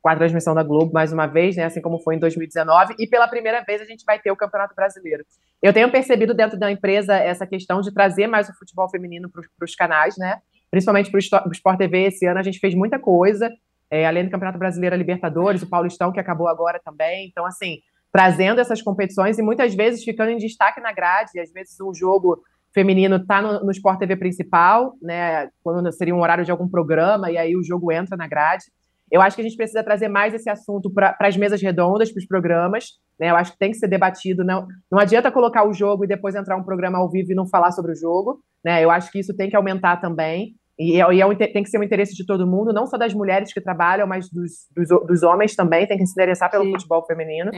com 0.00 0.08
a 0.08 0.16
transmissão 0.16 0.54
da 0.54 0.62
Globo 0.62 0.92
mais 0.94 1.12
uma 1.12 1.26
vez, 1.26 1.54
né, 1.54 1.64
assim 1.64 1.82
como 1.82 1.98
foi 1.98 2.14
em 2.14 2.18
2019, 2.18 2.94
e 2.98 3.06
pela 3.06 3.28
primeira 3.28 3.62
vez 3.62 3.82
a 3.82 3.84
gente 3.84 4.02
vai 4.06 4.18
ter 4.18 4.30
o 4.30 4.36
Campeonato 4.36 4.74
Brasileiro. 4.74 5.24
Eu 5.62 5.74
tenho 5.74 5.90
percebido 5.90 6.32
dentro 6.32 6.58
da 6.58 6.70
empresa 6.70 7.14
essa 7.16 7.46
questão 7.46 7.82
de 7.82 7.92
trazer 7.92 8.26
mais 8.26 8.48
o 8.48 8.54
futebol 8.54 8.88
feminino 8.88 9.30
para 9.30 9.64
os 9.64 9.74
canais, 9.74 10.16
né, 10.16 10.38
principalmente 10.70 11.10
para 11.10 11.46
o 11.46 11.52
Sport 11.52 11.76
TV, 11.76 12.04
esse 12.04 12.26
ano 12.26 12.40
a 12.40 12.42
gente 12.42 12.58
fez 12.58 12.74
muita 12.74 12.98
coisa, 12.98 13.50
é, 13.94 14.04
além 14.04 14.24
do 14.24 14.30
Campeonato 14.30 14.58
Brasileiro, 14.58 14.92
a 14.92 14.98
Libertadores, 14.98 15.62
o 15.62 15.68
Paulistão, 15.68 16.10
que 16.10 16.18
acabou 16.18 16.48
agora 16.48 16.80
também, 16.84 17.28
então, 17.28 17.46
assim, 17.46 17.78
trazendo 18.10 18.60
essas 18.60 18.82
competições 18.82 19.38
e 19.38 19.42
muitas 19.42 19.72
vezes 19.72 20.02
ficando 20.02 20.30
em 20.30 20.36
destaque 20.36 20.80
na 20.80 20.92
grade, 20.92 21.38
às 21.38 21.52
vezes 21.52 21.80
um 21.80 21.94
jogo 21.94 22.42
feminino 22.74 23.16
está 23.16 23.40
no, 23.40 23.64
no 23.64 23.70
Sport 23.70 24.00
TV 24.00 24.16
principal, 24.16 24.94
né? 25.00 25.48
Quando 25.62 25.92
seria 25.92 26.12
um 26.12 26.20
horário 26.20 26.44
de 26.44 26.50
algum 26.50 26.68
programa, 26.68 27.30
e 27.30 27.38
aí 27.38 27.56
o 27.56 27.62
jogo 27.62 27.92
entra 27.92 28.16
na 28.16 28.26
grade. 28.26 28.64
Eu 29.12 29.22
acho 29.22 29.36
que 29.36 29.42
a 29.42 29.44
gente 29.44 29.56
precisa 29.56 29.84
trazer 29.84 30.08
mais 30.08 30.34
esse 30.34 30.50
assunto 30.50 30.90
para 30.90 31.16
as 31.20 31.36
mesas 31.36 31.62
redondas, 31.62 32.10
para 32.10 32.18
os 32.18 32.26
programas. 32.26 32.86
Né? 33.16 33.30
Eu 33.30 33.36
acho 33.36 33.52
que 33.52 33.58
tem 33.58 33.70
que 33.70 33.78
ser 33.78 33.86
debatido. 33.86 34.42
Não, 34.42 34.66
não 34.90 34.98
adianta 34.98 35.30
colocar 35.30 35.64
o 35.68 35.72
jogo 35.72 36.04
e 36.04 36.08
depois 36.08 36.34
entrar 36.34 36.56
um 36.56 36.64
programa 36.64 36.98
ao 36.98 37.08
vivo 37.08 37.30
e 37.30 37.34
não 37.34 37.46
falar 37.46 37.70
sobre 37.70 37.92
o 37.92 37.96
jogo. 37.96 38.40
Né? 38.64 38.82
Eu 38.82 38.90
acho 38.90 39.12
que 39.12 39.20
isso 39.20 39.36
tem 39.36 39.48
que 39.48 39.54
aumentar 39.54 39.98
também. 39.98 40.56
E, 40.78 41.00
é, 41.00 41.14
e 41.14 41.20
é 41.20 41.26
um, 41.26 41.34
tem 41.34 41.62
que 41.62 41.70
ser 41.70 41.78
um 41.78 41.82
interesse 41.82 42.14
de 42.14 42.26
todo 42.26 42.46
mundo, 42.46 42.72
não 42.72 42.86
só 42.86 42.96
das 42.96 43.14
mulheres 43.14 43.52
que 43.52 43.60
trabalham, 43.60 44.06
mas 44.06 44.28
dos, 44.28 44.66
dos, 44.74 44.88
dos 45.06 45.22
homens 45.22 45.54
também, 45.54 45.86
tem 45.86 45.96
que 45.96 46.06
se 46.06 46.12
interessar 46.12 46.50
pelo 46.50 46.64
Sim. 46.64 46.72
futebol 46.72 47.04
feminino. 47.06 47.50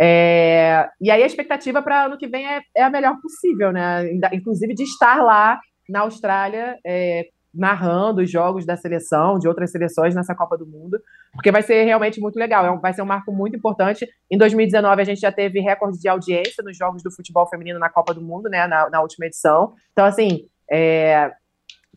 É, 0.00 0.88
e 1.00 1.10
aí 1.10 1.22
a 1.22 1.26
expectativa 1.26 1.82
para 1.82 2.06
ano 2.06 2.18
que 2.18 2.26
vem 2.26 2.46
é, 2.46 2.60
é, 2.76 2.82
a 2.82 2.90
melhor 2.90 3.20
possível, 3.20 3.70
né? 3.70 4.10
Inclusive 4.32 4.74
de 4.74 4.82
estar 4.82 5.22
lá 5.22 5.60
na 5.88 6.00
Austrália 6.00 6.76
é, 6.84 7.26
narrando 7.54 8.22
os 8.22 8.30
jogos 8.30 8.64
da 8.64 8.76
seleção, 8.76 9.38
de 9.38 9.46
outras 9.46 9.70
seleções 9.70 10.14
nessa 10.14 10.34
Copa 10.34 10.56
do 10.56 10.66
Mundo, 10.66 10.98
porque 11.34 11.52
vai 11.52 11.62
ser 11.62 11.84
realmente 11.84 12.18
muito 12.18 12.36
legal, 12.36 12.64
é 12.64 12.78
vai 12.78 12.94
ser 12.94 13.02
um 13.02 13.06
marco 13.06 13.30
muito 13.30 13.56
importante. 13.56 14.08
Em 14.30 14.38
2019 14.38 15.02
a 15.02 15.04
gente 15.04 15.20
já 15.20 15.30
teve 15.30 15.60
recorde 15.60 15.98
de 15.98 16.08
audiência 16.08 16.64
nos 16.64 16.76
jogos 16.76 17.02
do 17.02 17.12
futebol 17.12 17.46
feminino 17.46 17.78
na 17.78 17.90
Copa 17.90 18.14
do 18.14 18.22
Mundo, 18.22 18.48
né? 18.48 18.66
Na, 18.66 18.88
na 18.88 19.00
última 19.02 19.26
edição. 19.26 19.74
Então 19.92 20.06
assim, 20.06 20.46
é, 20.70 21.30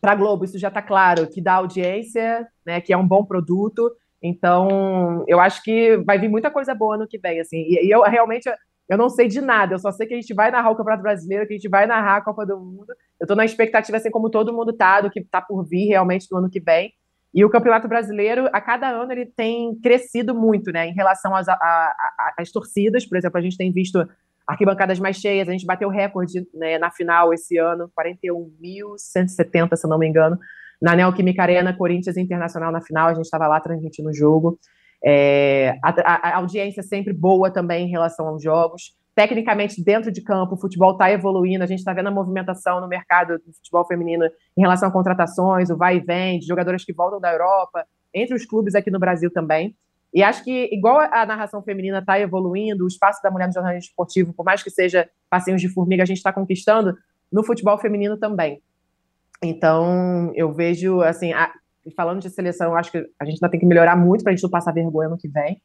para 0.00 0.12
a 0.12 0.14
Globo 0.14 0.44
isso 0.44 0.58
já 0.58 0.68
está 0.68 0.82
claro 0.82 1.28
que 1.28 1.40
dá 1.40 1.54
audiência, 1.54 2.46
né? 2.64 2.80
Que 2.80 2.92
é 2.92 2.96
um 2.96 3.06
bom 3.06 3.24
produto 3.24 3.90
então, 4.22 5.24
eu 5.28 5.38
acho 5.38 5.62
que 5.62 5.96
vai 5.98 6.18
vir 6.18 6.28
muita 6.28 6.50
coisa 6.50 6.74
boa 6.74 6.96
no 6.96 7.06
que 7.06 7.18
vem, 7.18 7.40
assim. 7.40 7.58
E, 7.58 7.86
e 7.86 7.90
eu 7.90 8.02
realmente 8.02 8.50
eu 8.88 8.96
não 8.96 9.08
sei 9.08 9.26
de 9.26 9.40
nada, 9.40 9.74
eu 9.74 9.78
só 9.80 9.90
sei 9.90 10.06
que 10.06 10.14
a 10.14 10.16
gente 10.16 10.32
vai 10.32 10.48
narrar 10.48 10.70
o 10.70 10.76
Campeonato 10.76 11.02
Brasileiro, 11.02 11.44
que 11.46 11.54
a 11.54 11.56
gente 11.56 11.68
vai 11.68 11.86
narrar 11.86 12.16
a 12.16 12.20
Copa 12.20 12.46
do 12.46 12.56
Mundo. 12.56 12.92
Eu 13.18 13.24
estou 13.24 13.36
na 13.36 13.44
expectativa, 13.44 13.96
assim 13.96 14.12
como 14.12 14.30
todo 14.30 14.52
mundo 14.52 14.72
tá, 14.72 15.00
do 15.00 15.10
que 15.10 15.18
está 15.20 15.40
por 15.40 15.64
vir 15.64 15.88
realmente 15.88 16.28
no 16.30 16.38
ano 16.38 16.48
que 16.48 16.60
vem. 16.60 16.92
E 17.34 17.44
o 17.44 17.50
Campeonato 17.50 17.88
Brasileiro, 17.88 18.48
a 18.52 18.60
cada 18.60 18.88
ano, 18.88 19.10
ele 19.10 19.26
tem 19.26 19.74
crescido 19.82 20.34
muito, 20.34 20.70
né, 20.70 20.86
em 20.86 20.94
relação 20.94 21.34
às, 21.34 21.48
a, 21.48 21.54
a, 21.54 22.34
às 22.38 22.50
torcidas. 22.52 23.04
Por 23.04 23.18
exemplo, 23.18 23.38
a 23.38 23.42
gente 23.42 23.56
tem 23.56 23.72
visto 23.72 24.08
arquibancadas 24.46 24.98
mais 24.98 25.16
cheias, 25.16 25.48
a 25.48 25.52
gente 25.52 25.66
bateu 25.66 25.88
recorde 25.88 26.46
né, 26.54 26.78
na 26.78 26.90
final 26.90 27.32
esse 27.32 27.58
ano, 27.58 27.90
41.170, 27.98 29.76
se 29.76 29.88
não 29.88 29.98
me 29.98 30.06
engano 30.06 30.38
na 30.80 30.94
Neoquímica 30.94 31.42
Arena, 31.42 31.76
Corinthians 31.76 32.16
Internacional 32.16 32.70
na 32.70 32.80
final, 32.80 33.08
a 33.08 33.14
gente 33.14 33.24
estava 33.24 33.46
lá 33.46 33.60
transmitindo 33.60 34.10
o 34.10 34.14
jogo. 34.14 34.58
É, 35.04 35.78
a, 35.82 36.30
a, 36.30 36.36
audiência 36.36 36.80
é 36.80 36.82
sempre 36.82 37.12
boa 37.12 37.50
também 37.50 37.86
em 37.86 37.90
relação 37.90 38.26
aos 38.26 38.42
jogos. 38.42 38.94
Tecnicamente, 39.14 39.82
dentro 39.82 40.12
de 40.12 40.22
campo, 40.22 40.54
o 40.54 40.58
futebol 40.58 40.92
está 40.92 41.10
evoluindo, 41.10 41.64
a 41.64 41.66
gente 41.66 41.78
está 41.78 41.92
vendo 41.92 42.08
a 42.08 42.10
movimentação 42.10 42.80
no 42.80 42.88
mercado 42.88 43.38
do 43.38 43.52
futebol 43.54 43.86
feminino 43.86 44.26
em 44.56 44.60
relação 44.60 44.88
a 44.88 44.92
contratações, 44.92 45.70
o 45.70 45.76
vai 45.76 45.96
e 45.96 46.00
vem, 46.00 46.38
de 46.38 46.46
jogadoras 46.46 46.84
que 46.84 46.92
voltam 46.92 47.18
da 47.18 47.32
Europa, 47.32 47.86
entre 48.12 48.34
os 48.34 48.44
clubes 48.44 48.74
aqui 48.74 48.90
no 48.90 48.98
Brasil 48.98 49.30
também. 49.32 49.74
E 50.16 50.22
acho 50.22 50.42
que, 50.42 50.70
igual 50.72 50.98
a 50.98 51.26
narração 51.26 51.62
feminina 51.62 51.98
está 51.98 52.18
evoluindo, 52.18 52.84
o 52.84 52.88
espaço 52.88 53.22
da 53.22 53.30
mulher 53.30 53.48
no 53.48 53.52
jornalismo 53.52 53.90
esportivo, 53.90 54.32
por 54.32 54.46
mais 54.46 54.62
que 54.62 54.70
seja 54.70 55.06
passinhos 55.28 55.60
de 55.60 55.68
formiga, 55.68 56.02
a 56.02 56.06
gente 56.06 56.16
está 56.16 56.32
conquistando, 56.32 56.96
no 57.30 57.44
futebol 57.44 57.76
feminino 57.76 58.16
também. 58.16 58.62
Então, 59.42 60.32
eu 60.34 60.50
vejo, 60.54 61.02
assim, 61.02 61.34
a, 61.34 61.52
falando 61.94 62.22
de 62.22 62.30
seleção, 62.30 62.74
acho 62.74 62.92
que 62.92 62.98
a 63.20 63.26
gente 63.26 63.34
ainda 63.34 63.50
tem 63.50 63.60
que 63.60 63.66
melhorar 63.66 63.94
muito 63.94 64.24
para 64.24 64.32
a 64.32 64.34
gente 64.34 64.42
não 64.42 64.48
passar 64.48 64.72
vergonha 64.72 65.10
no 65.10 65.18
que 65.18 65.28
vem. 65.28 65.60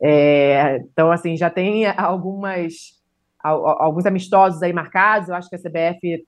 É, 0.00 0.76
então, 0.76 1.10
assim, 1.10 1.36
já 1.36 1.50
tem 1.50 1.84
algumas 1.88 2.96
alguns 3.42 4.06
amistosos 4.06 4.62
aí 4.62 4.72
marcados. 4.72 5.28
Eu 5.28 5.34
acho 5.34 5.48
que 5.48 5.56
a 5.56 5.58
CBF 5.58 6.24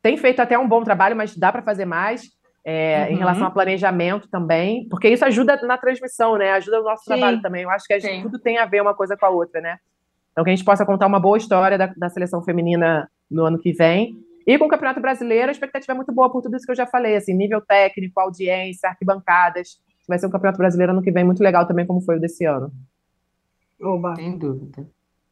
tem 0.00 0.16
feito 0.16 0.40
até 0.40 0.56
um 0.56 0.68
bom 0.68 0.84
trabalho, 0.84 1.16
mas 1.16 1.36
dá 1.36 1.50
para 1.50 1.62
fazer 1.62 1.86
mais 1.86 2.22
é, 2.64 3.06
uhum. 3.08 3.14
em 3.14 3.18
relação 3.18 3.46
a 3.46 3.50
planejamento 3.50 4.28
também, 4.28 4.88
porque 4.88 5.08
isso 5.08 5.24
ajuda 5.24 5.56
na 5.62 5.78
transmissão, 5.78 6.36
né? 6.36 6.52
Ajuda 6.52 6.80
o 6.80 6.84
nosso 6.84 7.04
Sim. 7.04 7.12
trabalho 7.12 7.40
também. 7.40 7.62
Eu 7.62 7.70
acho 7.70 7.86
que 7.86 7.98
gente, 7.98 8.22
tudo 8.22 8.38
tem 8.38 8.58
a 8.58 8.66
ver 8.66 8.82
uma 8.82 8.94
coisa 8.94 9.16
com 9.16 9.26
a 9.26 9.30
outra, 9.30 9.60
né? 9.60 9.78
Então, 10.32 10.44
que 10.44 10.50
a 10.50 10.54
gente 10.54 10.64
possa 10.64 10.86
contar 10.86 11.06
uma 11.06 11.18
boa 11.18 11.36
história 11.36 11.76
da, 11.76 11.86
da 11.96 12.08
seleção 12.08 12.42
feminina 12.42 13.10
no 13.30 13.44
ano 13.44 13.58
que 13.58 13.72
vem 13.72 14.16
e 14.48 14.56
com 14.56 14.64
o 14.64 14.68
Campeonato 14.68 14.98
Brasileiro, 14.98 15.50
a 15.50 15.52
expectativa 15.52 15.92
é 15.92 15.94
muito 15.94 16.10
boa 16.10 16.32
por 16.32 16.40
tudo 16.40 16.56
isso 16.56 16.64
que 16.64 16.72
eu 16.72 16.76
já 16.76 16.86
falei, 16.86 17.16
assim, 17.16 17.34
nível 17.34 17.60
técnico, 17.60 18.18
audiência, 18.18 18.88
arquibancadas. 18.88 19.78
Vai 20.08 20.18
ser 20.18 20.26
um 20.26 20.30
Campeonato 20.30 20.56
Brasileiro 20.56 20.92
ano 20.92 21.02
que 21.02 21.10
vem 21.10 21.22
muito 21.22 21.42
legal 21.42 21.66
também, 21.66 21.86
como 21.86 22.00
foi 22.00 22.16
o 22.16 22.20
desse 22.20 22.46
ano. 22.46 22.72
Oba. 23.78 24.16
Sem 24.16 24.38
dúvida. 24.38 24.88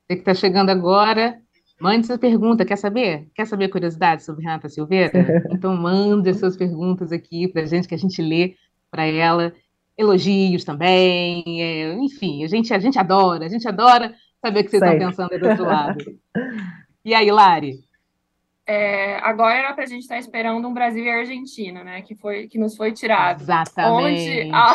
Você 0.07 0.17
que 0.17 0.21
está 0.21 0.35
chegando 0.35 0.69
agora, 0.69 1.41
mande 1.81 2.07
sua 2.07 2.19
pergunta. 2.19 2.65
Quer 2.65 2.77
saber? 2.77 3.29
Quer 3.35 3.47
saber 3.47 3.69
curiosidades 3.69 4.25
sobre 4.25 4.45
Renata 4.45 4.69
Silveira? 4.69 5.13
Então 5.53 5.77
mande 5.77 6.31
as 6.31 6.39
suas 6.39 6.57
perguntas 6.57 7.13
aqui 7.13 7.49
para 7.49 7.63
a 7.63 7.67
gente, 7.67 7.89
que 7.89 7.95
a 7.95 7.99
gente 7.99 8.21
lê 8.21 8.57
para 8.91 9.05
ela. 9.07 9.53
Elogios 9.99 10.63
também, 10.63 11.43
é, 11.63 11.95
enfim, 11.95 12.45
a 12.45 12.49
gente, 12.49 12.75
a 12.75 12.79
gente 12.79 12.99
adora, 12.99 13.47
a 13.47 13.49
gente 13.49 13.67
adora 13.67 14.15
saber 14.45 14.61
o 14.61 14.65
que 14.65 14.69
vocês 14.69 14.83
estão 14.83 14.99
pensando 14.99 15.39
do 15.39 15.49
outro 15.49 15.65
lado. 15.67 16.05
E 17.03 17.15
aí, 17.15 17.31
Lari? 17.31 17.87
É, 18.67 19.17
agora 19.21 19.55
era 19.55 19.73
para 19.75 19.85
a 19.85 19.87
gente 19.87 20.03
estar 20.03 20.17
tá 20.17 20.19
esperando 20.19 20.67
um 20.67 20.75
Brasil 20.75 21.05
e 21.05 21.09
Argentina, 21.09 21.85
né? 21.85 22.03
Que, 22.03 22.17
foi, 22.17 22.49
que 22.49 22.59
nos 22.59 22.77
foi 22.77 22.93
tirado. 22.93 23.41
Exatamente. 23.41 24.29
Onde, 24.29 24.51
a, 24.53 24.75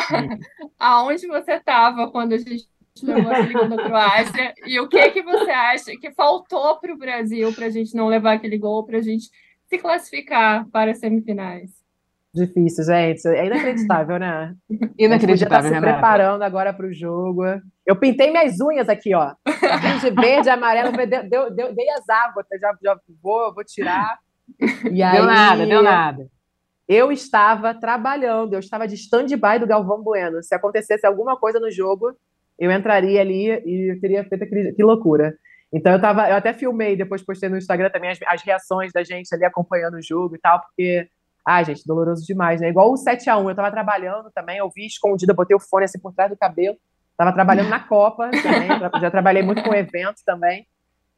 aonde 0.80 1.26
você 1.26 1.52
estava 1.52 2.10
quando 2.10 2.32
a 2.32 2.38
gente 2.38 2.66
levou 3.02 3.32
a 3.32 3.46
segunda 3.46 3.76
Croácia? 3.76 4.54
E 4.66 4.78
o 4.80 4.88
que, 4.88 5.10
que 5.10 5.22
você 5.22 5.50
acha 5.50 5.92
que 5.96 6.10
faltou 6.12 6.78
para 6.78 6.92
o 6.92 6.98
Brasil 6.98 7.52
para 7.54 7.66
a 7.66 7.70
gente 7.70 7.94
não 7.94 8.08
levar 8.08 8.34
aquele 8.34 8.58
gol, 8.58 8.84
para 8.84 8.98
a 8.98 9.02
gente 9.02 9.28
se 9.66 9.78
classificar 9.78 10.66
para 10.70 10.90
as 10.90 10.98
semifinais? 10.98 11.70
Difícil, 12.34 12.84
gente. 12.84 13.28
É 13.28 13.46
inacreditável, 13.46 14.18
né? 14.18 14.54
Inacreditável, 14.98 15.70
a 15.70 15.74
gente 15.74 15.74
se 15.74 15.80
preparando 15.80 16.42
agora 16.42 16.72
para 16.72 16.86
o 16.86 16.92
jogo. 16.92 17.42
Eu 17.86 17.96
pintei 17.96 18.30
minhas 18.30 18.58
unhas 18.60 18.88
aqui, 18.88 19.14
ó. 19.14 19.34
De 20.00 20.10
verde, 20.10 20.48
amarelo, 20.48 20.92
deu, 21.28 21.50
deu, 21.50 21.74
dei 21.74 21.90
as 21.90 22.08
águas, 22.08 22.46
já, 22.58 22.74
já 22.82 22.98
vou, 23.22 23.52
vou 23.54 23.64
tirar. 23.64 24.18
E 24.90 25.02
aí, 25.02 25.16
deu 25.16 25.26
nada, 25.26 25.66
deu 25.66 25.82
nada. 25.82 26.26
Eu 26.88 27.12
estava 27.12 27.74
trabalhando, 27.74 28.54
eu 28.54 28.60
estava 28.60 28.88
de 28.88 28.94
stand-by 28.94 29.58
do 29.58 29.66
Galvão 29.66 30.02
Bueno. 30.02 30.42
Se 30.42 30.54
acontecesse 30.54 31.06
alguma 31.06 31.36
coisa 31.36 31.60
no 31.60 31.70
jogo, 31.70 32.16
eu 32.58 32.70
entraria 32.70 33.20
ali 33.20 33.50
e 33.50 33.98
teria 34.00 34.24
feito 34.24 34.44
aquele, 34.44 34.72
que 34.72 34.82
loucura. 34.82 35.34
Então 35.72 35.92
eu 35.92 36.00
tava, 36.00 36.28
eu 36.28 36.36
até 36.36 36.52
filmei, 36.52 36.96
depois 36.96 37.22
postei 37.22 37.48
no 37.48 37.56
Instagram 37.56 37.90
também 37.90 38.10
as, 38.10 38.18
as 38.26 38.42
reações 38.42 38.92
da 38.92 39.02
gente 39.02 39.34
ali 39.34 39.44
acompanhando 39.44 39.94
o 39.94 40.02
jogo 40.02 40.36
e 40.36 40.38
tal, 40.38 40.60
porque 40.60 41.08
Ai, 41.46 41.64
gente, 41.64 41.84
doloroso 41.84 42.24
demais, 42.24 42.60
né? 42.60 42.68
Igual 42.68 42.92
o 42.92 42.96
7 42.96 43.28
a 43.28 43.36
1 43.36 43.50
eu 43.50 43.54
tava 43.54 43.70
trabalhando 43.70 44.30
também, 44.32 44.58
eu 44.58 44.70
vi 44.74 44.86
escondida, 44.86 45.34
botei 45.34 45.56
o 45.56 45.60
fone 45.60 45.84
assim 45.84 45.98
por 45.98 46.12
trás 46.14 46.30
do 46.30 46.36
cabelo. 46.36 46.76
Tava 47.16 47.32
trabalhando 47.32 47.68
na 47.68 47.80
Copa 47.80 48.30
também, 48.30 48.68
já 49.00 49.10
trabalhei 49.10 49.42
muito 49.42 49.62
com 49.62 49.74
eventos 49.74 50.22
também. 50.22 50.66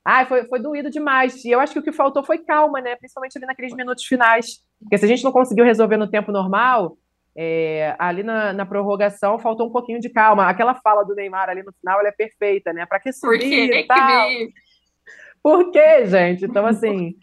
Ai, 0.05 0.27
foi, 0.27 0.45
foi 0.47 0.59
doído 0.59 0.91
demais. 0.91 1.45
E 1.45 1.51
eu 1.51 1.61
acho 1.61 1.73
que 1.75 1.79
o 1.79 1.83
que 1.83 1.93
faltou 1.93 2.25
foi 2.25 2.39
calma, 2.39 2.81
né? 2.81 2.97
Principalmente 2.97 3.37
ali 3.37 3.47
naqueles 3.47 3.75
minutos 3.75 4.05
finais. 4.05 4.61
Porque 4.79 4.99
se 4.99 5.05
a 5.05 5.09
gente 5.09 5.25
não 5.25 5.33
conseguiu 5.33 5.65
resolver 5.65 5.97
no 5.97 6.11
tempo 6.11 6.33
normal, 6.33 6.97
é, 7.37 7.97
ali 7.99 8.23
na, 8.23 8.53
na, 8.53 8.65
prorrogação 8.65 9.39
faltou 9.39 9.67
um 9.67 9.73
pouquinho 9.73 9.99
de 9.99 10.09
calma. 10.09 10.49
Aquela 10.49 10.75
fala 10.75 11.03
do 11.03 11.15
Neymar 11.15 11.49
ali 11.49 11.63
no 11.63 11.73
final, 11.73 11.99
ela 11.99 12.09
é 12.09 12.13
perfeita, 12.13 12.73
né? 12.73 12.87
Para 12.87 13.01
que 13.01 13.13
subir 13.13 13.69
Por 13.69 13.77
e 13.77 13.87
tal? 13.87 14.29
Por 15.43 15.71
quê, 15.73 16.07
gente? 16.07 16.45
Então, 16.45 16.65
assim, 16.67 17.17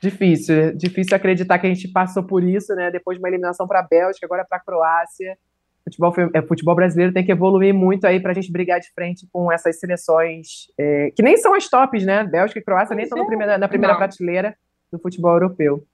difícil, 0.00 0.76
difícil 0.76 1.16
acreditar 1.16 1.58
que 1.58 1.66
a 1.66 1.72
gente 1.72 1.88
passou 1.88 2.24
por 2.24 2.42
isso, 2.42 2.74
né? 2.74 2.90
Depois 2.90 3.16
de 3.16 3.22
uma 3.22 3.28
eliminação 3.28 3.68
para 3.68 3.80
a 3.80 3.86
Bélgica, 3.88 4.26
agora 4.26 4.44
para 4.44 4.58
a 4.58 4.60
Croácia. 4.60 5.38
Futebol, 5.84 6.14
é, 6.32 6.42
futebol 6.42 6.74
brasileiro 6.74 7.12
tem 7.12 7.24
que 7.24 7.30
evoluir 7.30 7.74
muito 7.74 8.06
aí 8.06 8.18
para 8.18 8.30
a 8.30 8.34
gente 8.34 8.50
brigar 8.50 8.80
de 8.80 8.90
frente 8.92 9.28
com 9.30 9.52
essas 9.52 9.78
seleções 9.78 10.72
é, 10.78 11.10
que 11.14 11.22
nem 11.22 11.36
são 11.36 11.54
as 11.54 11.68
tops, 11.68 12.04
né? 12.04 12.24
Bélgica 12.24 12.58
e 12.58 12.62
Croácia 12.62 12.96
nem 12.96 13.04
estão 13.04 13.22
é. 13.22 13.26
primeira, 13.26 13.58
na 13.58 13.68
primeira 13.68 13.92
Não. 13.92 13.98
prateleira 13.98 14.56
do 14.90 14.98
futebol 14.98 15.32
europeu. 15.32 15.86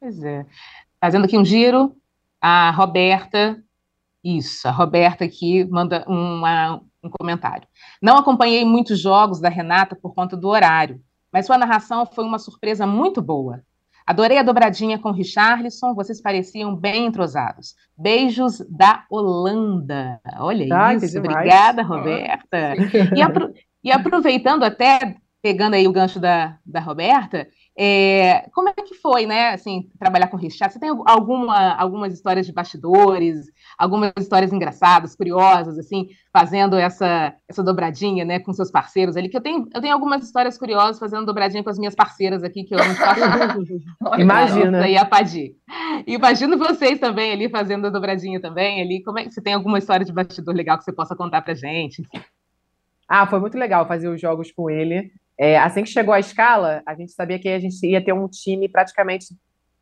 Pois 0.00 0.22
é. 0.24 0.44
Fazendo 0.98 1.26
aqui 1.26 1.36
um 1.36 1.44
giro, 1.44 1.94
a 2.40 2.70
Roberta 2.70 3.62
Isso, 4.22 4.66
a 4.68 4.70
Roberta 4.70 5.24
aqui 5.24 5.64
manda 5.64 6.04
uma, 6.08 6.80
um 7.02 7.10
comentário. 7.10 7.66
Não 8.02 8.16
acompanhei 8.16 8.64
muitos 8.64 8.98
jogos 8.98 9.40
da 9.40 9.48
Renata 9.48 9.96
por 9.96 10.14
conta 10.14 10.36
do 10.36 10.48
horário, 10.48 11.00
mas 11.32 11.46
sua 11.46 11.58
narração 11.58 12.06
foi 12.06 12.24
uma 12.24 12.38
surpresa 12.38 12.86
muito 12.86 13.22
boa. 13.22 13.62
Adorei 14.06 14.38
a 14.38 14.42
dobradinha 14.44 15.00
com 15.00 15.08
o 15.08 15.12
Richarlison, 15.12 15.92
vocês 15.92 16.20
pareciam 16.22 16.76
bem 16.76 17.06
entrosados. 17.06 17.74
Beijos 17.98 18.64
da 18.70 19.04
Holanda. 19.10 20.20
Olha 20.38 20.64
ah, 20.72 20.94
isso, 20.94 21.18
obrigada, 21.18 21.82
Roberta. 21.82 22.74
E, 23.16 23.20
apro 23.20 23.52
e, 23.82 23.90
aproveitando 23.90 24.62
até, 24.62 25.16
pegando 25.42 25.74
aí 25.74 25.88
o 25.88 25.92
gancho 25.92 26.20
da, 26.20 26.56
da 26.64 26.78
Roberta, 26.78 27.48
é, 27.78 28.48
como 28.54 28.70
é 28.70 28.72
que 28.72 28.94
foi, 28.94 29.26
né, 29.26 29.50
assim, 29.50 29.90
trabalhar 29.98 30.28
com 30.28 30.36
o 30.36 30.40
Richard? 30.40 30.72
Você 30.72 30.80
tem 30.80 30.88
alguma, 30.88 31.74
algumas 31.74 32.14
histórias 32.14 32.46
de 32.46 32.52
bastidores, 32.52 33.46
algumas 33.76 34.12
histórias 34.18 34.50
engraçadas, 34.50 35.14
curiosas, 35.14 35.78
assim, 35.78 36.08
fazendo 36.32 36.76
essa, 36.76 37.34
essa 37.46 37.62
dobradinha, 37.62 38.24
né, 38.24 38.38
com 38.38 38.52
seus 38.54 38.70
parceiros 38.70 39.14
ali, 39.14 39.28
que 39.28 39.36
eu 39.36 39.42
tenho, 39.42 39.68
eu 39.74 39.80
tenho 39.82 39.92
algumas 39.92 40.24
histórias 40.24 40.56
curiosas 40.56 40.98
fazendo 40.98 41.26
dobradinha 41.26 41.62
com 41.62 41.68
as 41.68 41.78
minhas 41.78 41.94
parceiras 41.94 42.42
aqui, 42.42 42.64
que 42.64 42.74
eu 42.74 42.78
não 42.78 42.94
faço. 42.94 43.20
Imagina. 44.18 44.88
E 44.88 44.96
a 44.96 45.04
Padi. 45.04 45.54
Imagino 46.06 46.56
vocês 46.56 46.98
também 46.98 47.32
ali 47.32 47.50
fazendo 47.50 47.88
a 47.88 47.90
dobradinha 47.90 48.40
também 48.40 48.80
ali. 48.80 49.02
Como 49.02 49.18
é 49.18 49.24
que 49.24 49.30
você 49.30 49.42
tem 49.42 49.52
alguma 49.52 49.78
história 49.78 50.04
de 50.04 50.12
bastidor 50.12 50.54
legal 50.54 50.78
que 50.78 50.84
você 50.84 50.92
possa 50.92 51.14
contar 51.14 51.42
pra 51.42 51.54
gente? 51.54 52.02
Ah, 53.06 53.26
foi 53.26 53.38
muito 53.38 53.58
legal 53.58 53.86
fazer 53.86 54.08
os 54.08 54.20
jogos 54.20 54.50
com 54.50 54.70
ele. 54.70 55.12
É, 55.38 55.58
assim 55.58 55.82
que 55.82 55.90
chegou 55.90 56.14
a 56.14 56.20
escala, 56.20 56.82
a 56.86 56.94
gente 56.94 57.12
sabia 57.12 57.38
que 57.38 57.48
a 57.48 57.58
gente 57.58 57.86
ia 57.86 58.02
ter 58.02 58.12
um 58.12 58.26
time 58.28 58.68
praticamente 58.68 59.26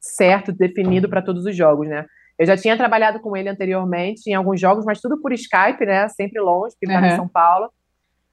certo, 0.00 0.52
definido 0.52 1.08
para 1.08 1.22
todos 1.22 1.46
os 1.46 1.56
jogos, 1.56 1.88
né? 1.88 2.04
Eu 2.38 2.46
já 2.46 2.56
tinha 2.56 2.76
trabalhado 2.76 3.20
com 3.20 3.36
ele 3.36 3.48
anteriormente 3.48 4.28
em 4.28 4.34
alguns 4.34 4.60
jogos, 4.60 4.84
mas 4.84 5.00
tudo 5.00 5.20
por 5.20 5.32
Skype, 5.32 5.86
né? 5.86 6.08
Sempre 6.08 6.40
longe, 6.40 6.74
porque 6.78 6.92
uhum. 6.92 7.04
em 7.04 7.16
São 7.16 7.28
Paulo. 7.28 7.70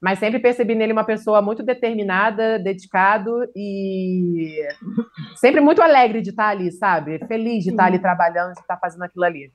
Mas 0.00 0.18
sempre 0.18 0.40
percebi 0.40 0.74
nele 0.74 0.92
uma 0.92 1.04
pessoa 1.04 1.40
muito 1.40 1.62
determinada, 1.62 2.58
dedicado 2.58 3.48
e 3.54 4.60
sempre 5.36 5.60
muito 5.60 5.80
alegre 5.80 6.20
de 6.20 6.30
estar 6.30 6.48
ali, 6.48 6.72
sabe? 6.72 7.20
Feliz 7.28 7.62
de 7.62 7.70
estar 7.70 7.84
ali 7.84 8.00
trabalhando, 8.00 8.52
de 8.52 8.60
estar 8.60 8.76
fazendo 8.78 9.04
aquilo 9.04 9.24
ali. 9.24 9.52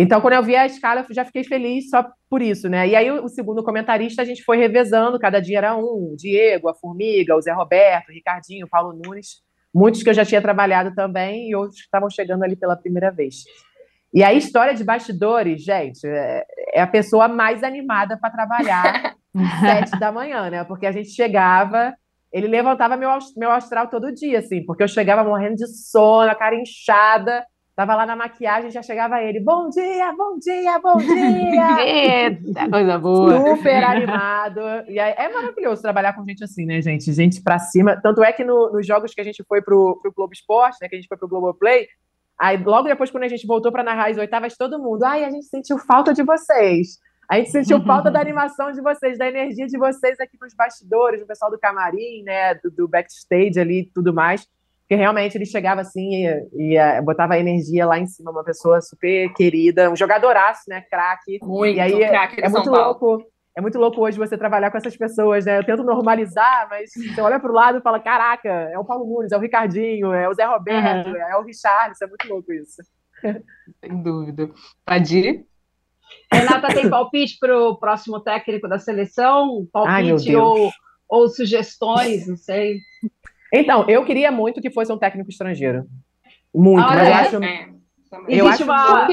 Então, 0.00 0.20
quando 0.20 0.34
eu 0.34 0.42
vi 0.44 0.54
a 0.54 0.64
escala, 0.64 1.04
eu 1.08 1.12
já 1.12 1.24
fiquei 1.24 1.42
feliz 1.42 1.90
só 1.90 2.08
por 2.30 2.40
isso, 2.40 2.68
né? 2.68 2.86
E 2.86 2.94
aí, 2.94 3.10
o 3.10 3.28
segundo 3.28 3.64
comentarista, 3.64 4.22
a 4.22 4.24
gente 4.24 4.44
foi 4.44 4.56
revezando, 4.56 5.18
cada 5.18 5.40
dia 5.40 5.58
era 5.58 5.76
um: 5.76 6.12
o 6.12 6.16
Diego, 6.16 6.68
a 6.68 6.74
Formiga, 6.74 7.34
o 7.34 7.40
Zé 7.40 7.52
Roberto, 7.52 8.10
o 8.10 8.12
Ricardinho, 8.12 8.66
o 8.66 8.68
Paulo 8.68 8.96
Nunes, 8.96 9.42
muitos 9.74 10.00
que 10.04 10.08
eu 10.08 10.14
já 10.14 10.24
tinha 10.24 10.40
trabalhado 10.40 10.94
também 10.94 11.50
e 11.50 11.56
outros 11.56 11.80
que 11.80 11.86
estavam 11.86 12.08
chegando 12.08 12.44
ali 12.44 12.54
pela 12.54 12.76
primeira 12.76 13.10
vez. 13.10 13.42
E 14.14 14.22
a 14.22 14.32
história 14.32 14.72
de 14.72 14.84
bastidores, 14.84 15.64
gente, 15.64 16.06
é, 16.06 16.44
é 16.74 16.80
a 16.80 16.86
pessoa 16.86 17.26
mais 17.26 17.64
animada 17.64 18.16
para 18.16 18.30
trabalhar 18.30 19.16
sete 19.60 19.98
da 19.98 20.12
manhã, 20.12 20.48
né? 20.48 20.62
Porque 20.62 20.86
a 20.86 20.92
gente 20.92 21.08
chegava, 21.08 21.92
ele 22.32 22.46
levantava 22.46 22.96
meu, 22.96 23.10
meu 23.36 23.50
astral 23.50 23.88
todo 23.88 24.14
dia, 24.14 24.38
assim, 24.38 24.64
porque 24.64 24.84
eu 24.84 24.88
chegava 24.88 25.24
morrendo 25.24 25.56
de 25.56 25.66
sono, 25.66 26.30
a 26.30 26.36
cara 26.36 26.54
inchada, 26.54 27.44
Tava 27.78 27.94
lá 27.94 28.04
na 28.04 28.16
maquiagem, 28.16 28.72
já 28.72 28.82
chegava 28.82 29.22
ele. 29.22 29.38
Bom 29.38 29.68
dia, 29.70 30.12
bom 30.12 30.36
dia, 30.36 30.80
bom 30.80 30.96
dia! 30.96 31.78
Eita, 31.86 32.68
coisa 32.68 32.98
boa! 32.98 33.54
Super 33.54 33.84
animado. 33.84 34.60
E 34.88 34.98
aí, 34.98 35.14
é 35.16 35.32
maravilhoso 35.32 35.80
trabalhar 35.80 36.12
com 36.12 36.26
gente 36.26 36.42
assim, 36.42 36.66
né, 36.66 36.82
gente? 36.82 37.12
Gente 37.12 37.40
pra 37.40 37.60
cima. 37.60 37.96
Tanto 38.02 38.20
é 38.24 38.32
que 38.32 38.42
no, 38.42 38.72
nos 38.72 38.84
jogos 38.84 39.14
que 39.14 39.20
a 39.20 39.24
gente 39.24 39.44
foi 39.44 39.62
pro, 39.62 39.96
pro 40.02 40.12
Globo 40.12 40.32
Esporte, 40.32 40.78
né? 40.82 40.88
Que 40.88 40.96
a 40.96 40.98
gente 40.98 41.06
foi 41.06 41.16
pro 41.16 41.28
Globo 41.28 41.54
Play, 41.54 41.86
aí 42.36 42.56
logo 42.56 42.88
depois, 42.88 43.12
quando 43.12 43.22
a 43.22 43.28
gente 43.28 43.46
voltou 43.46 43.70
para 43.70 43.84
narrar 43.84 44.10
as 44.10 44.18
oitavas, 44.18 44.56
todo 44.56 44.82
mundo. 44.82 45.04
Ai, 45.04 45.22
a 45.22 45.30
gente 45.30 45.46
sentiu 45.46 45.78
falta 45.78 46.12
de 46.12 46.24
vocês. 46.24 46.98
A 47.30 47.36
gente 47.36 47.52
sentiu 47.52 47.80
falta 47.86 48.10
da 48.10 48.20
animação 48.20 48.72
de 48.72 48.82
vocês, 48.82 49.16
da 49.16 49.28
energia 49.28 49.68
de 49.68 49.78
vocês 49.78 50.18
aqui 50.18 50.36
nos 50.42 50.52
bastidores, 50.52 51.22
o 51.22 51.26
pessoal 51.28 51.48
do 51.48 51.60
camarim, 51.60 52.24
né? 52.24 52.54
Do, 52.56 52.72
do 52.72 52.88
backstage 52.88 53.60
ali 53.60 53.82
e 53.82 53.90
tudo 53.94 54.12
mais. 54.12 54.48
Porque 54.88 54.94
realmente 54.94 55.36
ele 55.36 55.44
chegava 55.44 55.82
assim 55.82 56.24
e, 56.24 56.48
e 56.54 56.78
uh, 56.78 57.04
botava 57.04 57.34
a 57.34 57.38
energia 57.38 57.84
lá 57.84 57.98
em 57.98 58.06
cima, 58.06 58.30
uma 58.30 58.42
pessoa 58.42 58.80
super 58.80 59.30
querida, 59.34 59.90
um 59.90 59.96
jogadoraço, 59.96 60.62
né? 60.66 60.80
Craque. 60.80 61.38
Muito, 61.42 61.76
e 61.76 61.80
aí 61.80 62.02
é, 62.02 62.14
é 62.38 62.48
muito 62.48 62.70
louco. 62.70 63.22
É 63.54 63.60
muito 63.60 63.78
louco 63.78 64.00
hoje 64.00 64.16
você 64.16 64.38
trabalhar 64.38 64.70
com 64.70 64.78
essas 64.78 64.96
pessoas, 64.96 65.44
né? 65.44 65.58
Eu 65.58 65.64
tento 65.64 65.82
normalizar, 65.82 66.68
mas 66.70 66.90
você 66.94 67.20
olha 67.20 67.38
para 67.38 67.50
o 67.50 67.54
lado 67.54 67.78
e 67.78 67.82
fala: 67.82 68.00
caraca, 68.00 68.48
é 68.48 68.78
o 68.78 68.84
Paulo 68.84 69.04
Nunes, 69.04 69.30
é 69.30 69.36
o 69.36 69.40
Ricardinho, 69.40 70.10
é 70.10 70.26
o 70.26 70.32
Zé 70.32 70.46
Roberto, 70.46 71.10
uhum. 71.10 71.16
é 71.16 71.36
o 71.36 71.42
Richard, 71.42 71.92
isso 71.92 72.04
é 72.04 72.06
muito 72.06 72.26
louco 72.26 72.50
isso. 72.50 72.82
Sem 73.84 74.02
dúvida. 74.02 74.48
Padir? 74.86 75.44
Renata 76.32 76.68
tem 76.68 76.88
palpite 76.88 77.36
para 77.38 77.58
o 77.58 77.76
próximo 77.76 78.20
técnico 78.20 78.66
da 78.66 78.78
seleção? 78.78 79.68
Palpite 79.70 80.30
Ai, 80.30 80.36
ou, 80.36 80.70
ou 81.06 81.28
sugestões, 81.28 82.26
não 82.26 82.36
sei. 82.36 82.78
Então, 83.52 83.88
eu 83.88 84.04
queria 84.04 84.30
muito 84.30 84.60
que 84.60 84.70
fosse 84.70 84.92
um 84.92 84.98
técnico 84.98 85.30
estrangeiro. 85.30 85.86
Muito, 86.54 86.84
ah, 86.84 86.94
mas 86.94 87.06
é? 87.06 87.10
eu 87.10 87.14
acho. 87.14 87.44
É. 87.44 87.68
Eu 88.26 88.46
existe, 88.46 88.62
acho 88.62 88.64
uma, 88.64 89.08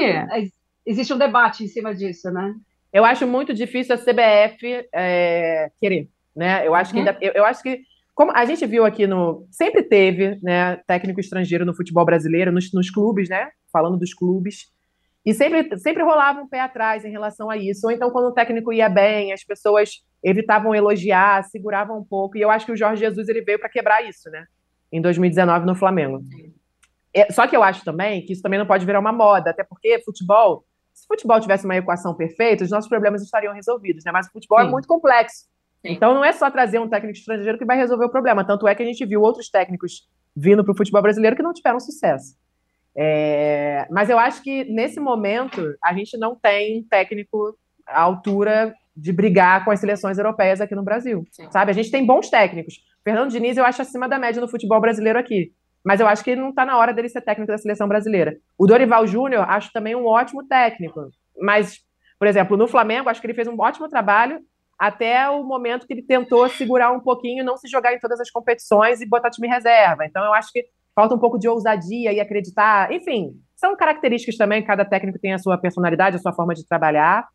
existe 0.86 1.12
um 1.12 1.18
debate 1.18 1.64
em 1.64 1.68
cima 1.68 1.94
disso, 1.94 2.30
né? 2.30 2.54
Eu 2.92 3.04
acho 3.04 3.26
muito 3.26 3.52
difícil 3.52 3.94
a 3.94 3.98
CBF 3.98 4.88
é, 4.94 5.70
querer, 5.78 6.08
né? 6.34 6.66
Eu 6.66 6.74
acho 6.74 6.92
que 6.92 6.98
uhum. 6.98 7.06
ainda, 7.06 7.18
eu, 7.20 7.32
eu, 7.32 7.44
acho 7.44 7.62
que 7.62 7.82
como 8.14 8.32
a 8.34 8.44
gente 8.46 8.64
viu 8.64 8.86
aqui 8.86 9.06
no 9.06 9.46
sempre 9.50 9.82
teve, 9.82 10.38
né, 10.42 10.76
técnico 10.86 11.20
estrangeiro 11.20 11.66
no 11.66 11.74
futebol 11.74 12.06
brasileiro, 12.06 12.50
nos, 12.50 12.72
nos 12.72 12.90
clubes, 12.90 13.28
né? 13.28 13.50
Falando 13.70 13.98
dos 13.98 14.14
clubes. 14.14 14.70
E 15.26 15.34
sempre, 15.34 15.76
sempre 15.76 16.04
rolava 16.04 16.40
um 16.40 16.46
pé 16.46 16.60
atrás 16.60 17.04
em 17.04 17.10
relação 17.10 17.50
a 17.50 17.56
isso. 17.56 17.84
Ou 17.84 17.92
então, 17.92 18.10
quando 18.10 18.26
o 18.26 18.32
técnico 18.32 18.72
ia 18.72 18.88
bem, 18.88 19.32
as 19.32 19.42
pessoas 19.42 20.04
evitavam 20.22 20.72
elogiar, 20.72 21.42
seguravam 21.42 21.98
um 21.98 22.04
pouco. 22.04 22.38
E 22.38 22.40
eu 22.42 22.48
acho 22.48 22.64
que 22.64 22.70
o 22.70 22.76
Jorge 22.76 23.00
Jesus 23.00 23.28
ele 23.28 23.42
veio 23.42 23.58
para 23.58 23.68
quebrar 23.68 24.08
isso, 24.08 24.30
né? 24.30 24.46
Em 24.92 25.02
2019 25.02 25.66
no 25.66 25.74
Flamengo. 25.74 26.22
É, 27.12 27.32
só 27.32 27.44
que 27.48 27.56
eu 27.56 27.64
acho 27.64 27.84
também 27.84 28.24
que 28.24 28.34
isso 28.34 28.42
também 28.42 28.56
não 28.56 28.66
pode 28.66 28.86
virar 28.86 29.00
uma 29.00 29.12
moda, 29.12 29.50
até 29.50 29.64
porque 29.64 30.00
futebol, 30.04 30.64
se 30.94 31.04
futebol 31.08 31.40
tivesse 31.40 31.64
uma 31.64 31.76
equação 31.76 32.14
perfeita, 32.14 32.62
os 32.62 32.70
nossos 32.70 32.88
problemas 32.88 33.20
estariam 33.20 33.52
resolvidos, 33.52 34.04
né? 34.04 34.12
Mas 34.12 34.28
o 34.28 34.30
futebol 34.30 34.60
é 34.60 34.62
Sim. 34.62 34.68
é 34.68 34.70
muito 34.70 34.86
complexo. 34.86 35.46
Sim. 35.84 35.92
Então 35.92 36.14
não 36.14 36.24
é 36.24 36.30
só 36.30 36.48
trazer 36.52 36.78
um 36.78 36.88
técnico 36.88 37.18
estrangeiro 37.18 37.58
que 37.58 37.64
vai 37.64 37.76
resolver 37.76 38.04
o 38.04 38.10
problema. 38.10 38.46
Tanto 38.46 38.68
é 38.68 38.76
que 38.76 38.82
a 38.84 38.86
gente 38.86 39.04
viu 39.04 39.22
outros 39.22 39.50
técnicos 39.50 40.08
vindo 40.36 40.62
para 40.62 40.72
o 40.72 40.76
futebol 40.76 41.02
brasileiro 41.02 41.34
que 41.34 41.42
não 41.42 41.52
tiveram 41.52 41.80
sucesso. 41.80 42.36
É, 42.96 43.86
mas 43.90 44.08
eu 44.08 44.18
acho 44.18 44.42
que 44.42 44.64
nesse 44.64 44.98
momento 44.98 45.76
a 45.84 45.92
gente 45.92 46.16
não 46.16 46.34
tem 46.34 46.82
técnico 46.84 47.56
à 47.86 48.00
altura 48.00 48.74
de 48.96 49.12
brigar 49.12 49.64
com 49.64 49.70
as 49.70 49.80
seleções 49.80 50.16
europeias 50.16 50.60
aqui 50.60 50.74
no 50.74 50.82
Brasil, 50.82 51.24
Sim. 51.30 51.50
sabe? 51.50 51.70
A 51.70 51.74
gente 51.74 51.90
tem 51.90 52.06
bons 52.06 52.30
técnicos. 52.30 52.82
Fernando 53.04 53.30
Diniz 53.30 53.58
eu 53.58 53.64
acho 53.64 53.82
acima 53.82 54.08
da 54.08 54.18
média 54.18 54.40
no 54.40 54.48
futebol 54.48 54.80
brasileiro 54.80 55.18
aqui, 55.18 55.52
mas 55.84 56.00
eu 56.00 56.08
acho 56.08 56.24
que 56.24 56.34
não 56.34 56.48
está 56.48 56.64
na 56.64 56.78
hora 56.78 56.94
dele 56.94 57.10
ser 57.10 57.20
técnico 57.20 57.52
da 57.52 57.58
seleção 57.58 57.86
brasileira. 57.86 58.38
O 58.56 58.66
Dorival 58.66 59.06
Júnior 59.06 59.44
acho 59.48 59.70
também 59.72 59.94
um 59.94 60.06
ótimo 60.06 60.46
técnico, 60.48 61.10
mas, 61.38 61.80
por 62.18 62.26
exemplo, 62.26 62.56
no 62.56 62.66
Flamengo 62.66 63.10
acho 63.10 63.20
que 63.20 63.26
ele 63.26 63.34
fez 63.34 63.46
um 63.46 63.60
ótimo 63.60 63.88
trabalho 63.88 64.40
até 64.78 65.28
o 65.28 65.42
momento 65.42 65.86
que 65.86 65.92
ele 65.92 66.02
tentou 66.02 66.48
segurar 66.48 66.92
um 66.92 67.00
pouquinho, 67.00 67.44
não 67.44 67.56
se 67.56 67.68
jogar 67.68 67.94
em 67.94 67.98
todas 67.98 68.20
as 68.20 68.30
competições 68.30 69.00
e 69.00 69.06
botar 69.06 69.30
time 69.30 69.48
reserva. 69.48 70.04
Então 70.04 70.24
eu 70.24 70.32
acho 70.32 70.50
que 70.52 70.66
falta 70.96 71.14
um 71.14 71.18
pouco 71.18 71.38
de 71.38 71.46
ousadia 71.46 72.10
e 72.10 72.18
acreditar. 72.18 72.90
Enfim, 72.90 73.34
são 73.54 73.76
características 73.76 74.36
também, 74.36 74.64
cada 74.64 74.82
técnico 74.82 75.18
tem 75.18 75.34
a 75.34 75.38
sua 75.38 75.58
personalidade, 75.58 76.16
a 76.16 76.18
sua 76.18 76.32
forma 76.32 76.54
de 76.54 76.66
trabalhar. 76.66 77.28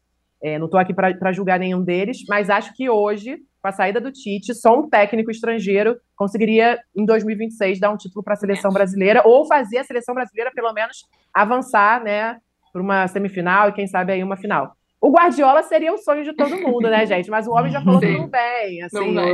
É, 0.44 0.58
não 0.58 0.66
estou 0.66 0.80
aqui 0.80 0.92
para 0.92 1.32
julgar 1.32 1.60
nenhum 1.60 1.84
deles, 1.84 2.24
mas 2.28 2.50
acho 2.50 2.74
que 2.74 2.90
hoje, 2.90 3.38
com 3.62 3.68
a 3.68 3.72
saída 3.72 4.02
do 4.02 4.12
Tite, 4.12 4.56
só 4.56 4.80
um 4.80 4.90
técnico 4.90 5.30
estrangeiro 5.30 5.96
conseguiria, 6.16 6.80
em 6.96 7.06
2026, 7.06 7.80
dar 7.80 7.92
um 7.92 7.98
título 7.98 8.24
para 8.24 8.34
a 8.34 8.38
seleção 8.38 8.72
brasileira, 8.72 9.22
ou 9.24 9.46
fazer 9.46 9.78
a 9.78 9.84
seleção 9.84 10.16
brasileira, 10.16 10.52
pelo 10.52 10.74
menos, 10.74 10.98
avançar 11.32 12.04
né, 12.04 12.40
para 12.74 12.82
uma 12.82 13.08
semifinal 13.08 13.70
e, 13.70 13.74
quem 13.74 13.86
sabe, 13.86 14.14
aí 14.14 14.24
uma 14.24 14.38
final. 14.38 14.76
O 15.00 15.12
Guardiola 15.12 15.62
seria 15.62 15.94
o 15.94 15.98
sonho 16.00 16.24
de 16.24 16.34
todo 16.34 16.58
mundo, 16.58 16.90
né, 16.90 17.06
gente? 17.06 17.30
Mas 17.30 17.48
o 17.48 17.52
homem 17.52 17.72
já 17.72 17.84
falou 17.84 18.00
Sim. 18.00 18.08
que 18.08 18.18
não 18.18 18.28
bem, 18.28 18.82
assim, 18.82 19.12
não 19.12 19.26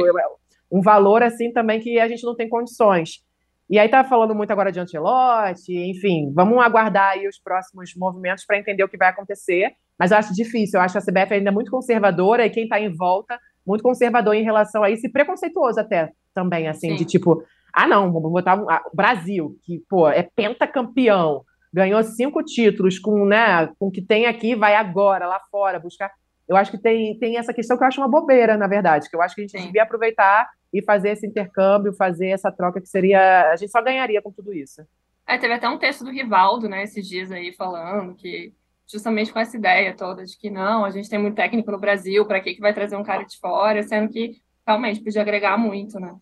um 0.71 0.81
valor 0.81 1.23
assim 1.23 1.51
também 1.51 1.79
que 1.79 1.99
a 1.99 2.07
gente 2.07 2.23
não 2.25 2.35
tem 2.35 2.49
condições. 2.49 3.25
E 3.69 3.77
aí 3.77 3.89
tá 3.89 4.03
falando 4.03 4.33
muito 4.33 4.51
agora 4.51 4.71
de 4.71 4.79
Ancelotti, 4.79 5.73
enfim, 5.73 6.31
vamos 6.33 6.57
aguardar 6.63 7.11
aí 7.11 7.27
os 7.27 7.37
próximos 7.37 7.91
movimentos 7.97 8.45
para 8.45 8.57
entender 8.57 8.83
o 8.83 8.87
que 8.87 8.97
vai 8.97 9.09
acontecer. 9.09 9.73
Mas 9.99 10.11
eu 10.11 10.17
acho 10.17 10.33
difícil, 10.33 10.79
eu 10.79 10.83
acho 10.83 10.97
a 10.97 11.01
CBF 11.01 11.33
ainda 11.33 11.51
muito 11.51 11.71
conservadora 11.71 12.45
e 12.45 12.49
quem 12.49 12.63
está 12.63 12.79
em 12.79 12.93
volta 12.95 13.37
muito 13.67 13.83
conservador 13.83 14.33
em 14.33 14.43
relação 14.43 14.81
a 14.81 14.89
isso 14.89 15.05
e 15.05 15.11
preconceituoso 15.11 15.79
até 15.79 16.11
também, 16.33 16.69
assim, 16.69 16.91
Sim. 16.91 16.95
de 16.95 17.03
tipo, 17.03 17.43
ah 17.73 17.85
não, 17.85 18.13
vamos 18.13 18.31
botar 18.31 18.55
o 18.55 18.95
Brasil, 18.95 19.57
que, 19.63 19.83
pô, 19.89 20.07
é 20.07 20.23
pentacampeão, 20.23 21.41
ganhou 21.73 22.01
cinco 22.03 22.41
títulos 22.43 22.97
com, 22.97 23.25
né, 23.25 23.67
com 23.77 23.87
o 23.87 23.91
que 23.91 24.01
tem 24.01 24.25
aqui, 24.25 24.55
vai 24.55 24.75
agora, 24.75 25.27
lá 25.27 25.41
fora, 25.51 25.79
buscar. 25.79 26.09
Eu 26.47 26.55
acho 26.55 26.71
que 26.71 26.77
tem, 26.77 27.17
tem 27.19 27.37
essa 27.37 27.53
questão 27.53 27.75
que 27.77 27.83
eu 27.83 27.87
acho 27.87 27.99
uma 27.99 28.07
bobeira, 28.07 28.55
na 28.55 28.67
verdade, 28.67 29.09
que 29.09 29.15
eu 29.15 29.21
acho 29.21 29.35
que 29.35 29.41
a 29.41 29.43
gente 29.43 29.59
Sim. 29.59 29.65
devia 29.65 29.83
aproveitar 29.83 30.47
e 30.77 30.83
fazer 30.83 31.09
esse 31.09 31.25
intercâmbio, 31.25 31.93
fazer 31.93 32.27
essa 32.27 32.51
troca 32.51 32.79
que 32.79 32.87
seria. 32.87 33.51
A 33.51 33.55
gente 33.55 33.71
só 33.71 33.81
ganharia 33.81 34.21
com 34.21 34.31
tudo 34.31 34.53
isso. 34.53 34.81
É, 35.25 35.37
teve 35.37 35.53
até 35.53 35.67
um 35.67 35.77
texto 35.77 36.05
do 36.05 36.11
Rivaldo, 36.11 36.69
né, 36.69 36.83
esses 36.83 37.05
dias 37.05 37.31
aí, 37.31 37.51
falando 37.53 38.15
que 38.15 38.53
justamente 38.89 39.33
com 39.33 39.39
essa 39.39 39.57
ideia 39.57 39.93
toda 39.93 40.23
de 40.23 40.37
que 40.37 40.49
não, 40.49 40.85
a 40.85 40.89
gente 40.89 41.09
tem 41.09 41.19
muito 41.19 41.35
técnico 41.35 41.69
no 41.69 41.79
Brasil, 41.79 42.25
para 42.25 42.39
que, 42.39 42.53
que 42.53 42.61
vai 42.61 42.73
trazer 42.73 42.95
um 42.95 43.03
cara 43.03 43.23
de 43.23 43.37
fora, 43.37 43.83
sendo 43.83 44.09
que 44.09 44.41
realmente 44.65 45.03
podia 45.03 45.21
agregar 45.21 45.57
muito, 45.57 45.99
né? 45.99 46.15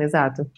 Exato. 0.00 0.50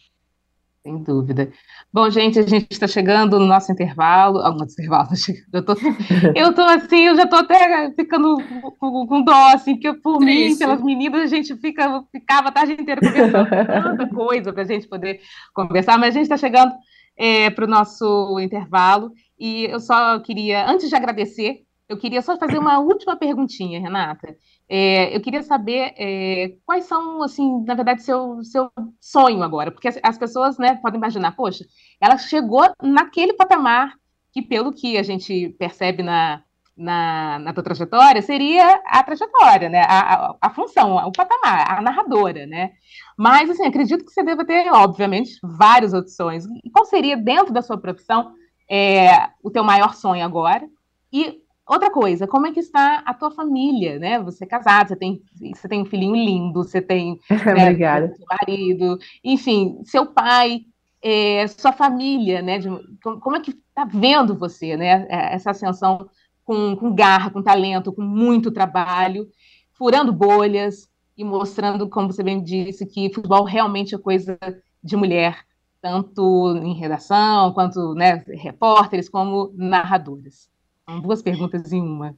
Sem 0.87 1.03
dúvida. 1.03 1.51
Bom, 1.91 2.11
gente, 2.11 2.39
a 2.39 2.43
gente 2.43 2.67
está 2.71 2.87
chegando 2.87 3.39
no 3.39 3.47
nosso 3.47 3.73
intervalo. 3.73 4.41
Ah, 4.41 4.51
no 4.51 4.65
intervalo, 4.65 5.09
eu 5.51 5.65
tô, 5.65 5.73
eu 6.37 6.55
tô 6.55 6.61
assim, 6.61 7.07
eu 7.07 7.17
já 7.17 7.27
tô 7.27 7.37
até 7.37 7.91
ficando 7.93 8.37
com, 8.79 9.07
com 9.07 9.23
dó, 9.23 9.49
assim, 9.55 9.79
que 9.79 9.91
por 9.95 10.19
Triste. 10.19 10.51
mim, 10.51 10.59
pelas 10.59 10.83
meninas, 10.83 11.23
a 11.23 11.27
gente 11.27 11.57
fica, 11.57 12.05
ficava 12.13 12.49
a 12.49 12.53
tarde 12.53 12.75
inteira 12.75 13.01
conversando, 13.01 13.49
tanta 13.97 14.09
coisa 14.11 14.53
para 14.53 14.63
a 14.63 14.67
gente 14.67 14.87
poder 14.87 15.21
conversar, 15.55 15.97
mas 15.97 16.11
a 16.11 16.19
gente 16.19 16.25
está 16.25 16.37
chegando 16.37 16.75
é, 17.17 17.49
para 17.49 17.65
o 17.65 17.69
nosso 17.69 18.39
intervalo. 18.39 19.11
E 19.39 19.65
eu 19.65 19.81
só 19.81 20.21
queria, 20.21 20.69
antes 20.69 20.91
de 20.91 20.95
agradecer, 20.95 21.64
eu 21.89 21.99
queria 21.99 22.23
só 22.23 22.37
fazer 22.37 22.59
uma 22.59 22.79
última 22.79 23.17
perguntinha, 23.17 23.81
Renata. 23.81 24.37
É, 24.69 25.15
eu 25.15 25.21
queria 25.21 25.43
saber 25.43 25.95
é, 25.99 26.57
quais 26.65 26.85
são, 26.85 27.23
assim, 27.23 27.63
na 27.65 27.75
verdade, 27.75 28.03
seu, 28.03 28.43
seu 28.43 28.71
sonho 29.01 29.43
agora, 29.43 29.71
porque 29.71 29.89
as, 29.89 29.99
as, 30.03 30.19
pessoas, 30.19 30.57
né, 30.57 30.77
podem 30.77 30.99
imaginar, 30.99 31.37
poxa, 31.37 31.65
ela 32.01 32.17
chegou 32.17 32.65
naquele 32.83 33.35
patamar 33.35 33.95
que, 34.33 34.41
pelo 34.41 34.73
que 34.73 34.97
a 34.97 35.03
gente 35.03 35.51
percebe 35.59 36.03
na, 36.03 36.43
na, 36.75 37.39
na 37.39 37.53
tua 37.53 37.63
trajetória, 37.63 38.23
seria 38.23 38.81
a 38.87 39.03
trajetória, 39.03 39.69
né, 39.69 39.83
a, 39.83 40.15
a, 40.15 40.37
a, 40.41 40.51
função, 40.51 40.97
o 40.97 41.13
patamar, 41.13 41.79
a 41.79 41.83
narradora, 41.83 42.47
né, 42.47 42.73
mas, 43.19 43.51
assim, 43.51 43.67
acredito 43.67 44.05
que 44.05 44.11
você 44.11 44.23
deva 44.23 44.45
ter, 44.45 44.73
obviamente, 44.73 45.39
vários 45.43 45.93
outros 45.93 46.17
sonhos. 46.17 46.47
Qual 46.73 46.87
seria, 46.87 47.17
dentro 47.17 47.53
da 47.53 47.61
sua 47.63 47.77
profissão, 47.77 48.33
é, 48.69 49.29
o 49.43 49.51
teu 49.51 49.63
maior 49.63 49.95
sonho 49.95 50.25
agora? 50.25 50.67
E 51.13 51.44
Outra 51.67 51.91
coisa, 51.91 52.27
como 52.27 52.47
é 52.47 52.53
que 52.53 52.61
está 52.61 53.03
a 53.07 53.15
tua 53.15 53.31
família, 53.31 53.99
né? 53.99 54.21
Você 54.21 54.45
é 54.45 54.47
casado, 54.47 54.89
você 54.89 54.97
tem, 54.97 55.23
você 55.55 55.67
tem 55.67 55.81
um 55.81 55.87
filhinho 55.87 56.15
lindo, 56.15 56.63
você 56.63 56.83
tem 56.83 57.19
né, 57.31 57.63
Obrigada. 57.63 58.15
seu 58.15 58.27
marido, 58.31 58.99
enfim, 59.23 59.81
seu 59.85 60.05
pai, 60.05 60.67
é, 61.03 61.47
sua 61.47 61.73
família, 61.73 62.43
né? 62.43 62.59
De, 62.59 62.69
como 63.03 63.37
é 63.37 63.41
que 63.41 63.51
está 63.51 63.85
vendo 63.85 64.37
você, 64.37 64.77
né? 64.77 65.07
É, 65.09 65.35
essa 65.35 65.53
ascensão 65.53 66.07
com, 66.45 66.77
com 66.77 66.95
garra, 66.95 67.31
com 67.31 67.43
talento, 67.43 67.93
com 67.93 68.03
muito 68.03 68.51
trabalho, 68.51 69.27
furando 69.73 70.13
bolhas 70.13 70.87
e 71.17 71.25
mostrando, 71.25 71.89
como 71.89 72.13
você 72.13 72.23
bem 72.23 72.43
disse, 72.43 72.85
que 72.85 73.13
futebol 73.13 73.45
realmente 73.45 73.95
é 73.95 73.99
coisa 73.99 74.39
de 74.83 74.97
mulher, 74.97 75.45
tanto 75.81 76.57
em 76.63 76.75
redação, 76.75 77.55
quanto 77.55 77.95
né, 77.95 78.23
repórteres, 78.29 79.09
como 79.09 79.51
narradoras. 79.55 80.53
São 80.89 81.01
duas 81.01 81.23
perguntas 81.23 81.73
em 81.73 81.81
uma. 81.81 82.17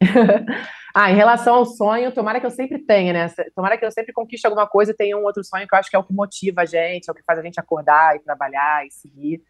ah, 0.94 1.10
em 1.10 1.14
relação 1.14 1.56
ao 1.56 1.64
sonho, 1.64 2.12
tomara 2.12 2.40
que 2.40 2.46
eu 2.46 2.50
sempre 2.50 2.78
tenha, 2.78 3.12
né? 3.12 3.28
Tomara 3.54 3.76
que 3.76 3.84
eu 3.84 3.90
sempre 3.90 4.12
conquiste 4.12 4.46
alguma 4.46 4.66
coisa 4.66 4.92
e 4.92 4.96
tenha 4.96 5.16
um 5.16 5.24
outro 5.24 5.44
sonho 5.44 5.68
que 5.68 5.74
eu 5.74 5.78
acho 5.78 5.90
que 5.90 5.96
é 5.96 5.98
o 5.98 6.04
que 6.04 6.14
motiva 6.14 6.62
a 6.62 6.64
gente, 6.64 7.08
é 7.08 7.12
o 7.12 7.14
que 7.14 7.22
faz 7.22 7.38
a 7.38 7.42
gente 7.42 7.60
acordar 7.60 8.16
e 8.16 8.20
trabalhar 8.20 8.86
e 8.86 8.90
seguir. 8.90 9.42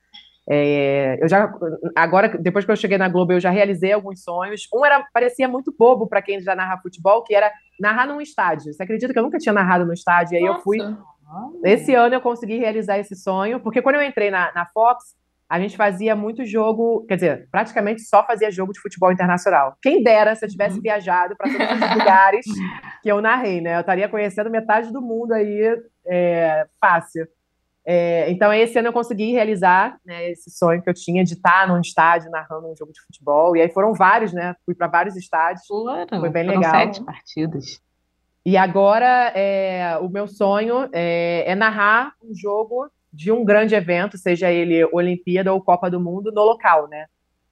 É, 0.48 1.16
eu 1.22 1.28
já 1.28 1.52
agora 1.94 2.36
depois 2.36 2.64
que 2.64 2.70
eu 2.72 2.76
cheguei 2.76 2.98
na 2.98 3.08
Globo 3.08 3.32
eu 3.32 3.40
já 3.40 3.50
realizei 3.50 3.92
alguns 3.92 4.24
sonhos. 4.24 4.66
Um 4.74 4.84
era 4.84 5.06
parecia 5.12 5.46
muito 5.46 5.72
bobo 5.76 6.08
para 6.08 6.20
quem 6.20 6.40
já 6.40 6.56
narra 6.56 6.80
futebol, 6.80 7.22
que 7.22 7.34
era 7.34 7.52
narrar 7.78 8.06
num 8.06 8.20
estádio. 8.20 8.72
Você 8.72 8.82
acredita 8.82 9.12
que 9.12 9.18
eu 9.18 9.22
nunca 9.22 9.38
tinha 9.38 9.52
narrado 9.52 9.86
no 9.86 9.92
estádio? 9.92 10.34
E 10.34 10.38
aí 10.38 10.44
Nossa. 10.44 10.58
eu 10.58 10.62
fui. 10.62 10.78
Esse 11.62 11.94
ano 11.94 12.16
eu 12.16 12.20
consegui 12.20 12.58
realizar 12.58 12.98
esse 12.98 13.14
sonho, 13.14 13.60
porque 13.60 13.80
quando 13.80 13.94
eu 13.94 14.02
entrei 14.02 14.32
na, 14.32 14.52
na 14.52 14.66
Fox, 14.66 15.14
a 15.50 15.58
gente 15.58 15.76
fazia 15.76 16.14
muito 16.14 16.44
jogo, 16.46 17.04
quer 17.08 17.16
dizer, 17.16 17.48
praticamente 17.50 18.02
só 18.02 18.24
fazia 18.24 18.52
jogo 18.52 18.72
de 18.72 18.78
futebol 18.78 19.10
internacional. 19.10 19.76
Quem 19.82 20.00
dera 20.00 20.36
se 20.36 20.44
eu 20.44 20.48
tivesse 20.48 20.76
uhum. 20.76 20.82
viajado 20.82 21.34
para 21.36 21.50
todos 21.50 21.88
os 21.88 21.90
lugares 21.98 22.46
que 23.02 23.10
eu 23.10 23.20
narrei, 23.20 23.60
né? 23.60 23.74
Eu 23.74 23.80
estaria 23.80 24.08
conhecendo 24.08 24.48
metade 24.48 24.92
do 24.92 25.02
mundo 25.02 25.32
aí 25.32 25.76
é, 26.06 26.68
fácil. 26.80 27.26
É, 27.84 28.30
então, 28.30 28.52
esse 28.52 28.78
ano 28.78 28.88
eu 28.88 28.92
consegui 28.92 29.32
realizar 29.32 29.98
né, 30.06 30.30
esse 30.30 30.52
sonho 30.52 30.80
que 30.80 30.88
eu 30.88 30.94
tinha 30.94 31.24
de 31.24 31.32
estar 31.32 31.66
num 31.66 31.80
estádio 31.80 32.30
narrando 32.30 32.70
um 32.70 32.76
jogo 32.76 32.92
de 32.92 33.00
futebol. 33.00 33.56
E 33.56 33.62
aí 33.62 33.68
foram 33.70 33.92
vários, 33.92 34.32
né? 34.32 34.54
Fui 34.64 34.76
para 34.76 34.86
vários 34.86 35.16
estádios. 35.16 35.66
Claro, 35.66 36.20
foi 36.20 36.30
bem 36.30 36.46
legal. 36.46 36.70
sete 36.70 37.02
partidas. 37.02 37.80
E 38.46 38.56
agora, 38.56 39.32
é, 39.34 39.98
o 40.00 40.08
meu 40.08 40.28
sonho 40.28 40.88
é, 40.92 41.42
é 41.44 41.56
narrar 41.56 42.12
um 42.22 42.32
jogo 42.32 42.88
de 43.12 43.32
um 43.32 43.44
grande 43.44 43.74
evento, 43.74 44.16
seja 44.16 44.50
ele 44.50 44.84
Olimpíada 44.92 45.52
ou 45.52 45.62
Copa 45.62 45.90
do 45.90 46.00
Mundo, 46.00 46.32
no 46.32 46.42
local, 46.42 46.88
né? 46.88 47.06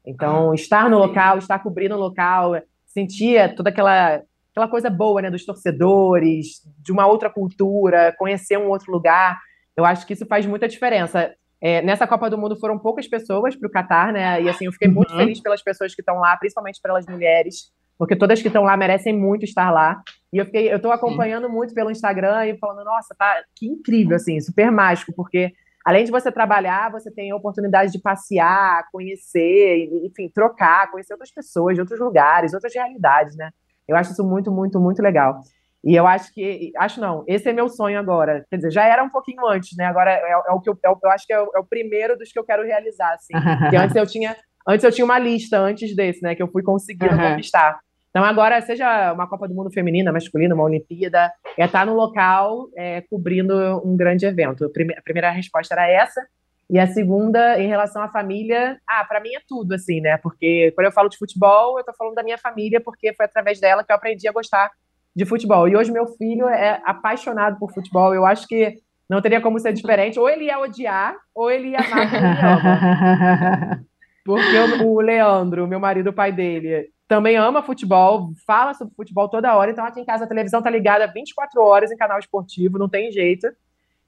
Então, 0.06 0.52
ah, 0.52 0.54
estar 0.54 0.88
no 0.88 0.98
local, 0.98 1.38
estar 1.38 1.58
cobrindo 1.58 1.94
o 1.94 1.98
local, 1.98 2.60
sentir 2.86 3.54
toda 3.54 3.70
aquela, 3.70 4.22
aquela 4.50 4.68
coisa 4.68 4.88
boa, 4.88 5.20
né, 5.20 5.30
dos 5.30 5.44
torcedores, 5.44 6.62
de 6.78 6.92
uma 6.92 7.06
outra 7.06 7.28
cultura, 7.28 8.14
conhecer 8.18 8.58
um 8.58 8.68
outro 8.68 8.90
lugar, 8.90 9.38
eu 9.76 9.84
acho 9.84 10.06
que 10.06 10.12
isso 10.12 10.26
faz 10.26 10.46
muita 10.46 10.66
diferença. 10.66 11.32
É, 11.60 11.82
nessa 11.82 12.06
Copa 12.06 12.30
do 12.30 12.38
Mundo 12.38 12.56
foram 12.56 12.78
poucas 12.78 13.06
pessoas 13.06 13.54
para 13.54 13.66
o 13.66 13.70
Catar, 13.70 14.12
né? 14.12 14.42
E 14.42 14.48
assim, 14.48 14.66
eu 14.66 14.72
fiquei 14.72 14.88
muito 14.88 15.12
uhum. 15.12 15.18
feliz 15.18 15.40
pelas 15.40 15.62
pessoas 15.62 15.94
que 15.94 16.02
estão 16.02 16.18
lá, 16.18 16.36
principalmente 16.36 16.80
pelas 16.80 17.06
mulheres, 17.06 17.70
porque 17.98 18.16
todas 18.16 18.40
que 18.40 18.46
estão 18.46 18.62
lá 18.62 18.76
merecem 18.76 19.16
muito 19.16 19.44
estar 19.44 19.70
lá. 19.70 20.00
E 20.32 20.38
eu 20.38 20.44
fiquei, 20.44 20.72
eu 20.72 20.76
estou 20.76 20.92
acompanhando 20.92 21.48
Sim. 21.48 21.52
muito 21.52 21.74
pelo 21.74 21.90
Instagram 21.90 22.46
e 22.46 22.58
falando, 22.58 22.84
nossa, 22.84 23.14
tá 23.18 23.42
que 23.56 23.66
incrível, 23.66 24.16
assim, 24.16 24.40
super 24.40 24.70
mágico, 24.70 25.12
porque 25.14 25.52
além 25.84 26.04
de 26.04 26.10
você 26.10 26.30
trabalhar, 26.30 26.92
você 26.92 27.10
tem 27.10 27.30
a 27.30 27.36
oportunidade 27.36 27.90
de 27.90 28.00
passear, 28.00 28.86
conhecer, 28.92 29.88
enfim, 30.04 30.30
trocar, 30.32 30.90
conhecer 30.90 31.14
outras 31.14 31.32
pessoas 31.32 31.74
de 31.74 31.80
outros 31.80 31.98
lugares, 31.98 32.54
outras 32.54 32.74
realidades, 32.74 33.36
né? 33.36 33.50
Eu 33.88 33.96
acho 33.96 34.12
isso 34.12 34.22
muito, 34.22 34.52
muito, 34.52 34.78
muito 34.78 35.02
legal. 35.02 35.40
E 35.82 35.94
eu 35.94 36.06
acho 36.06 36.32
que, 36.34 36.72
acho 36.76 37.00
não, 37.00 37.24
esse 37.26 37.48
é 37.48 37.52
meu 37.52 37.68
sonho 37.68 37.98
agora. 37.98 38.44
Quer 38.50 38.56
dizer, 38.56 38.70
já 38.70 38.84
era 38.84 39.02
um 39.02 39.08
pouquinho 39.08 39.46
antes, 39.46 39.76
né? 39.76 39.86
Agora 39.86 40.10
é, 40.10 40.30
é 40.30 40.52
o 40.52 40.60
que 40.60 40.68
eu, 40.68 40.78
é 40.84 40.88
eu 40.88 41.10
acho 41.10 41.26
que 41.26 41.32
é 41.32 41.40
o, 41.40 41.50
é 41.56 41.58
o, 41.58 41.64
primeiro 41.64 42.18
dos 42.18 42.30
que 42.30 42.38
eu 42.38 42.44
quero 42.44 42.64
realizar, 42.64 43.14
assim. 43.14 43.32
Porque 43.62 43.76
antes 43.76 43.96
eu 43.96 44.06
tinha, 44.06 44.36
antes 44.68 44.84
eu 44.84 44.92
tinha 44.92 45.04
uma 45.04 45.18
lista 45.18 45.58
antes 45.58 45.96
desse, 45.96 46.20
né? 46.22 46.34
Que 46.34 46.42
eu 46.42 46.48
fui 46.48 46.62
conseguindo 46.62 47.14
uhum. 47.14 47.30
conquistar. 47.30 47.78
Então, 48.18 48.26
agora, 48.26 48.60
seja 48.60 49.12
uma 49.12 49.28
Copa 49.28 49.46
do 49.46 49.54
Mundo 49.54 49.70
feminina, 49.70 50.10
masculina, 50.10 50.52
uma 50.52 50.64
Olimpíada, 50.64 51.32
é 51.56 51.64
estar 51.64 51.86
no 51.86 51.94
local 51.94 52.68
é, 52.76 53.00
cobrindo 53.02 53.54
um 53.84 53.96
grande 53.96 54.26
evento. 54.26 54.64
A 54.64 55.02
primeira 55.02 55.30
resposta 55.30 55.72
era 55.72 55.88
essa. 55.88 56.20
E 56.68 56.80
a 56.80 56.88
segunda, 56.88 57.60
em 57.60 57.68
relação 57.68 58.02
à 58.02 58.08
família, 58.08 58.76
ah, 58.88 59.04
para 59.04 59.20
mim 59.20 59.32
é 59.36 59.40
tudo, 59.46 59.72
assim, 59.72 60.00
né? 60.00 60.16
Porque 60.16 60.72
quando 60.74 60.86
eu 60.86 60.92
falo 60.92 61.08
de 61.08 61.16
futebol, 61.16 61.78
eu 61.78 61.84
tô 61.84 61.92
falando 61.96 62.16
da 62.16 62.24
minha 62.24 62.36
família, 62.36 62.80
porque 62.80 63.14
foi 63.14 63.24
através 63.24 63.60
dela 63.60 63.84
que 63.84 63.92
eu 63.92 63.96
aprendi 63.96 64.26
a 64.26 64.32
gostar 64.32 64.68
de 65.14 65.24
futebol. 65.24 65.68
E 65.68 65.76
hoje 65.76 65.92
meu 65.92 66.08
filho 66.08 66.48
é 66.48 66.82
apaixonado 66.84 67.56
por 67.56 67.72
futebol. 67.72 68.12
Eu 68.12 68.26
acho 68.26 68.48
que 68.48 68.78
não 69.08 69.22
teria 69.22 69.40
como 69.40 69.60
ser 69.60 69.72
diferente. 69.72 70.18
Ou 70.18 70.28
ele 70.28 70.46
ia 70.46 70.58
odiar, 70.58 71.14
ou 71.32 71.48
ele 71.48 71.68
ia 71.68 71.78
amar. 71.78 73.80
Porque 74.26 74.82
o 74.82 75.00
Leandro, 75.00 75.68
meu 75.68 75.78
marido, 75.78 76.10
o 76.10 76.12
pai 76.12 76.32
dele, 76.32 76.90
também 77.08 77.36
ama 77.36 77.62
futebol, 77.62 78.32
fala 78.46 78.74
sobre 78.74 78.94
futebol 78.94 79.28
toda 79.30 79.56
hora, 79.56 79.70
então 79.70 79.84
aqui 79.84 79.98
em 79.98 80.04
casa 80.04 80.24
a 80.24 80.28
televisão 80.28 80.60
tá 80.60 80.68
ligada 80.68 81.10
24 81.10 81.60
horas 81.62 81.90
em 81.90 81.96
canal 81.96 82.18
esportivo, 82.18 82.78
não 82.78 82.88
tem 82.88 83.10
jeito. 83.10 83.48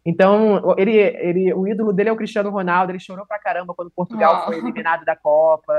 Então, 0.05 0.75
ele, 0.77 0.97
ele, 0.97 1.55
o 1.55 1.67
ídolo 1.67 1.93
dele 1.93 2.11
é 2.11 2.13
o 2.13 2.17
Cristiano 2.17 2.51
Ronaldo, 2.51 2.93
ele 2.93 3.01
chorou 3.01 3.27
pra 3.27 3.39
caramba 3.39 3.75
quando 3.75 3.91
Portugal 3.91 4.43
oh. 4.43 4.47
foi 4.47 4.59
eliminado 4.59 5.05
da 5.05 5.17
Copa. 5.17 5.73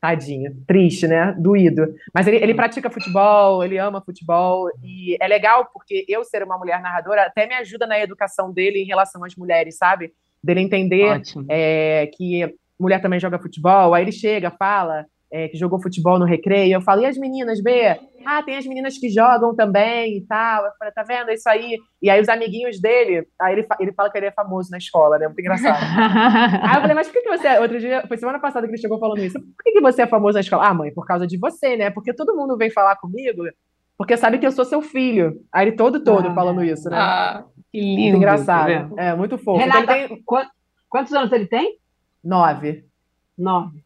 Tadinho, 0.00 0.54
triste, 0.66 1.08
né? 1.08 1.34
Doído. 1.38 1.94
Mas 2.12 2.26
ele, 2.26 2.36
ele 2.36 2.54
pratica 2.54 2.90
futebol, 2.90 3.64
ele 3.64 3.78
ama 3.78 4.00
futebol, 4.00 4.68
e 4.82 5.16
é 5.20 5.26
legal 5.26 5.68
porque 5.72 6.04
eu 6.08 6.24
ser 6.24 6.42
uma 6.42 6.58
mulher 6.58 6.80
narradora 6.80 7.26
até 7.26 7.46
me 7.46 7.54
ajuda 7.54 7.86
na 7.86 7.98
educação 7.98 8.52
dele 8.52 8.80
em 8.80 8.86
relação 8.86 9.24
às 9.24 9.34
mulheres, 9.34 9.76
sabe? 9.76 10.12
Dele 10.42 10.60
entender 10.60 11.22
é, 11.48 12.08
que 12.14 12.54
mulher 12.78 13.00
também 13.00 13.18
joga 13.18 13.40
futebol, 13.40 13.92
aí 13.92 14.04
ele 14.04 14.12
chega, 14.12 14.52
fala, 14.52 15.04
é, 15.30 15.48
que 15.48 15.58
jogou 15.58 15.80
futebol 15.80 16.18
no 16.18 16.24
recreio, 16.24 16.74
eu 16.74 16.80
falo, 16.80 17.02
e 17.02 17.06
as 17.06 17.18
meninas, 17.18 17.62
B? 17.62 17.98
Ah, 18.26 18.42
tem 18.42 18.56
as 18.56 18.66
meninas 18.66 18.98
que 18.98 19.08
jogam 19.08 19.54
também 19.54 20.18
e 20.18 20.26
tal. 20.26 20.64
Eu 20.64 20.72
falei, 20.78 20.92
tá 20.92 21.02
vendo? 21.02 21.30
É 21.30 21.34
isso 21.34 21.48
aí. 21.48 21.78
E 22.02 22.10
aí 22.10 22.20
os 22.20 22.28
amiguinhos 22.28 22.80
dele, 22.80 23.26
aí 23.40 23.54
ele, 23.54 23.66
ele 23.80 23.92
fala 23.92 24.10
que 24.10 24.18
ele 24.18 24.26
é 24.26 24.32
famoso 24.32 24.70
na 24.70 24.78
escola, 24.78 25.18
né? 25.18 25.26
Muito 25.26 25.40
engraçado. 25.40 25.78
aí 26.62 26.76
eu 26.76 26.80
falei, 26.80 26.94
mas 26.94 27.08
por 27.08 27.14
que, 27.14 27.22
que 27.22 27.36
você 27.36 27.46
é? 27.46 27.60
Outro 27.60 27.78
dia, 27.78 28.04
foi 28.06 28.16
semana 28.16 28.38
passada 28.38 28.66
que 28.66 28.72
ele 28.72 28.80
chegou 28.80 28.98
falando 28.98 29.22
isso. 29.22 29.38
Por 29.38 29.64
que, 29.64 29.72
que 29.72 29.80
você 29.80 30.02
é 30.02 30.06
famoso 30.06 30.34
na 30.34 30.40
escola? 30.40 30.66
Ah, 30.66 30.74
mãe, 30.74 30.92
por 30.92 31.06
causa 31.06 31.26
de 31.26 31.38
você, 31.38 31.76
né? 31.76 31.90
Porque 31.90 32.12
todo 32.12 32.36
mundo 32.36 32.56
vem 32.56 32.70
falar 32.70 32.96
comigo 32.96 33.44
porque 33.98 34.16
sabe 34.16 34.38
que 34.38 34.46
eu 34.46 34.52
sou 34.52 34.64
seu 34.64 34.80
filho. 34.80 35.44
Aí 35.52 35.66
ele 35.66 35.76
todo, 35.76 36.04
todo 36.04 36.28
ah, 36.28 36.34
falando 36.34 36.62
isso, 36.62 36.88
né? 36.88 36.96
Ah, 36.96 37.44
que 37.72 37.80
lindo. 37.80 38.02
Muito 38.02 38.16
engraçado. 38.18 38.94
Tá 38.94 39.02
é, 39.02 39.14
muito 39.16 39.36
fofo. 39.36 39.58
Renata, 39.58 39.98
então, 39.98 40.16
tem... 40.16 40.48
quantos 40.88 41.12
anos 41.12 41.32
ele 41.32 41.46
tem? 41.46 41.76
Nove. 42.22 42.84
Nove. 43.36 43.84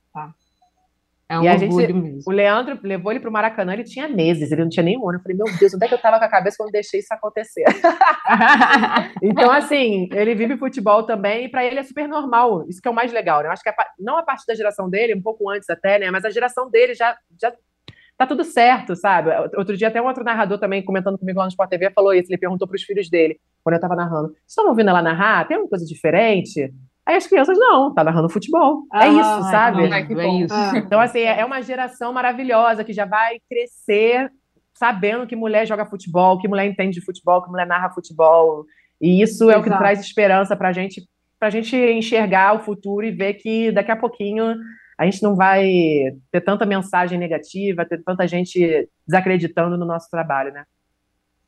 É 1.33 1.39
um 1.39 1.45
e 1.45 1.49
a 1.49 1.57
gente, 1.57 1.75
mesmo. 1.75 2.19
o 2.27 2.31
Leandro 2.31 2.79
levou 2.83 3.11
ele 3.11 3.19
para 3.19 3.31
o 3.31 3.33
Maracanã, 3.33 3.73
ele 3.73 3.85
tinha 3.85 4.07
meses, 4.07 4.53
ele 4.53 4.61
não 4.61 4.69
tinha 4.69 4.85
nenhum 4.85 5.09
ano. 5.09 5.17
Eu 5.17 5.23
falei, 5.23 5.39
meu 5.39 5.47
Deus, 5.59 5.73
onde 5.73 5.83
é 5.83 5.89
que 5.89 5.95
eu 5.95 5.97
estava 5.97 6.19
com 6.19 6.25
a 6.27 6.29
cabeça 6.29 6.59
quando 6.59 6.71
deixei 6.71 7.01
isso 7.01 7.15
acontecer? 7.15 7.65
então, 9.23 9.51
assim, 9.51 10.11
ele 10.13 10.35
vive 10.35 10.59
futebol 10.59 11.05
também, 11.05 11.47
e 11.47 11.49
para 11.49 11.65
ele 11.65 11.79
é 11.79 11.83
super 11.83 12.07
normal. 12.07 12.69
Isso 12.69 12.83
que 12.83 12.87
é 12.87 12.91
o 12.91 12.95
mais 12.95 13.11
legal, 13.15 13.41
né? 13.41 13.49
Eu 13.49 13.53
acho 13.53 13.63
que 13.63 13.71
a, 13.71 13.75
não 13.99 14.19
a 14.19 14.23
partir 14.23 14.45
da 14.47 14.55
geração 14.55 14.91
dele, 14.91 15.15
um 15.15 15.23
pouco 15.23 15.49
antes 15.49 15.71
até, 15.71 15.99
né? 15.99 16.11
Mas 16.11 16.27
a 16.27 16.31
geração 16.31 16.71
dele 16.71 16.93
já, 16.93 17.17
já 17.41 17.51
tá 18.19 18.27
tudo 18.27 18.45
certo, 18.45 18.95
sabe? 18.95 19.31
Outro 19.57 19.75
dia 19.75 19.89
até 19.89 20.03
um 20.03 20.07
outro 20.07 20.25
narrador 20.25 20.59
também 20.59 20.85
comentando 20.85 21.17
comigo 21.17 21.39
lá 21.39 21.47
no 21.47 21.51
Sport 21.51 21.71
TV 21.71 21.91
falou 21.93 22.13
isso, 22.13 22.31
ele 22.31 22.39
perguntou 22.39 22.69
para 22.69 22.77
os 22.77 22.83
filhos 22.83 23.09
dele, 23.09 23.41
quando 23.65 23.73
eu 23.73 23.79
estava 23.79 23.97
narrando, 23.97 24.29
vocês 24.29 24.49
estão 24.49 24.69
ouvindo 24.69 24.91
ela 24.91 25.01
narrar? 25.01 25.49
Tem 25.49 25.55
alguma 25.57 25.71
coisa 25.71 25.87
diferente? 25.87 26.71
Aí 27.05 27.17
as 27.17 27.27
crianças, 27.27 27.59
não, 27.59 27.93
tá 27.93 28.05
narrando 28.05 28.29
futebol. 28.29 28.85
É 28.93 28.99
ah, 28.99 29.07
é 29.07 29.09
isso, 29.09 29.51
sabe? 29.51 29.85
é 29.85 30.43
isso. 30.45 30.55
Ah. 30.55 30.73
Então, 30.77 31.01
assim, 31.01 31.21
é, 31.21 31.41
é 31.41 31.45
uma 31.45 31.61
geração 31.61 32.13
maravilhosa 32.13 32.85
que 32.85 32.93
já 32.93 33.05
vai 33.05 33.39
crescer 33.49 34.31
sabendo 34.75 35.27
que 35.27 35.37
mulher 35.37 35.67
joga 35.67 35.87
futebol, 35.87 36.39
que 36.39 36.49
mulher 36.49 36.67
entende 36.67 36.99
de 36.99 37.05
futebol, 37.05 37.43
que 37.43 37.51
mulher 37.51 37.67
narra 37.67 37.91
futebol. 37.91 38.65
E 39.01 39.23
isso 39.23 39.45
Exato. 39.45 39.51
é 39.53 39.57
o 39.59 39.63
que 39.63 39.71
traz 39.71 40.01
esperança 40.01 40.57
pra 40.57 40.73
gente, 40.73 41.03
pra 41.39 41.51
gente 41.51 41.77
enxergar 41.77 42.55
o 42.55 42.61
futuro 42.61 43.05
e 43.05 43.11
ver 43.11 43.35
que 43.35 43.71
daqui 43.73 43.91
a 43.91 43.97
pouquinho 43.97 44.57
a 44.99 45.05
gente 45.05 45.23
não 45.23 45.35
vai 45.35 45.69
ter 46.31 46.41
tanta 46.41 46.65
mensagem 46.65 47.19
negativa, 47.19 47.85
ter 47.85 48.03
tanta 48.03 48.27
gente 48.29 48.89
desacreditando 49.07 49.77
no 49.77 49.85
nosso 49.85 50.09
trabalho, 50.11 50.53
né? 50.53 50.65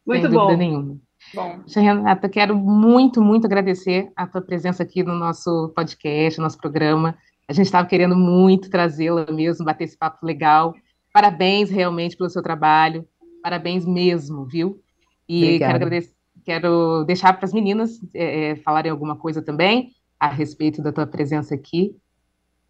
Muito 0.06 0.28
Sem 0.28 0.30
bom. 0.30 0.56
nenhuma. 0.56 0.96
Bom. 1.34 1.60
Renata, 1.74 2.28
quero 2.28 2.56
muito, 2.56 3.20
muito 3.20 3.46
agradecer 3.46 4.10
a 4.14 4.26
tua 4.26 4.40
presença 4.40 4.82
aqui 4.82 5.02
no 5.02 5.14
nosso 5.14 5.72
podcast, 5.74 6.38
no 6.38 6.44
nosso 6.44 6.58
programa. 6.58 7.16
A 7.48 7.52
gente 7.52 7.66
estava 7.66 7.86
querendo 7.86 8.16
muito 8.16 8.70
trazê-la 8.70 9.26
mesmo, 9.30 9.64
bater 9.64 9.84
esse 9.84 9.96
papo 9.96 10.24
legal. 10.24 10.74
Parabéns 11.12 11.70
realmente 11.70 12.16
pelo 12.16 12.30
seu 12.30 12.42
trabalho. 12.42 13.06
Parabéns 13.42 13.84
mesmo, 13.84 14.46
viu? 14.46 14.80
E 15.28 15.44
Obrigada. 15.44 15.72
quero 15.72 15.84
agradecer, 15.84 16.14
quero 16.44 17.04
deixar 17.04 17.32
para 17.32 17.44
as 17.44 17.52
meninas 17.52 18.00
é, 18.14 18.50
é, 18.50 18.56
falarem 18.56 18.90
alguma 18.90 19.16
coisa 19.16 19.42
também 19.42 19.90
a 20.18 20.28
respeito 20.28 20.82
da 20.82 20.92
tua 20.92 21.06
presença 21.06 21.54
aqui. 21.54 21.96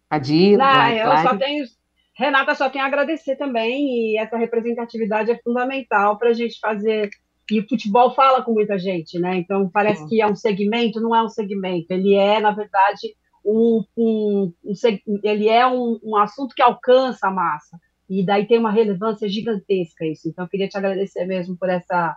Padir, 0.09 0.57
Não, 0.57 0.89
eu 0.89 1.17
só 1.17 1.37
tenho 1.37 1.65
Renata, 2.17 2.55
só 2.55 2.69
tenho 2.69 2.85
a 2.85 2.87
agradecer 2.87 3.35
também, 3.35 4.13
e 4.13 4.17
essa 4.17 4.37
representatividade 4.37 5.31
é 5.31 5.39
fundamental 5.43 6.17
para 6.17 6.29
a 6.29 6.33
gente 6.33 6.57
fazer 6.59 7.09
e 7.49 7.59
o 7.59 7.67
futebol 7.67 8.13
fala 8.15 8.43
com 8.43 8.53
muita 8.53 8.77
gente, 8.77 9.19
né? 9.19 9.37
Então 9.37 9.69
parece 9.69 10.01
uhum. 10.03 10.09
que 10.09 10.21
é 10.21 10.27
um 10.27 10.35
segmento, 10.35 10.99
não 10.99 11.15
é 11.15 11.23
um 11.23 11.29
segmento. 11.29 11.91
Ele 11.91 12.15
é, 12.15 12.39
na 12.39 12.51
verdade, 12.51 13.15
um, 13.45 13.83
um, 13.95 14.53
um 14.63 15.19
ele 15.23 15.47
é 15.47 15.67
um, 15.67 15.99
um, 16.03 16.15
assunto 16.15 16.55
que 16.55 16.61
alcança 16.61 17.27
a 17.27 17.31
massa. 17.31 17.79
E 18.09 18.25
daí 18.25 18.47
tem 18.47 18.57
uma 18.57 18.71
relevância 18.71 19.29
gigantesca 19.29 20.05
isso. 20.05 20.27
Então 20.27 20.45
eu 20.45 20.49
queria 20.49 20.67
te 20.67 20.77
agradecer 20.77 21.25
mesmo 21.25 21.55
por 21.57 21.69
essa 21.69 22.15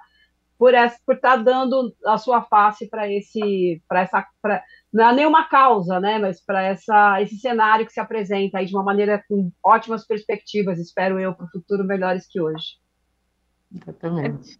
por 0.59 0.75
essa 0.75 0.99
por 1.07 1.15
estar 1.15 1.37
tá 1.37 1.43
dando 1.43 1.95
a 2.05 2.19
sua 2.19 2.43
face 2.43 2.89
para 2.89 3.11
esse 3.11 3.81
para 3.87 4.01
essa 4.01 4.27
pra, 4.43 4.63
não 4.93 5.09
é 5.09 5.15
nenhuma 5.15 5.49
causa, 5.49 6.01
né, 6.01 6.19
mas 6.19 6.45
para 6.45 6.63
essa 6.63 7.23
esse 7.23 7.39
cenário 7.39 7.87
que 7.87 7.93
se 7.93 8.01
apresenta 8.01 8.59
aí 8.59 8.67
de 8.67 8.75
uma 8.75 8.83
maneira 8.83 9.23
com 9.29 9.53
ótimas 9.65 10.05
perspectivas, 10.07 10.79
espero 10.81 11.21
eu 11.21 11.33
para 11.33 11.47
o 11.47 11.51
futuro 11.51 11.85
melhores 11.85 12.27
que 12.27 12.41
hoje. 12.41 12.77
Exatamente. 13.73 14.59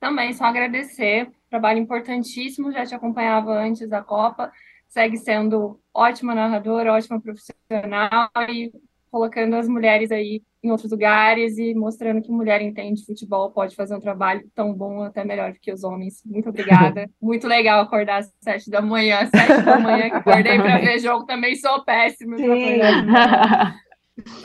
Também 0.00 0.32
só 0.32 0.44
agradecer, 0.44 1.30
trabalho 1.50 1.78
importantíssimo, 1.78 2.72
já 2.72 2.84
te 2.86 2.94
acompanhava 2.94 3.52
antes 3.52 3.88
da 3.88 4.02
Copa, 4.02 4.52
segue 4.88 5.16
sendo 5.16 5.80
ótima 5.92 6.34
narradora, 6.34 6.92
ótima 6.92 7.20
profissional 7.20 8.30
e 8.48 8.72
colocando 9.10 9.56
as 9.56 9.68
mulheres 9.68 10.10
aí 10.10 10.42
em 10.62 10.70
outros 10.70 10.90
lugares 10.90 11.56
e 11.56 11.74
mostrando 11.74 12.20
que 12.20 12.30
mulher 12.30 12.60
entende 12.60 13.04
futebol, 13.04 13.50
pode 13.50 13.76
fazer 13.76 13.94
um 13.94 14.00
trabalho 14.00 14.48
tão 14.54 14.74
bom, 14.74 15.02
até 15.02 15.24
melhor 15.24 15.52
que 15.60 15.72
os 15.72 15.84
homens. 15.84 16.22
Muito 16.24 16.48
obrigada. 16.48 17.08
Muito 17.20 17.46
legal 17.46 17.80
acordar 17.80 18.18
às 18.18 18.32
sete 18.40 18.70
da 18.70 18.82
manhã, 18.82 19.20
às 19.20 19.30
sete 19.30 19.62
da 19.62 19.78
manhã, 19.78 20.10
que 20.10 20.16
acordei 20.16 20.58
para 20.58 20.78
ver 20.78 20.98
jogo, 20.98 21.26
também 21.26 21.54
sou 21.54 21.84
péssima 21.84 22.36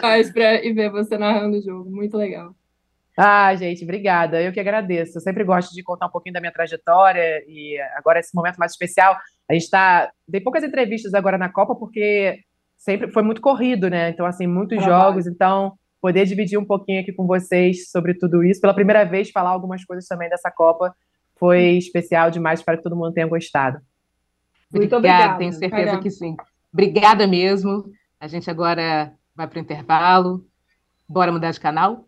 Mas 0.02 0.32
para 0.32 0.64
e 0.64 0.72
ver 0.72 0.92
você 0.92 1.18
narrando 1.18 1.58
o 1.58 1.62
jogo, 1.62 1.90
muito 1.90 2.16
legal. 2.16 2.56
Ah, 3.18 3.54
gente, 3.56 3.84
obrigada. 3.84 4.42
Eu 4.42 4.52
que 4.52 4.60
agradeço. 4.60 5.18
Eu 5.18 5.22
sempre 5.22 5.44
gosto 5.44 5.74
de 5.74 5.84
contar 5.84 6.08
um 6.08 6.12
pouquinho 6.12 6.34
da 6.34 6.40
minha 6.40 6.52
trajetória 6.52 7.44
e 7.48 7.80
agora 7.96 8.20
esse 8.20 8.34
momento 8.36 8.58
mais 8.58 8.72
especial. 8.72 9.16
A 9.50 9.54
gente 9.54 9.64
está. 9.64 10.12
Dei 10.28 10.42
poucas 10.42 10.64
entrevistas 10.64 11.14
agora 11.14 11.38
na 11.38 11.50
Copa 11.50 11.76
porque 11.76 12.40
sempre 12.78 13.12
foi 13.12 13.22
muito 13.22 13.40
corrido, 13.42 13.90
né? 13.90 14.10
Então, 14.10 14.26
assim, 14.26 14.48
muitos 14.48 14.78
Trabalho. 14.78 15.04
jogos. 15.04 15.28
Então, 15.28 15.74
poder 16.02 16.26
dividir 16.26 16.58
um 16.58 16.66
pouquinho 16.66 17.02
aqui 17.02 17.14
com 17.14 17.28
vocês 17.28 17.90
sobre 17.90 18.14
tudo 18.16 18.44
isso. 18.44 18.60
Pela 18.60 18.74
primeira 18.74 19.04
vez, 19.04 19.30
falar 19.30 19.52
algumas 19.52 19.86
coisas 19.86 20.08
também 20.08 20.30
dessa 20.30 20.52
Copa 20.52 20.94
foi 21.38 21.78
especial 21.78 22.32
demais. 22.32 22.60
Espero 22.60 22.78
que 22.78 22.84
todo 22.84 22.96
mundo 22.96 23.14
tenha 23.14 23.28
gostado. 23.28 23.80
Muito 24.74 24.96
obrigada, 24.96 25.38
tenho 25.38 25.54
certeza 25.54 25.86
Caramba. 25.86 26.02
que 26.02 26.10
sim. 26.10 26.36
Obrigada 26.74 27.28
mesmo. 27.28 27.86
A 28.20 28.28
gente 28.28 28.50
agora 28.50 29.14
vai 29.36 29.48
para 29.48 29.60
o 29.60 29.62
intervalo. 29.62 30.46
Bora 31.08 31.32
mudar 31.32 31.52
de 31.52 31.60
canal? 31.60 32.08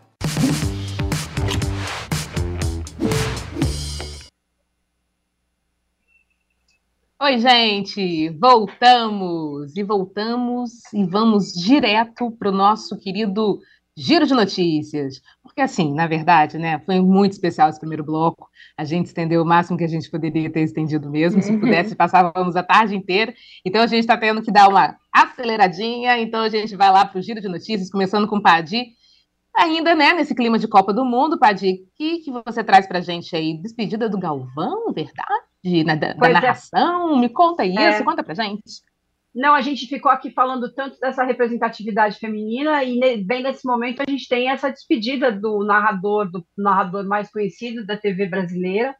Oi, 7.23 7.37
gente, 7.37 8.29
voltamos 8.29 9.77
e 9.77 9.83
voltamos 9.83 10.91
e 10.91 11.05
vamos 11.05 11.53
direto 11.53 12.31
para 12.31 12.49
o 12.49 12.51
nosso 12.51 12.97
querido 12.97 13.59
giro 13.95 14.25
de 14.25 14.33
notícias. 14.33 15.21
Porque, 15.43 15.61
assim, 15.61 15.93
na 15.93 16.07
verdade, 16.07 16.57
né, 16.57 16.79
foi 16.79 16.99
muito 16.99 17.33
especial 17.33 17.69
esse 17.69 17.79
primeiro 17.79 18.03
bloco. 18.03 18.49
A 18.75 18.83
gente 18.83 19.05
estendeu 19.05 19.43
o 19.43 19.45
máximo 19.45 19.77
que 19.77 19.83
a 19.83 19.87
gente 19.87 20.09
poderia 20.09 20.51
ter 20.51 20.61
estendido 20.61 21.11
mesmo. 21.11 21.43
Se 21.43 21.51
uhum. 21.51 21.59
pudesse, 21.59 21.95
passávamos 21.95 22.55
a 22.55 22.63
tarde 22.63 22.95
inteira. 22.95 23.31
Então, 23.63 23.83
a 23.83 23.87
gente 23.87 23.99
está 23.99 24.17
tendo 24.17 24.41
que 24.41 24.51
dar 24.51 24.67
uma 24.67 24.97
aceleradinha. 25.13 26.17
Então, 26.17 26.41
a 26.41 26.49
gente 26.49 26.75
vai 26.75 26.91
lá 26.91 27.05
para 27.05 27.19
o 27.19 27.21
giro 27.21 27.39
de 27.39 27.47
notícias, 27.47 27.91
começando 27.91 28.27
com 28.27 28.37
o 28.37 28.41
Padi. 28.41 28.95
Ainda, 29.55 29.93
né, 29.93 30.11
nesse 30.13 30.33
clima 30.33 30.57
de 30.57 30.67
Copa 30.67 30.91
do 30.91 31.05
Mundo, 31.05 31.37
Padi, 31.37 31.83
o 31.83 31.95
que, 31.95 32.17
que 32.21 32.31
você 32.31 32.63
traz 32.63 32.87
para 32.87 32.97
a 32.97 33.01
gente 33.03 33.35
aí? 33.35 33.61
Despedida 33.61 34.09
do 34.09 34.17
Galvão, 34.17 34.91
verdade? 34.91 35.50
De, 35.63 35.83
na, 35.83 35.95
da, 35.95 36.13
da 36.13 36.29
é. 36.29 36.33
narração? 36.33 37.15
É. 37.15 37.19
Me 37.19 37.29
conta 37.29 37.65
isso, 37.65 37.79
é. 37.79 38.03
conta 38.03 38.23
pra 38.23 38.33
gente. 38.33 38.81
Não, 39.33 39.53
a 39.53 39.61
gente 39.61 39.87
ficou 39.87 40.11
aqui 40.11 40.29
falando 40.29 40.73
tanto 40.73 40.99
dessa 40.99 41.23
representatividade 41.23 42.19
feminina 42.19 42.83
e 42.83 43.23
bem 43.23 43.43
nesse 43.43 43.65
momento 43.65 44.01
a 44.01 44.11
gente 44.11 44.27
tem 44.27 44.49
essa 44.49 44.69
despedida 44.69 45.31
do 45.31 45.63
narrador, 45.63 46.29
do 46.29 46.45
narrador 46.57 47.05
mais 47.05 47.31
conhecido 47.31 47.85
da 47.85 47.95
TV 47.95 48.27
brasileira. 48.27 48.93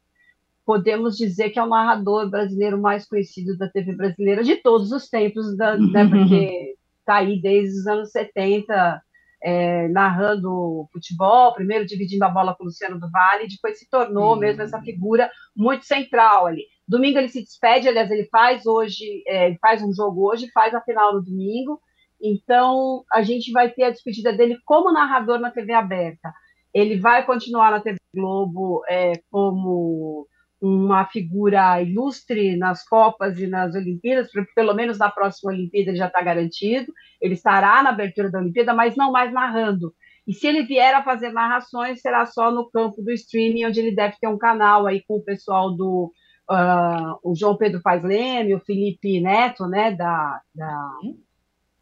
Podemos 0.66 1.18
dizer 1.18 1.50
que 1.50 1.60
é 1.60 1.64
o 1.64 1.68
narrador 1.68 2.30
brasileiro 2.30 2.80
mais 2.80 3.06
conhecido 3.06 3.58
da 3.58 3.68
TV 3.68 3.94
brasileira 3.94 4.42
de 4.42 4.56
todos 4.56 4.94
os 4.94 5.10
tempos, 5.10 5.58
da, 5.58 5.76
né, 5.78 6.08
porque 6.08 6.76
está 7.00 7.16
aí 7.16 7.42
desde 7.42 7.80
os 7.80 7.88
anos 7.88 8.12
70, 8.12 9.02
é, 9.44 9.88
narrando 9.88 10.88
futebol, 10.92 11.54
primeiro 11.54 11.86
dividindo 11.86 12.24
a 12.24 12.30
bola 12.30 12.56
com 12.56 12.64
o 12.64 12.68
Luciano 12.68 13.00
do 13.00 13.10
Vale, 13.10 13.48
depois 13.48 13.80
se 13.80 13.90
tornou 13.90 14.36
mesmo 14.36 14.62
essa 14.62 14.80
figura 14.82 15.30
muito 15.56 15.86
central 15.86 16.48
ali. 16.48 16.66
Domingo 16.88 17.18
ele 17.18 17.30
se 17.30 17.42
despede, 17.42 17.88
aliás, 17.88 18.12
ele 18.12 18.26
faz 18.26 18.66
hoje, 18.66 19.24
é, 19.26 19.48
ele 19.48 19.58
faz 19.60 19.82
um 19.82 19.94
jogo 19.94 20.30
hoje, 20.30 20.52
faz 20.52 20.74
a 20.74 20.82
final 20.82 21.14
no 21.14 21.24
domingo. 21.24 21.80
Então, 22.22 23.04
a 23.12 23.24
gente 23.24 23.52
vai 23.52 23.70
ter 23.70 23.84
a 23.84 23.90
despedida 23.90 24.32
dele 24.32 24.58
como 24.66 24.92
narrador 24.92 25.40
na 25.40 25.50
TV 25.50 25.74
aberta. 25.74 26.32
Ele 26.74 27.00
vai 27.00 27.26
continuar 27.26 27.72
na 27.72 27.82
TV 27.82 27.98
Globo 28.14 28.84
é, 28.88 29.14
como 29.32 30.28
uma 30.62 31.06
figura 31.08 31.82
ilustre 31.82 32.56
nas 32.56 32.88
Copas 32.88 33.40
e 33.40 33.48
nas 33.48 33.74
Olimpíadas, 33.74 34.30
pelo 34.54 34.74
menos 34.76 35.00
na 35.00 35.10
próxima 35.10 35.52
Olimpíada 35.52 35.90
ele 35.90 35.98
já 35.98 36.08
está 36.08 36.22
garantido. 36.22 36.94
Ele 37.20 37.34
estará 37.34 37.82
na 37.82 37.90
abertura 37.90 38.30
da 38.30 38.40
Olimpíada, 38.40 38.74
mas 38.74 38.96
não 38.96 39.12
mais 39.12 39.34
narrando. 39.34 39.94
E 40.28 40.34
se 40.34 40.46
ele 40.46 40.64
vier 40.64 40.94
a 40.94 41.04
fazer 41.04 41.32
narrações, 41.32 42.00
será 42.00 42.28
só 42.28 42.52
no 42.52 42.70
campo 42.70 43.02
do 43.02 43.12
streaming, 43.12 43.66
onde 43.66 43.80
ele 43.80 43.96
deve 43.96 44.16
ter 44.22 44.28
um 44.28 44.38
canal 44.38 44.86
aí 44.86 45.04
com 45.08 45.16
o 45.16 45.24
pessoal 45.24 45.76
do 45.76 46.14
uh, 46.50 47.20
o 47.24 47.36
João 47.36 47.58
Pedro 47.58 47.82
Paz 47.82 48.04
Leme, 48.04 48.54
o 48.54 48.60
Felipe 48.60 49.20
Neto, 49.20 49.66
né, 49.68 49.92
da, 49.92 50.40
da, 50.54 50.92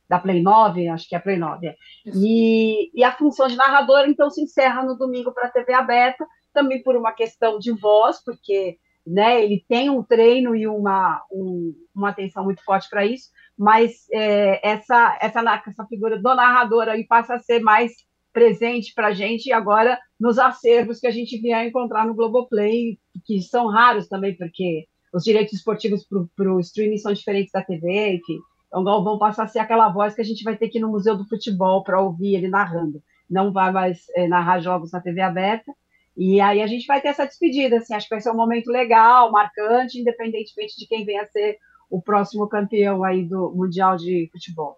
da 0.08 0.20
Play 0.20 0.42
9, 0.42 0.88
acho 0.88 1.08
que 1.08 1.16
é 1.16 1.18
a 1.18 1.22
Play 1.22 1.38
9. 1.38 1.68
É. 1.68 1.76
E, 2.16 2.92
e 2.94 3.04
a 3.04 3.12
função 3.12 3.48
de 3.48 3.58
narrador, 3.58 4.06
então, 4.08 4.30
se 4.30 4.42
encerra 4.42 4.84
no 4.84 4.98
domingo 4.98 5.34
para 5.34 5.48
a 5.48 5.52
TV 5.52 5.74
aberta, 5.74 6.26
também 6.54 6.82
por 6.84 6.96
uma 6.96 7.12
questão 7.12 7.60
de 7.60 7.72
voz, 7.72 8.24
porque 8.24 8.78
né, 9.06 9.44
ele 9.44 9.64
tem 9.68 9.90
um 9.90 10.04
treino 10.04 10.56
e 10.56 10.68
uma, 10.68 11.24
um, 11.32 11.74
uma 11.96 12.10
atenção 12.10 12.44
muito 12.44 12.64
forte 12.64 12.90
para 12.90 13.06
isso, 13.06 13.30
mas 13.58 14.06
é, 14.12 14.68
essa, 14.68 15.18
essa, 15.22 15.64
essa 15.68 15.86
figura 15.88 16.18
do 16.18 16.36
narrador 16.36 16.88
aí 16.88 17.06
passa 17.06 17.36
a 17.36 17.40
ser 17.40 17.60
mais 17.60 17.92
presente 18.32 18.94
para 18.94 19.08
a 19.08 19.14
gente 19.14 19.52
agora 19.52 20.00
nos 20.20 20.38
acervos 20.38 21.00
que 21.00 21.08
a 21.08 21.12
gente 21.12 21.40
vier 21.42 21.66
encontrar 21.66 22.06
no 22.06 22.14
Globoplay, 22.14 23.00
que 23.26 23.42
são 23.42 23.68
raros 23.68 24.08
também, 24.08 24.36
porque 24.38 24.86
os 25.14 25.24
direitos 25.24 25.54
esportivos 25.54 26.06
para 26.36 26.54
o 26.54 26.60
streaming 26.60 26.98
são 26.98 27.12
diferentes 27.12 27.52
da 27.52 27.64
TV, 27.64 28.14
enfim. 28.14 28.40
Então, 28.68 29.04
vão 29.04 29.18
passar 29.18 29.44
a 29.44 29.48
ser 29.48 29.60
aquela 29.60 29.90
voz 29.90 30.14
que 30.14 30.22
a 30.22 30.26
gente 30.26 30.44
vai 30.44 30.56
ter 30.56 30.70
que 30.70 30.78
ir 30.78 30.82
no 30.82 30.92
Museu 30.92 31.18
do 31.18 31.28
Futebol 31.28 31.84
para 31.84 32.00
ouvir 32.00 32.36
ele 32.36 32.48
narrando. 32.48 33.02
Não 33.30 33.52
vai 33.52 33.72
mais 33.72 34.06
é, 34.16 34.28
narrar 34.28 34.60
jogos 34.60 34.92
na 34.92 35.02
TV 35.02 35.22
aberta. 35.22 35.74
E 36.22 36.42
aí 36.42 36.62
a 36.62 36.68
gente 36.68 36.86
vai 36.86 37.00
ter 37.00 37.08
essa 37.08 37.26
despedida, 37.26 37.78
assim, 37.78 37.94
acho 37.94 38.10
que 38.10 38.14
vai 38.14 38.20
ser 38.20 38.30
um 38.30 38.36
momento 38.36 38.70
legal, 38.70 39.32
marcante, 39.32 40.02
independentemente 40.02 40.78
de 40.78 40.86
quem 40.86 41.06
venha 41.06 41.22
a 41.22 41.28
ser 41.28 41.58
o 41.90 42.02
próximo 42.02 42.46
campeão 42.46 43.06
aí 43.06 43.24
do 43.24 43.54
Mundial 43.56 43.96
de 43.96 44.28
Futebol. 44.30 44.78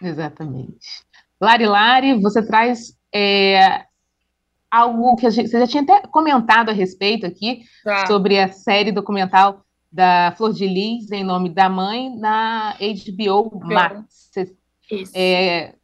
Exatamente. 0.00 1.04
Lari 1.38 1.66
Lari, 1.66 2.18
você 2.18 2.42
traz 2.42 2.98
é, 3.14 3.84
algo 4.70 5.16
que 5.16 5.30
gente, 5.30 5.50
você 5.50 5.60
já 5.60 5.66
tinha 5.66 5.82
até 5.82 6.00
comentado 6.06 6.70
a 6.70 6.72
respeito 6.72 7.26
aqui 7.26 7.64
tá. 7.84 8.06
sobre 8.06 8.38
a 8.38 8.48
série 8.48 8.90
documental 8.90 9.62
da 9.92 10.32
Flor 10.34 10.54
de 10.54 10.66
Lis 10.66 11.12
em 11.12 11.22
nome 11.22 11.50
da 11.50 11.68
mãe 11.68 12.16
na 12.16 12.74
HBO 12.78 13.60
Max. 13.62 14.30
Isso. 14.90 15.12
É, 15.14 15.74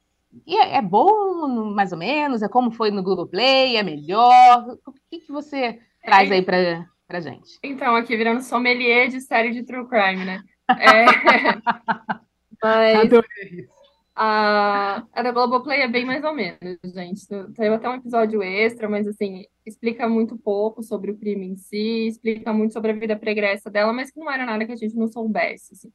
e 0.46 0.56
é, 0.56 0.76
é, 0.76 0.82
bom, 0.82 1.70
mais 1.74 1.92
ou 1.92 1.98
menos? 1.98 2.42
É 2.42 2.48
como 2.48 2.70
foi 2.70 2.90
no 2.90 3.02
Google 3.02 3.26
Play? 3.26 3.76
É 3.76 3.82
melhor? 3.82 4.78
O 4.86 4.92
que, 5.10 5.20
que 5.20 5.32
você 5.32 5.78
traz 6.02 6.30
é, 6.30 6.34
aí 6.34 6.42
para 6.42 6.86
pra 7.06 7.20
gente? 7.20 7.58
Então, 7.62 7.96
aqui 7.96 8.16
virando 8.16 8.42
sommelier 8.42 9.08
de 9.08 9.20
série 9.20 9.50
de 9.50 9.64
true 9.64 9.88
crime, 9.88 10.24
né? 10.24 10.42
É, 10.78 11.04
mas... 12.62 12.96
Adorei 13.00 13.68
a, 14.22 15.02
a 15.14 15.22
da 15.22 15.32
Globoplay 15.32 15.80
é 15.80 15.88
bem 15.88 16.04
mais 16.04 16.22
ou 16.22 16.34
menos, 16.34 16.78
gente. 16.94 17.26
Teve 17.26 17.68
até 17.68 17.88
um 17.88 17.94
episódio 17.94 18.42
extra, 18.42 18.86
mas 18.86 19.06
assim, 19.06 19.46
explica 19.64 20.06
muito 20.06 20.36
pouco 20.36 20.82
sobre 20.82 21.10
o 21.10 21.16
crime 21.16 21.46
em 21.46 21.56
si, 21.56 22.08
explica 22.08 22.52
muito 22.52 22.74
sobre 22.74 22.90
a 22.90 22.94
vida 22.94 23.16
pregressa 23.16 23.70
dela, 23.70 23.94
mas 23.94 24.10
que 24.10 24.20
não 24.20 24.30
era 24.30 24.44
nada 24.44 24.66
que 24.66 24.72
a 24.72 24.76
gente 24.76 24.94
não 24.94 25.08
soubesse. 25.08 25.72
Assim. 25.72 25.90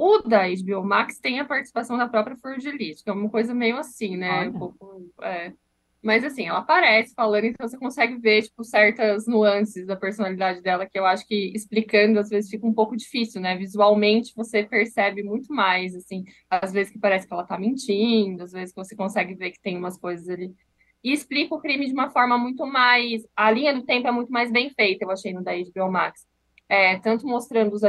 O 0.00 0.20
da 0.20 0.44
HBO 0.46 0.84
Max 0.84 1.18
tem 1.18 1.40
a 1.40 1.44
participação 1.44 1.98
da 1.98 2.08
própria 2.08 2.36
Flor 2.36 2.56
de 2.56 2.70
Lis, 2.70 3.02
que 3.02 3.10
é 3.10 3.12
uma 3.12 3.28
coisa 3.28 3.52
meio 3.52 3.76
assim, 3.78 4.16
né? 4.16 4.48
Um 4.48 4.52
pouco, 4.52 5.10
é, 5.22 5.52
mas 6.00 6.22
assim, 6.22 6.46
ela 6.46 6.60
aparece 6.60 7.12
falando, 7.16 7.46
então 7.46 7.66
você 7.66 7.76
consegue 7.76 8.16
ver, 8.16 8.42
tipo, 8.42 8.62
certas 8.62 9.26
nuances 9.26 9.88
da 9.88 9.96
personalidade 9.96 10.62
dela, 10.62 10.86
que 10.86 10.96
eu 10.96 11.04
acho 11.04 11.26
que 11.26 11.50
explicando 11.52 12.20
às 12.20 12.28
vezes 12.28 12.48
fica 12.48 12.64
um 12.64 12.72
pouco 12.72 12.96
difícil, 12.96 13.40
né? 13.40 13.56
Visualmente 13.56 14.32
você 14.36 14.62
percebe 14.62 15.24
muito 15.24 15.52
mais, 15.52 15.96
assim, 15.96 16.24
às 16.48 16.72
vezes 16.72 16.92
que 16.92 16.98
parece 17.00 17.26
que 17.26 17.34
ela 17.34 17.42
tá 17.42 17.58
mentindo, 17.58 18.44
às 18.44 18.52
vezes 18.52 18.72
que 18.72 18.80
você 18.80 18.94
consegue 18.94 19.34
ver 19.34 19.50
que 19.50 19.60
tem 19.60 19.76
umas 19.76 19.98
coisas 19.98 20.28
ali. 20.28 20.54
E 21.02 21.12
explica 21.12 21.56
o 21.56 21.60
crime 21.60 21.86
de 21.86 21.92
uma 21.92 22.08
forma 22.08 22.38
muito 22.38 22.64
mais. 22.64 23.22
A 23.34 23.50
linha 23.50 23.74
do 23.74 23.82
tempo 23.84 24.06
é 24.06 24.12
muito 24.12 24.30
mais 24.30 24.52
bem 24.52 24.70
feita, 24.70 25.04
eu 25.04 25.10
achei 25.10 25.32
no 25.32 25.42
da 25.42 25.50
HBO 25.54 25.90
Max 25.90 26.27
é, 26.68 26.98
tanto 26.98 27.26
mostrando 27.26 27.72
os, 27.74 27.82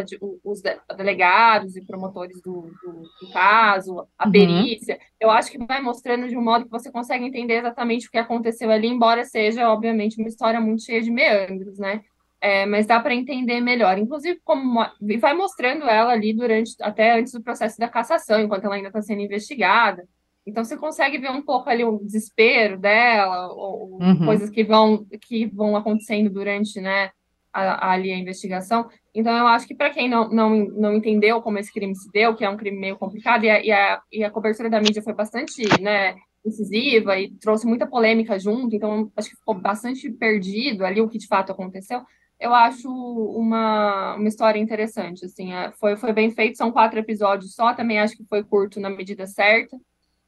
os, 0.44 0.62
delegados 0.96 1.76
e 1.76 1.86
promotores 1.86 2.42
do, 2.42 2.72
do, 2.82 3.02
do 3.22 3.32
caso, 3.34 4.08
a 4.18 4.26
uhum. 4.26 4.32
perícia, 4.32 4.98
eu 5.20 5.30
acho 5.30 5.52
que 5.52 5.58
vai 5.66 5.82
mostrando 5.82 6.30
de 6.30 6.38
um 6.38 6.42
modo 6.42 6.64
que 6.64 6.72
você 6.72 6.90
consegue 6.90 7.26
entender 7.26 7.56
exatamente 7.56 8.08
o 8.08 8.12
que 8.12 8.18
aconteceu 8.18 8.72
ali, 8.72 8.88
embora 8.88 9.26
seja, 9.26 9.70
obviamente, 9.70 10.18
uma 10.18 10.30
história 10.30 10.62
muito 10.62 10.84
cheia 10.84 11.02
de 11.02 11.12
meandros, 11.12 11.78
né? 11.78 12.02
É, 12.42 12.66
mas 12.66 12.88
dá 12.88 13.02
para 13.02 13.14
entender 13.14 13.60
melhor. 13.60 13.98
Inclusive, 13.98 14.40
como 14.46 14.80
vai 15.20 15.34
mostrando 15.34 15.84
ela 15.84 16.14
ali 16.14 16.34
durante, 16.34 16.74
até 16.82 17.20
antes 17.20 17.34
do 17.34 17.44
processo 17.44 17.78
da 17.78 17.90
cassação, 17.90 18.40
enquanto 18.40 18.64
ela 18.64 18.76
ainda 18.76 18.88
está 18.88 19.02
sendo 19.02 19.22
investigada. 19.22 20.08
Então 20.48 20.64
você 20.64 20.78
consegue 20.78 21.18
ver 21.18 21.32
um 21.32 21.42
pouco 21.42 21.70
ali 21.70 21.84
o 21.84 22.00
desespero 22.00 22.80
dela, 22.80 23.52
ou 23.52 24.00
uhum. 24.02 24.26
coisas 24.26 24.50
que 24.50 24.64
vão 24.64 25.06
que 25.22 25.46
vão 25.48 25.76
acontecendo 25.76 26.30
durante, 26.30 26.80
né, 26.80 27.12
ali 27.52 28.12
a 28.12 28.18
investigação. 28.18 28.88
Então, 29.14 29.36
eu 29.36 29.48
acho 29.48 29.68
que 29.68 29.76
para 29.76 29.90
quem 29.90 30.08
não, 30.08 30.30
não, 30.30 30.56
não 30.56 30.94
entendeu 30.96 31.42
como 31.42 31.58
esse 31.58 31.74
crime 31.74 31.96
se 31.96 32.10
deu, 32.12 32.36
que 32.36 32.46
é 32.46 32.50
um 32.50 32.58
crime 32.58 32.78
meio 32.78 32.98
complicado, 32.98 33.44
e 33.44 33.50
a, 33.50 33.64
e 33.64 33.72
a, 33.72 34.02
e 34.12 34.24
a 34.24 34.32
cobertura 34.32 34.70
da 34.70 34.80
mídia 34.80 35.02
foi 35.02 35.14
bastante 35.14 35.64
né, 35.82 36.16
incisiva 36.46 37.18
e 37.20 37.32
trouxe 37.38 37.66
muita 37.66 37.88
polêmica 37.88 38.38
junto, 38.40 38.76
então 38.76 39.12
acho 39.16 39.30
que 39.30 39.36
ficou 39.36 39.56
bastante 39.56 40.10
perdido 40.12 40.86
ali 40.86 41.02
o 41.02 41.10
que 41.10 41.18
de 41.18 41.28
fato 41.28 41.52
aconteceu. 41.52 42.02
Eu 42.40 42.54
acho 42.54 42.90
uma, 42.90 44.16
uma 44.16 44.28
história 44.28 44.60
interessante, 44.60 45.26
assim, 45.26 45.54
é, 45.54 45.72
foi, 45.74 45.98
foi 45.98 46.14
bem 46.14 46.32
feito, 46.32 46.58
são 46.58 46.72
quatro 46.72 47.00
episódios 47.00 47.54
só, 47.54 47.74
também 47.74 48.00
acho 48.00 48.16
que 48.16 48.24
foi 48.24 48.44
curto 48.44 48.80
na 48.80 48.90
medida 48.90 49.28
certa, 49.28 49.78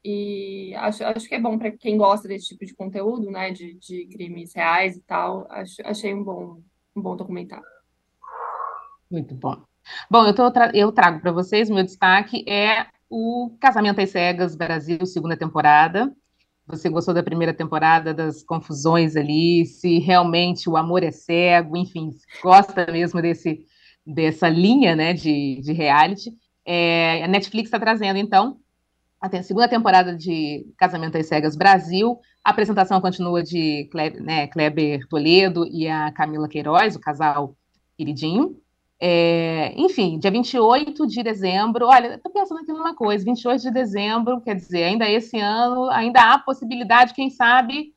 e 0.04 0.74
acho, 0.74 1.04
acho 1.04 1.28
que 1.28 1.34
é 1.34 1.40
bom 1.40 1.56
para 1.56 1.70
quem 1.70 1.96
gosta 1.96 2.28
desse 2.28 2.48
tipo 2.48 2.66
de 2.66 2.74
conteúdo, 2.74 3.30
né, 3.30 3.50
de, 3.50 3.74
de 3.74 4.06
crimes 4.06 4.52
reais 4.54 4.96
e 4.96 5.02
tal, 5.02 5.46
acho, 5.48 5.76
achei 5.84 6.12
um 6.12 6.22
bom, 6.22 6.60
um 6.94 7.02
bom 7.02 7.16
documentário. 7.16 7.64
Muito 9.10 9.34
bom. 9.34 9.62
Bom, 10.10 10.26
eu, 10.26 10.34
tô, 10.34 10.50
eu 10.72 10.92
trago 10.92 11.20
para 11.20 11.32
vocês, 11.32 11.68
meu 11.68 11.82
destaque 11.82 12.44
é 12.48 12.86
o 13.10 13.54
Casamento 13.60 14.00
às 14.00 14.10
Cegas 14.10 14.56
Brasil, 14.56 15.04
segunda 15.04 15.36
temporada. 15.36 16.14
Você 16.66 16.88
gostou 16.88 17.12
da 17.12 17.22
primeira 17.22 17.52
temporada, 17.52 18.14
das 18.14 18.42
confusões 18.42 19.16
ali, 19.16 19.66
se 19.66 19.98
realmente 19.98 20.70
o 20.70 20.76
amor 20.76 21.02
é 21.02 21.10
cego, 21.10 21.76
enfim, 21.76 22.10
gosta 22.42 22.86
mesmo 22.90 23.20
desse, 23.20 23.66
dessa 24.06 24.48
linha 24.48 24.94
né, 24.94 25.12
de, 25.12 25.60
de 25.60 25.72
reality. 25.72 26.30
É, 26.64 27.24
a 27.24 27.28
Netflix 27.28 27.66
está 27.66 27.80
trazendo, 27.80 28.18
então, 28.18 28.58
a 29.22 29.42
segunda 29.42 29.68
temporada 29.68 30.16
de 30.16 30.66
Casamento 30.76 31.16
às 31.16 31.26
Cegas 31.26 31.54
Brasil. 31.54 32.18
A 32.44 32.50
apresentação 32.50 33.00
continua 33.00 33.42
de 33.42 33.88
Kleber, 33.92 34.20
né, 34.20 34.48
Kleber 34.48 35.06
Toledo 35.08 35.64
e 35.70 35.88
a 35.88 36.10
Camila 36.10 36.48
Queiroz, 36.48 36.96
o 36.96 37.00
casal 37.00 37.56
queridinho. 37.96 38.60
É, 39.00 39.72
enfim, 39.76 40.18
dia 40.18 40.30
28 40.30 41.06
de 41.06 41.22
dezembro, 41.22 41.86
olha, 41.86 42.14
estou 42.14 42.32
pensando 42.32 42.60
aqui 42.60 42.72
numa 42.72 42.94
coisa, 42.94 43.24
28 43.24 43.62
de 43.62 43.70
dezembro, 43.72 44.40
quer 44.40 44.54
dizer, 44.54 44.84
ainda 44.84 45.08
esse 45.08 45.38
ano, 45.40 45.90
ainda 45.90 46.20
há 46.20 46.38
possibilidade, 46.38 47.14
quem 47.14 47.28
sabe, 47.28 47.94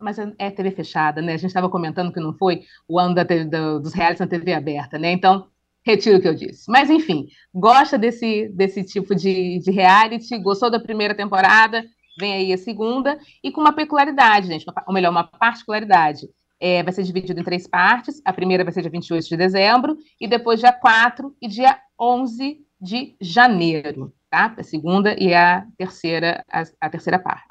mas 0.00 0.18
é, 0.18 0.32
é 0.38 0.50
TV 0.50 0.70
fechada, 0.72 1.22
né? 1.22 1.34
A 1.34 1.36
gente 1.36 1.46
estava 1.46 1.68
comentando 1.68 2.12
que 2.12 2.20
não 2.20 2.32
foi 2.34 2.62
o 2.88 2.98
ano 2.98 3.14
da, 3.14 3.22
da, 3.22 3.78
dos 3.78 3.92
reais 3.92 4.18
na 4.18 4.26
TV 4.26 4.52
aberta, 4.52 4.98
né? 4.98 5.12
Então, 5.12 5.46
retiro 5.88 6.18
o 6.18 6.20
que 6.20 6.28
eu 6.28 6.34
disse. 6.34 6.70
Mas, 6.70 6.90
enfim, 6.90 7.26
gosta 7.54 7.96
desse, 7.96 8.48
desse 8.50 8.84
tipo 8.84 9.14
de, 9.14 9.58
de 9.58 9.70
reality, 9.70 10.38
gostou 10.38 10.70
da 10.70 10.78
primeira 10.78 11.14
temporada, 11.14 11.84
vem 12.18 12.34
aí 12.34 12.52
a 12.52 12.58
segunda, 12.58 13.18
e 13.42 13.50
com 13.50 13.60
uma 13.60 13.72
peculiaridade, 13.72 14.48
gente, 14.48 14.66
ou 14.86 14.92
melhor, 14.92 15.10
uma 15.10 15.24
particularidade. 15.24 16.28
É, 16.60 16.82
vai 16.82 16.92
ser 16.92 17.04
dividido 17.04 17.40
em 17.40 17.44
três 17.44 17.68
partes. 17.68 18.20
A 18.24 18.32
primeira 18.32 18.64
vai 18.64 18.72
ser 18.72 18.82
dia 18.82 18.90
28 18.90 19.28
de 19.28 19.36
dezembro, 19.36 19.96
e 20.20 20.28
depois 20.28 20.60
dia 20.60 20.72
4 20.72 21.34
e 21.40 21.48
dia 21.48 21.78
11 21.98 22.60
de 22.80 23.16
janeiro, 23.20 24.12
tá? 24.30 24.54
A 24.56 24.62
segunda 24.62 25.16
e 25.18 25.34
a 25.34 25.66
terceira, 25.76 26.44
a, 26.50 26.64
a 26.80 26.90
terceira 26.90 27.18
parte. 27.18 27.46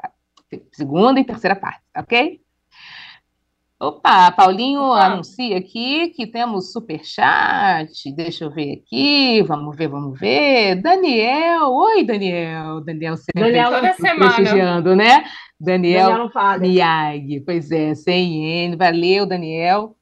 Segunda 0.71 1.19
e 1.19 1.25
terceira 1.25 1.55
parte, 1.55 1.81
ok? 1.97 2.39
Opa, 3.79 4.31
Paulinho 4.31 4.81
Opa. 4.81 5.05
anuncia 5.05 5.55
aqui 5.55 6.07
que 6.09 6.25
temos 6.25 6.71
super 6.71 7.05
chat. 7.05 8.11
Deixa 8.11 8.45
eu 8.45 8.51
ver 8.51 8.81
aqui. 8.81 9.43
Vamos 9.43 9.75
ver, 9.77 9.87
vamos 9.87 10.19
ver. 10.19 10.81
Daniel, 10.81 11.71
oi 11.71 12.03
Daniel. 12.03 12.81
Daniel 12.81 13.15
sempre 13.17 13.43
Daniel 13.51 13.69
toda 13.69 13.93
semana. 13.93 14.95
né? 14.95 15.25
Daniel 15.59 16.29
Miyagi, 16.59 17.39
pois 17.41 17.69
é, 17.71 17.93
sem 17.93 18.65
N. 18.65 18.75
Valeu, 18.75 19.27
Daniel. 19.27 19.95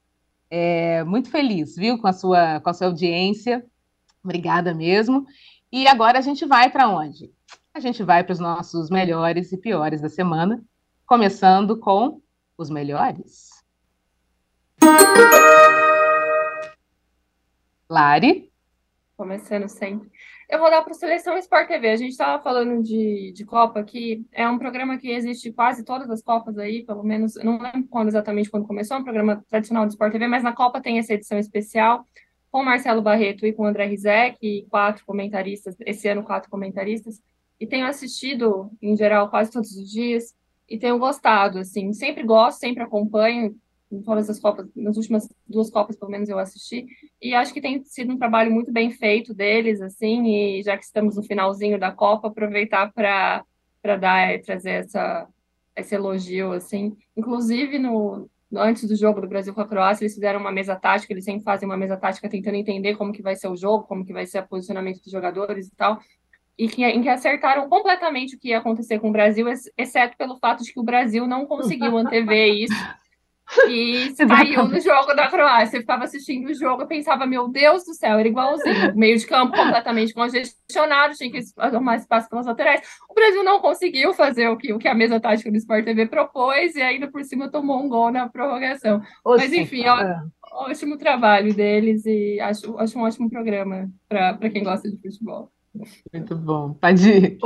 É, 0.50 1.04
muito 1.04 1.28
feliz, 1.30 1.76
viu, 1.76 1.98
com 1.98 2.06
a 2.06 2.14
sua, 2.14 2.60
com 2.60 2.70
a 2.70 2.72
sua 2.72 2.86
audiência. 2.86 3.62
Obrigada 4.24 4.72
mesmo. 4.72 5.26
E 5.70 5.86
agora 5.86 6.18
a 6.18 6.22
gente 6.22 6.46
vai 6.46 6.70
para 6.70 6.88
onde? 6.88 7.30
A 7.74 7.80
gente 7.80 8.02
vai 8.02 8.24
para 8.24 8.32
os 8.32 8.38
nossos 8.40 8.88
melhores 8.88 9.52
e 9.52 9.58
piores 9.58 10.00
da 10.00 10.08
semana, 10.08 10.62
começando 11.06 11.78
com 11.78 12.22
os 12.56 12.70
melhores. 12.70 13.55
Lari? 17.88 18.50
Começando 19.16 19.68
sempre. 19.68 20.10
Eu 20.48 20.58
vou 20.58 20.70
dar 20.70 20.82
para 20.82 20.92
o 20.92 20.94
Seleção 20.94 21.36
Sport 21.38 21.68
TV. 21.68 21.88
A 21.88 21.96
gente 21.96 22.10
estava 22.10 22.42
falando 22.42 22.82
de, 22.82 23.32
de 23.32 23.44
Copa 23.44 23.80
aqui. 23.80 24.26
É 24.32 24.48
um 24.48 24.58
programa 24.58 24.98
que 24.98 25.10
existe 25.10 25.52
quase 25.52 25.84
todas 25.84 26.10
as 26.10 26.22
Copas 26.22 26.58
aí, 26.58 26.84
pelo 26.84 27.02
menos, 27.02 27.34
não 27.36 27.58
lembro 27.58 27.88
quando 27.88 28.08
exatamente 28.08 28.50
quando 28.50 28.66
começou, 28.66 28.96
é 28.96 29.00
um 29.00 29.04
programa 29.04 29.44
tradicional 29.48 29.86
do 29.86 29.90
Sport 29.90 30.12
TV, 30.12 30.26
mas 30.28 30.42
na 30.42 30.52
Copa 30.52 30.80
tem 30.80 30.98
essa 30.98 31.14
edição 31.14 31.38
especial 31.38 32.04
com 32.50 32.64
Marcelo 32.64 33.02
Barreto 33.02 33.44
e 33.44 33.52
com 33.52 33.66
André 33.66 33.86
Rizek, 33.86 34.38
e 34.40 34.66
quatro 34.70 35.04
comentaristas, 35.04 35.76
esse 35.80 36.08
ano 36.08 36.22
quatro 36.22 36.48
comentaristas, 36.48 37.20
e 37.60 37.66
tenho 37.66 37.86
assistido, 37.86 38.70
em 38.80 38.96
geral, 38.96 39.28
quase 39.28 39.50
todos 39.50 39.70
os 39.76 39.90
dias, 39.90 40.34
e 40.68 40.78
tenho 40.78 40.98
gostado, 40.98 41.58
assim, 41.58 41.92
sempre 41.92 42.22
gosto, 42.22 42.58
sempre 42.58 42.82
acompanho, 42.82 43.54
todas 44.04 44.28
as 44.28 44.40
Copas, 44.40 44.66
nas 44.74 44.96
últimas 44.96 45.28
duas 45.46 45.70
Copas, 45.70 45.96
pelo 45.96 46.10
menos, 46.10 46.28
eu 46.28 46.38
assisti, 46.38 46.86
e 47.20 47.34
acho 47.34 47.52
que 47.52 47.60
tem 47.60 47.82
sido 47.84 48.12
um 48.12 48.18
trabalho 48.18 48.50
muito 48.50 48.72
bem 48.72 48.90
feito 48.90 49.32
deles, 49.32 49.80
assim, 49.80 50.26
e 50.26 50.62
já 50.62 50.76
que 50.76 50.84
estamos 50.84 51.16
no 51.16 51.22
finalzinho 51.22 51.78
da 51.78 51.92
Copa, 51.92 52.28
aproveitar 52.28 52.92
para 52.92 53.44
dar, 53.96 54.40
trazer 54.40 54.84
essa, 54.84 55.28
esse 55.76 55.94
elogio, 55.94 56.52
assim, 56.52 56.96
inclusive 57.16 57.78
no, 57.78 58.28
antes 58.54 58.88
do 58.88 58.96
jogo 58.96 59.20
do 59.20 59.28
Brasil 59.28 59.54
com 59.54 59.60
a 59.60 59.68
Croácia, 59.68 60.04
eles 60.04 60.14
fizeram 60.14 60.40
uma 60.40 60.52
mesa 60.52 60.74
tática, 60.76 61.12
eles 61.12 61.24
sempre 61.24 61.44
fazem 61.44 61.68
uma 61.68 61.76
mesa 61.76 61.96
tática 61.96 62.28
tentando 62.28 62.56
entender 62.56 62.96
como 62.96 63.12
que 63.12 63.22
vai 63.22 63.36
ser 63.36 63.48
o 63.48 63.56
jogo, 63.56 63.84
como 63.84 64.04
que 64.04 64.12
vai 64.12 64.26
ser 64.26 64.40
o 64.40 64.48
posicionamento 64.48 65.02
dos 65.02 65.12
jogadores 65.12 65.68
e 65.68 65.76
tal, 65.76 66.00
e 66.58 66.68
que, 66.68 66.84
em 66.84 67.02
que 67.02 67.08
acertaram 67.08 67.68
completamente 67.68 68.34
o 68.34 68.38
que 68.38 68.48
ia 68.48 68.58
acontecer 68.58 68.98
com 68.98 69.10
o 69.10 69.12
Brasil, 69.12 69.46
exceto 69.76 70.16
pelo 70.16 70.38
fato 70.38 70.64
de 70.64 70.72
que 70.72 70.80
o 70.80 70.84
Brasil 70.84 71.26
não 71.26 71.46
conseguiu 71.46 71.96
antever 71.98 72.48
isso 72.48 72.74
e 73.68 74.14
saiu 74.16 74.66
no 74.66 74.80
jogo 74.80 75.14
da 75.14 75.28
Croácia. 75.28 75.76
Eu 75.76 75.80
ficava 75.80 76.04
assistindo 76.04 76.48
o 76.48 76.54
jogo 76.54 76.82
e 76.82 76.86
pensava, 76.86 77.26
meu 77.26 77.48
Deus 77.48 77.84
do 77.84 77.94
céu, 77.94 78.18
era 78.18 78.28
igualzinho. 78.28 78.94
Meio 78.96 79.18
de 79.18 79.26
campo 79.26 79.56
completamente 79.56 80.12
congestionado, 80.12 81.14
tinha 81.14 81.30
que 81.30 81.40
arrumar 81.56 81.96
espaço 81.96 82.28
pelas 82.28 82.46
laterais. 82.46 82.82
O 83.08 83.14
Brasil 83.14 83.42
não 83.44 83.60
conseguiu 83.60 84.12
fazer 84.12 84.48
o 84.48 84.56
que, 84.56 84.72
o 84.72 84.78
que 84.78 84.88
a 84.88 84.94
mesa 84.94 85.20
tática 85.20 85.50
do 85.50 85.56
Sport 85.56 85.84
TV 85.84 86.06
propôs 86.06 86.74
e 86.74 86.82
ainda 86.82 87.08
por 87.08 87.24
cima 87.24 87.50
tomou 87.50 87.82
um 87.82 87.88
gol 87.88 88.10
na 88.10 88.28
prorrogação. 88.28 89.02
Mas 89.24 89.52
enfim, 89.52 89.86
ó, 89.86 90.00
é. 90.00 90.20
ótimo 90.52 90.96
trabalho 90.96 91.54
deles 91.54 92.04
e 92.06 92.40
acho, 92.40 92.76
acho 92.78 92.98
um 92.98 93.02
ótimo 93.02 93.30
programa 93.30 93.88
para 94.08 94.50
quem 94.50 94.64
gosta 94.64 94.90
de 94.90 94.96
futebol. 94.96 95.50
Muito 96.12 96.34
bom. 96.36 96.74
Pode 96.74 97.10
ir. 97.10 97.38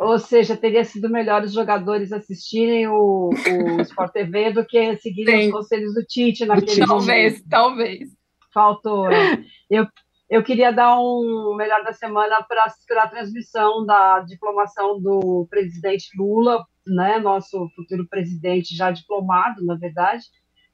Ou 0.00 0.18
seja, 0.18 0.56
teria 0.56 0.82
sido 0.82 1.10
melhor 1.10 1.42
os 1.44 1.52
jogadores 1.52 2.10
assistirem 2.10 2.88
o, 2.88 3.28
o 3.28 3.80
Sport 3.82 4.12
TV 4.12 4.50
do 4.50 4.64
que 4.64 4.96
seguirem 4.96 5.42
Sim. 5.42 5.46
os 5.48 5.52
conselhos 5.52 5.92
do 5.92 6.02
Tite 6.06 6.46
naquele 6.46 6.86
Talvez, 6.86 7.32
momento. 7.34 7.48
talvez. 7.50 8.08
Faltou. 8.50 9.12
É. 9.12 9.44
Eu, 9.68 9.86
eu 10.30 10.42
queria 10.42 10.72
dar 10.72 10.98
um 10.98 11.54
melhor 11.54 11.84
da 11.84 11.92
semana 11.92 12.42
para 12.42 12.64
a 13.02 13.08
transmissão 13.08 13.84
da 13.84 14.20
diplomação 14.20 14.98
do 14.98 15.46
presidente 15.50 16.08
Lula, 16.16 16.64
né, 16.86 17.18
nosso 17.18 17.68
futuro 17.76 18.08
presidente 18.08 18.74
já 18.74 18.90
diplomado, 18.90 19.62
na 19.66 19.74
verdade, 19.74 20.24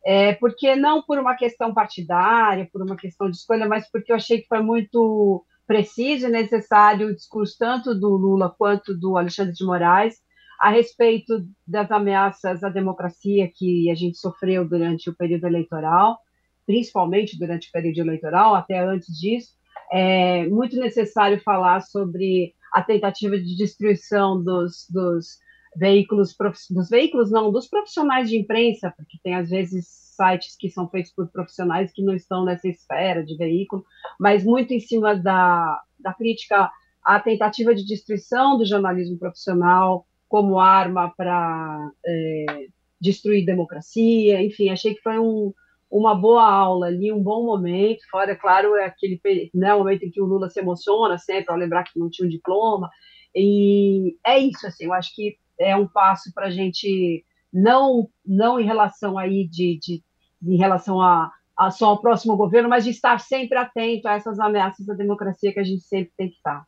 é, 0.04 0.34
porque 0.34 0.76
não 0.76 1.02
por 1.02 1.18
uma 1.18 1.34
questão 1.34 1.74
partidária, 1.74 2.68
por 2.72 2.80
uma 2.80 2.96
questão 2.96 3.28
de 3.28 3.36
escolha, 3.36 3.66
mas 3.66 3.90
porque 3.90 4.12
eu 4.12 4.16
achei 4.16 4.40
que 4.40 4.46
foi 4.46 4.62
muito 4.62 5.44
preciso 5.66 6.28
e 6.28 6.30
necessário 6.30 7.08
o 7.08 7.14
discurso 7.14 7.56
tanto 7.58 7.94
do 7.94 8.08
Lula 8.10 8.54
quanto 8.56 8.94
do 8.96 9.16
Alexandre 9.16 9.52
de 9.52 9.64
Moraes 9.64 10.16
a 10.60 10.70
respeito 10.70 11.46
das 11.66 11.90
ameaças 11.90 12.62
à 12.62 12.68
democracia 12.68 13.50
que 13.54 13.90
a 13.90 13.94
gente 13.94 14.16
sofreu 14.16 14.66
durante 14.66 15.10
o 15.10 15.14
período 15.14 15.46
eleitoral, 15.46 16.18
principalmente 16.64 17.38
durante 17.38 17.68
o 17.68 17.72
período 17.72 17.98
eleitoral, 17.98 18.54
até 18.54 18.78
antes 18.78 19.14
disso. 19.18 19.50
É 19.92 20.46
muito 20.48 20.76
necessário 20.76 21.40
falar 21.42 21.80
sobre 21.82 22.54
a 22.72 22.82
tentativa 22.82 23.38
de 23.38 23.56
destruição 23.56 24.42
dos, 24.42 24.86
dos 24.90 25.38
veículos, 25.76 26.34
dos 26.70 26.88
veículos 26.88 27.30
não, 27.30 27.52
dos 27.52 27.68
profissionais 27.68 28.28
de 28.28 28.38
imprensa, 28.38 28.92
porque 28.96 29.18
tem 29.22 29.34
às 29.34 29.50
vezes 29.50 30.05
sites 30.16 30.56
que 30.58 30.70
são 30.70 30.88
feitos 30.88 31.12
por 31.12 31.28
profissionais 31.28 31.92
que 31.92 32.02
não 32.02 32.14
estão 32.14 32.44
nessa 32.44 32.66
esfera 32.68 33.22
de 33.24 33.36
veículo, 33.36 33.84
mas 34.18 34.44
muito 34.44 34.72
em 34.72 34.80
cima 34.80 35.14
da, 35.14 35.80
da 36.00 36.14
crítica 36.14 36.70
à 37.04 37.20
tentativa 37.20 37.74
de 37.74 37.86
destruição 37.86 38.58
do 38.58 38.64
jornalismo 38.64 39.18
profissional 39.18 40.06
como 40.28 40.58
arma 40.58 41.12
para 41.16 41.90
é, 42.04 42.66
destruir 43.00 43.44
democracia, 43.44 44.42
enfim, 44.42 44.70
achei 44.70 44.94
que 44.94 45.02
foi 45.02 45.18
um, 45.18 45.52
uma 45.90 46.14
boa 46.14 46.44
aula 46.44 46.86
ali, 46.86 47.12
um 47.12 47.22
bom 47.22 47.44
momento, 47.44 48.00
fora, 48.10 48.32
é 48.32 48.34
claro, 48.34 48.74
é 48.74 48.86
aquele 48.86 49.20
né, 49.54 49.72
momento 49.74 50.02
em 50.02 50.10
que 50.10 50.20
o 50.20 50.24
Lula 50.24 50.50
se 50.50 50.60
emociona 50.60 51.16
sempre 51.18 51.52
ao 51.52 51.58
lembrar 51.58 51.84
que 51.84 51.98
não 51.98 52.10
tinha 52.10 52.26
um 52.26 52.30
diploma, 52.30 52.90
e 53.34 54.16
é 54.26 54.38
isso, 54.38 54.66
assim, 54.66 54.86
eu 54.86 54.92
acho 54.92 55.14
que 55.14 55.36
é 55.60 55.76
um 55.76 55.86
passo 55.86 56.32
para 56.34 56.46
a 56.46 56.50
gente 56.50 57.24
não 57.52 58.08
não 58.24 58.60
em 58.60 58.64
relação 58.64 59.16
aí 59.18 59.48
de, 59.48 59.78
de 59.80 60.02
em 60.42 60.56
relação 60.56 61.00
a, 61.00 61.30
a 61.56 61.70
só 61.70 61.86
ao 61.86 62.00
próximo 62.00 62.36
governo, 62.36 62.68
mas 62.68 62.84
de 62.84 62.90
estar 62.90 63.18
sempre 63.18 63.56
atento 63.56 64.06
a 64.08 64.14
essas 64.14 64.38
ameaças 64.38 64.88
à 64.88 64.94
democracia 64.94 65.52
que 65.52 65.60
a 65.60 65.64
gente 65.64 65.82
sempre 65.82 66.12
tem 66.16 66.28
que 66.28 66.36
estar. 66.36 66.64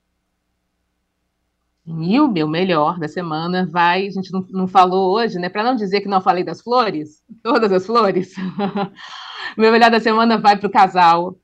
E 1.87 2.21
o 2.21 2.29
meu 2.29 2.47
melhor 2.47 2.99
da 2.99 3.09
semana 3.09 3.67
vai, 3.67 4.07
a 4.07 4.11
gente 4.11 4.31
não, 4.31 4.45
não 4.51 4.69
falou 4.69 5.15
hoje, 5.15 5.39
né? 5.39 5.49
Para 5.49 5.65
não 5.65 5.75
dizer 5.75 6.03
que 6.03 6.09
não 6.09 6.21
falei 6.21 6.45
das 6.45 6.61
flores, 6.61 7.23
todas 7.43 7.73
as 7.73 7.87
flores. 7.87 8.35
meu 9.57 9.73
melhor 9.73 9.91
da 9.91 9.99
semana 9.99 10.37
vai 10.37 10.59
para 10.59 10.67
o 10.67 10.71
casal 10.71 11.35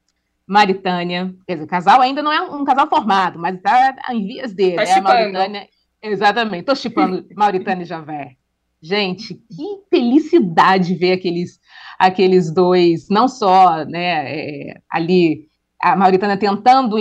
Maritânia. 0.47 1.35
Quer 1.47 1.55
dizer, 1.55 1.65
o 1.65 1.69
casal 1.69 2.01
ainda 2.03 2.23
não 2.23 2.31
é 2.31 2.43
um 2.43 2.65
casal 2.65 2.87
formado, 2.89 3.39
mas 3.39 3.57
está 3.57 3.97
em 4.11 4.27
vias 4.27 4.53
dele. 4.53 4.77
Tá 4.77 4.85
é 4.85 4.93
a 4.93 5.01
Mauritânia. 5.03 5.69
Exatamente, 6.03 6.61
estou 6.61 6.77
chipando 6.77 7.27
Mauritânia 7.35 7.85
e 7.85 7.87
Javé. 7.87 8.37
Gente, 8.85 9.33
que 9.35 9.65
felicidade 9.89 10.95
ver 10.95 11.13
aqueles, 11.13 11.59
aqueles 11.99 12.53
dois, 12.53 13.09
não 13.09 13.27
só 13.27 13.83
né, 13.87 14.71
é, 14.71 14.75
ali, 14.93 15.49
a 15.83 15.97
Mauritânia 15.97 16.37
tentando, 16.37 16.99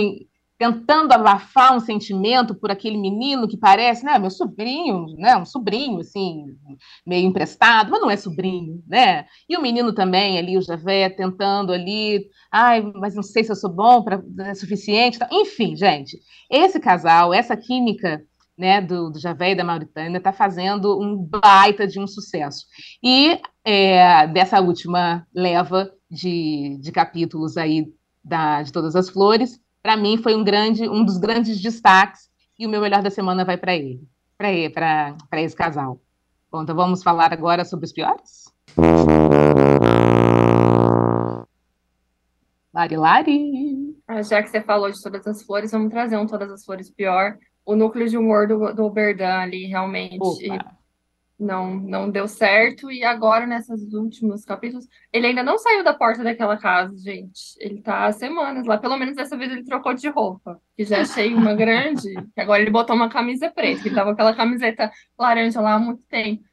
tentando 0.58 1.12
abafar 1.12 1.76
um 1.76 1.80
sentimento 1.80 2.54
por 2.54 2.70
aquele 2.70 2.96
menino 2.96 3.46
que 3.46 3.58
parece, 3.58 4.02
né, 4.02 4.18
meu 4.18 4.30
sobrinho, 4.30 5.04
né, 5.18 5.36
um 5.36 5.44
sobrinho, 5.44 5.98
assim, 5.98 6.46
meio 7.06 7.26
emprestado, 7.26 7.90
mas 7.90 8.00
não 8.00 8.10
é 8.10 8.16
sobrinho, 8.16 8.82
né? 8.88 9.26
E 9.46 9.54
o 9.54 9.60
menino 9.60 9.92
também 9.94 10.38
ali, 10.38 10.56
o 10.56 10.62
Javé, 10.62 11.10
tentando 11.10 11.70
ali, 11.70 12.24
ai, 12.50 12.80
mas 12.94 13.14
não 13.14 13.22
sei 13.22 13.44
se 13.44 13.52
eu 13.52 13.56
sou 13.56 13.70
bom, 13.70 14.02
para 14.02 14.22
é 14.38 14.54
suficiente, 14.54 15.18
enfim, 15.30 15.76
gente, 15.76 16.16
esse 16.50 16.80
casal, 16.80 17.34
essa 17.34 17.54
química 17.54 18.22
né, 18.56 18.80
do, 18.80 19.10
do 19.10 19.18
Javé 19.18 19.52
e 19.52 19.54
da 19.54 19.64
Mauritânia 19.64 20.18
está 20.18 20.32
fazendo 20.32 21.00
um 21.00 21.16
baita 21.16 21.86
de 21.86 21.98
um 21.98 22.06
sucesso. 22.06 22.66
E 23.02 23.40
é, 23.64 24.26
dessa 24.28 24.60
última 24.60 25.26
leva 25.34 25.90
de, 26.10 26.78
de 26.80 26.92
capítulos 26.92 27.56
aí 27.56 27.92
da, 28.22 28.62
de 28.62 28.72
Todas 28.72 28.94
as 28.94 29.10
Flores, 29.10 29.58
para 29.82 29.96
mim 29.96 30.16
foi 30.16 30.34
um 30.34 30.44
grande, 30.44 30.88
um 30.88 31.04
dos 31.04 31.18
grandes 31.18 31.60
destaques, 31.60 32.30
e 32.58 32.66
o 32.66 32.70
meu 32.70 32.80
melhor 32.80 33.02
da 33.02 33.10
semana 33.10 33.44
vai 33.44 33.56
para 33.56 33.74
ele, 33.74 34.00
para 34.38 35.16
esse 35.42 35.56
casal. 35.56 36.00
Bom, 36.50 36.62
então 36.62 36.76
vamos 36.76 37.02
falar 37.02 37.32
agora 37.32 37.64
sobre 37.64 37.84
os 37.86 37.92
piores? 37.92 38.44
Lari 42.72 42.96
Lari. 42.96 43.94
Ah, 44.06 44.22
já 44.22 44.42
que 44.42 44.48
você 44.48 44.60
falou 44.60 44.90
de 44.90 45.02
Todas 45.02 45.26
as 45.26 45.42
Flores, 45.42 45.72
vamos 45.72 45.90
trazer 45.90 46.16
um 46.16 46.26
Todas 46.26 46.50
as 46.50 46.64
Flores 46.64 46.90
pior, 46.90 47.36
o 47.64 47.74
núcleo 47.74 48.08
de 48.08 48.18
humor 48.18 48.46
do, 48.46 48.72
do 48.74 48.84
Oberdan 48.84 49.38
ali 49.38 49.66
realmente 49.66 50.18
não, 51.38 51.74
não 51.74 52.10
deu 52.10 52.28
certo. 52.28 52.90
E 52.90 53.04
agora, 53.04 53.46
nesses 53.46 53.92
últimos 53.92 54.44
capítulos, 54.44 54.86
ele 55.12 55.28
ainda 55.28 55.42
não 55.42 55.58
saiu 55.58 55.82
da 55.82 55.94
porta 55.94 56.22
daquela 56.22 56.56
casa, 56.56 56.96
gente. 56.96 57.56
Ele 57.58 57.80
tá 57.80 58.06
há 58.06 58.12
semanas 58.12 58.66
lá. 58.66 58.78
Pelo 58.78 58.96
menos 58.96 59.16
dessa 59.16 59.36
vez 59.36 59.50
ele 59.50 59.64
trocou 59.64 59.94
de 59.94 60.08
roupa, 60.08 60.60
que 60.76 60.84
já 60.84 61.00
achei 61.00 61.34
uma 61.34 61.54
grande. 61.56 62.14
Agora 62.36 62.62
ele 62.62 62.70
botou 62.70 62.94
uma 62.94 63.08
camisa 63.08 63.50
preta, 63.50 63.82
que 63.82 63.94
tava 63.94 64.12
aquela 64.12 64.34
camiseta 64.34 64.90
laranja 65.18 65.60
lá 65.60 65.74
há 65.74 65.78
muito 65.78 66.02
tempo 66.04 66.44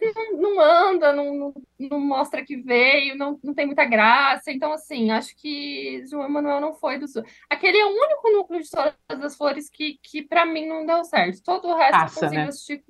mas 0.00 0.14
não, 0.14 0.40
não 0.40 0.60
anda, 0.60 1.12
não, 1.12 1.54
não, 1.78 2.00
mostra 2.00 2.44
que 2.44 2.56
veio, 2.56 3.16
não, 3.16 3.38
não 3.42 3.54
tem 3.54 3.66
muita 3.66 3.84
graça. 3.84 4.50
Então, 4.50 4.72
assim, 4.72 5.10
acho 5.10 5.34
que 5.36 6.04
João 6.06 6.26
Emanuel 6.26 6.60
não 6.60 6.74
foi 6.74 6.98
do 6.98 7.08
Sul. 7.08 7.22
Aquele 7.48 7.78
é 7.78 7.86
o 7.86 7.90
único 7.90 8.30
núcleo 8.30 8.62
de 8.62 8.70
todas 8.70 9.24
as 9.24 9.36
flores 9.36 9.70
que, 9.70 9.98
que 10.02 10.22
para 10.22 10.44
mim 10.44 10.66
não 10.66 10.84
deu 10.84 11.04
certo. 11.04 11.42
Todo 11.42 11.68
o 11.68 11.76
resto 11.76 11.92
Passa, 11.92 12.18
eu 12.18 12.22
consigo 12.22 12.42
né? 12.42 12.48
assistir. 12.48 12.84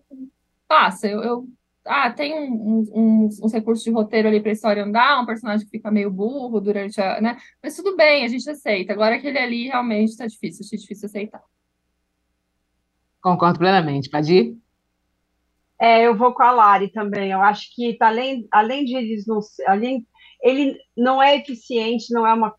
Passa, 0.67 1.07
eu, 1.07 1.23
eu 1.23 1.49
ah, 1.85 2.11
tem 2.11 2.35
um, 2.35 2.85
um, 2.95 3.29
uns 3.43 3.53
recursos 3.53 3.83
de 3.83 3.91
roteiro 3.91 4.29
ali 4.29 4.41
para 4.41 4.51
a 4.51 4.53
história 4.53 4.85
andar, 4.85 5.23
um 5.23 5.27
personagem 5.27 5.65
que 5.65 5.71
fica 5.71 5.91
meio 5.91 6.11
burro 6.11 6.61
durante 6.61 7.01
a, 7.01 7.21
né? 7.21 7.39
Mas 7.63 7.77
tudo 7.77 7.97
bem, 7.97 8.25
a 8.25 8.29
gente 8.29 8.49
aceita. 8.49 8.93
Agora 8.93 9.17
aquele 9.17 9.39
ali 9.39 9.69
realmente 9.69 10.11
está 10.11 10.27
difícil, 10.27 10.65
achei 10.65 10.79
difícil 10.79 11.07
aceitar. 11.07 11.43
Concordo 13.21 13.59
plenamente. 13.59 14.11
Padir? 14.11 14.57
É, 15.81 16.07
eu 16.07 16.17
vou 16.17 16.33
com 16.33 16.43
a 16.43 16.51
Lari 16.51 16.89
também. 16.91 17.31
Eu 17.31 17.41
acho 17.41 17.75
que 17.75 17.95
tá 17.95 18.09
além, 18.09 18.47
além 18.51 18.85
de 18.85 18.97
eles 18.97 19.27
não 19.27 19.41
além, 19.67 20.07
ele 20.43 20.77
não 20.97 21.23
é 21.23 21.37
eficiente, 21.37 22.13
não 22.13 22.27
é 22.27 22.33
uma, 22.33 22.55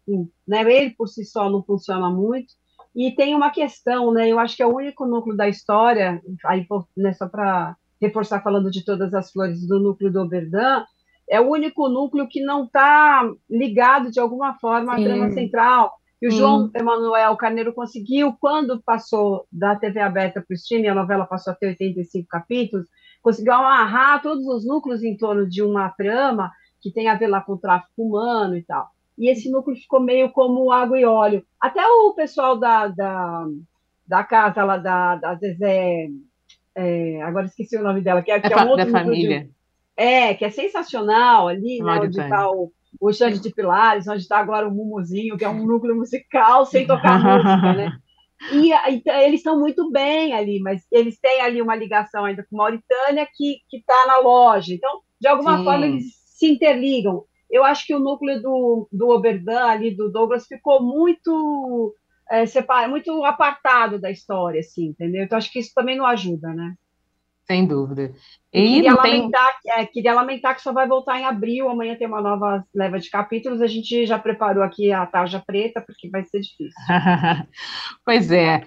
né, 0.47 0.61
ele 0.61 0.91
por 0.91 1.07
si 1.07 1.25
só 1.25 1.49
não 1.49 1.63
funciona 1.63 2.09
muito. 2.09 2.53
E 2.95 3.11
tem 3.11 3.35
uma 3.35 3.51
questão, 3.51 4.11
né? 4.11 4.27
Eu 4.29 4.39
acho 4.39 4.55
que 4.55 4.63
é 4.63 4.65
o 4.65 4.75
único 4.75 5.05
núcleo 5.05 5.37
da 5.37 5.47
história, 5.47 6.21
aí 6.45 6.65
né, 6.97 7.13
só 7.13 7.27
para 7.27 7.75
reforçar 8.01 8.41
falando 8.41 8.71
de 8.71 8.83
todas 8.83 9.13
as 9.13 9.31
flores 9.31 9.67
do 9.67 9.79
núcleo 9.79 10.11
do 10.11 10.21
Oberdan, 10.21 10.83
é 11.29 11.39
o 11.39 11.49
único 11.49 11.87
núcleo 11.87 12.27
que 12.27 12.41
não 12.41 12.63
está 12.63 13.29
ligado 13.49 14.09
de 14.09 14.19
alguma 14.19 14.57
forma 14.57 14.95
Sim. 14.95 15.01
à 15.01 15.05
trama 15.05 15.31
central. 15.31 15.93
E 16.21 16.27
o 16.27 16.31
João 16.31 16.69
Emanuel 16.75 17.37
Carneiro 17.37 17.73
conseguiu, 17.73 18.35
quando 18.41 18.81
passou 18.81 19.45
da 19.49 19.75
TV 19.75 20.01
aberta 20.01 20.41
para 20.41 20.53
o 20.53 20.55
streaming, 20.55 20.89
a 20.89 20.95
novela 20.95 21.25
passou 21.25 21.53
a 21.53 21.55
ter 21.55 21.67
85 21.67 22.27
capítulos, 22.27 22.87
conseguiu 23.21 23.53
amarrar 23.53 24.21
todos 24.21 24.45
os 24.45 24.65
núcleos 24.65 25.03
em 25.03 25.15
torno 25.17 25.47
de 25.47 25.61
uma 25.61 25.89
trama 25.89 26.51
que 26.81 26.91
tem 26.91 27.07
a 27.09 27.15
ver 27.15 27.27
lá 27.27 27.41
com 27.41 27.53
o 27.53 27.57
tráfico 27.57 28.03
humano 28.03 28.55
e 28.55 28.63
tal. 28.63 28.89
E 29.17 29.29
esse 29.29 29.51
núcleo 29.51 29.75
ficou 29.75 29.99
meio 29.99 30.31
como 30.31 30.71
água 30.71 30.97
e 30.97 31.05
óleo. 31.05 31.43
Até 31.59 31.85
o 31.85 32.13
pessoal 32.13 32.57
da, 32.57 32.87
da, 32.87 33.45
da 34.07 34.23
casa 34.23 34.63
lá 34.63 34.77
da, 34.77 35.15
da 35.15 35.35
Zezé, 35.35 36.07
é, 36.73 37.21
agora 37.21 37.45
esqueci 37.45 37.75
o 37.75 37.83
nome 37.83 38.01
dela, 38.01 38.21
que 38.21 38.31
é, 38.31 38.39
que 38.39 38.53
é 38.53 38.57
um 38.57 38.69
outro 38.69 38.85
da 38.85 38.91
família. 38.91 39.43
De, 39.43 39.51
é, 39.97 40.33
que 40.33 40.45
é 40.45 40.49
sensacional 40.49 41.49
ali, 41.49 41.79
né, 41.83 41.99
onde 41.99 42.21
está 42.21 42.49
o, 42.49 42.71
o 43.01 43.11
Xande 43.11 43.41
de 43.41 43.53
Pilares, 43.53 44.07
onde 44.07 44.21
está 44.21 44.39
agora 44.39 44.65
o 44.65 44.71
Mumuzinho, 44.71 45.37
que 45.37 45.43
é 45.43 45.49
um 45.49 45.65
núcleo 45.65 45.97
musical 45.97 46.65
sem 46.65 46.87
tocar 46.87 47.19
música, 47.21 47.73
né? 47.73 47.99
E, 48.51 48.71
e, 48.71 49.03
eles 49.23 49.39
estão 49.39 49.59
muito 49.59 49.91
bem 49.91 50.33
ali, 50.33 50.59
mas 50.61 50.81
eles 50.91 51.19
têm 51.19 51.41
ali 51.41 51.61
uma 51.61 51.75
ligação 51.75 52.25
ainda 52.25 52.45
com 52.49 52.57
Mauritânia 52.57 53.27
que 53.33 53.61
está 53.71 54.05
na 54.07 54.19
loja. 54.19 54.73
Então, 54.73 55.01
de 55.19 55.27
alguma 55.27 55.57
Sim. 55.57 55.63
forma, 55.63 55.85
eles 55.85 56.05
se 56.25 56.47
interligam. 56.49 57.25
Eu 57.49 57.63
acho 57.63 57.85
que 57.85 57.95
o 57.95 57.99
núcleo 57.99 58.41
do, 58.41 58.87
do 58.91 59.09
Oberdan, 59.09 59.65
ali, 59.65 59.95
do 59.95 60.11
Douglas, 60.11 60.45
ficou 60.47 60.81
muito 60.81 61.93
é, 62.29 62.45
separado, 62.45 62.91
muito 62.91 63.23
apartado 63.25 63.99
da 63.99 64.11
história, 64.11 64.59
assim, 64.59 64.87
entendeu? 64.87 65.23
Então, 65.23 65.37
acho 65.37 65.51
que 65.51 65.59
isso 65.59 65.71
também 65.73 65.97
não 65.97 66.05
ajuda, 66.05 66.53
né? 66.53 66.75
Sem 67.49 67.65
dúvida. 67.65 68.13
E, 68.53 68.75
queria, 68.75 68.93
lamentar, 68.93 69.59
tem... 69.63 69.71
é, 69.73 69.85
queria 69.87 70.13
lamentar 70.13 70.55
que 70.55 70.61
só 70.61 70.71
vai 70.71 70.87
voltar 70.87 71.19
em 71.19 71.25
abril, 71.25 71.67
amanhã 71.67 71.95
tem 71.95 72.05
uma 72.05 72.21
nova 72.21 72.63
leva 72.75 72.99
de 72.99 73.09
capítulos, 73.09 73.59
a 73.59 73.65
gente 73.65 74.05
já 74.05 74.19
preparou 74.19 74.61
aqui 74.61 74.91
a 74.91 75.03
tarja 75.07 75.41
preta, 75.43 75.81
porque 75.81 76.09
vai 76.09 76.23
ser 76.25 76.41
difícil. 76.41 76.79
pois 78.05 78.31
é, 78.31 78.63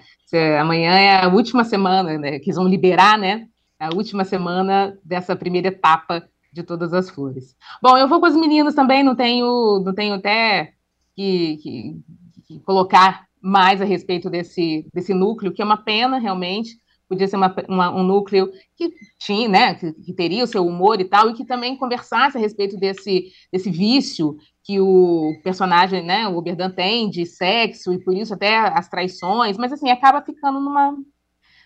amanhã 0.59 0.91
é 0.91 1.23
a 1.23 1.29
última 1.29 1.63
semana, 1.63 2.17
né, 2.17 2.39
que 2.39 2.45
eles 2.45 2.57
vão 2.57 2.67
liberar, 2.67 3.17
né, 3.17 3.47
a 3.79 3.93
última 3.93 4.25
semana 4.25 4.97
dessa 5.03 5.33
primeira 5.33 5.69
etapa 5.69 6.27
de 6.51 6.61
todas 6.61 6.93
as 6.93 7.09
flores. 7.09 7.55
Bom, 7.81 7.97
eu 7.97 8.07
vou 8.07 8.19
com 8.19 8.25
as 8.25 8.35
meninas 8.35 8.75
também, 8.75 9.01
não 9.01 9.15
tenho, 9.15 9.81
não 9.83 9.93
tenho 9.93 10.15
até 10.15 10.73
que, 11.15 11.57
que, 11.57 12.01
que 12.47 12.59
colocar 12.59 13.25
mais 13.41 13.81
a 13.81 13.85
respeito 13.85 14.29
desse, 14.29 14.85
desse 14.93 15.13
núcleo, 15.13 15.53
que 15.53 15.61
é 15.61 15.65
uma 15.65 15.77
pena, 15.77 16.17
realmente, 16.17 16.77
podia 17.13 17.27
ser 17.27 17.37
uma, 17.37 17.55
uma, 17.69 17.95
um 17.95 18.03
núcleo 18.03 18.51
que 18.75 18.91
tinha, 19.19 19.47
né, 19.47 19.75
que, 19.75 19.93
que, 19.93 20.13
teria 20.13 20.43
o 20.43 20.47
seu 20.47 20.65
humor 20.65 20.99
e 20.99 21.05
tal, 21.05 21.29
e 21.29 21.33
que 21.33 21.45
também 21.45 21.77
conversasse 21.77 22.37
a 22.37 22.41
respeito 22.41 22.75
desse, 22.77 23.31
desse 23.51 23.69
vício 23.69 24.35
que 24.63 24.79
o 24.79 25.39
personagem, 25.43 26.03
né, 26.03 26.27
o 26.27 26.37
Oberdan 26.37 26.71
tem 26.71 27.09
de 27.09 27.25
sexo, 27.25 27.93
e 27.93 28.03
por 28.03 28.15
isso 28.15 28.33
até 28.33 28.57
as 28.57 28.89
traições, 28.89 29.57
mas 29.57 29.71
assim, 29.71 29.89
acaba 29.89 30.21
ficando 30.21 30.59
numa, 30.59 30.97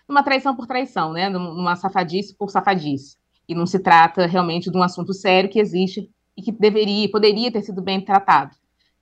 numa 0.08 0.22
traição 0.22 0.54
por 0.54 0.66
traição, 0.66 1.12
né, 1.12 1.28
numa 1.28 1.76
safadice 1.76 2.36
por 2.36 2.50
safadice, 2.50 3.16
e 3.48 3.54
não 3.54 3.66
se 3.66 3.78
trata 3.78 4.26
realmente 4.26 4.70
de 4.70 4.76
um 4.76 4.82
assunto 4.82 5.14
sério 5.14 5.48
que 5.48 5.58
existe 5.58 6.10
e 6.36 6.42
que 6.42 6.52
deveria, 6.52 7.10
poderia 7.10 7.50
ter 7.50 7.62
sido 7.62 7.80
bem 7.80 8.00
tratado. 8.00 8.54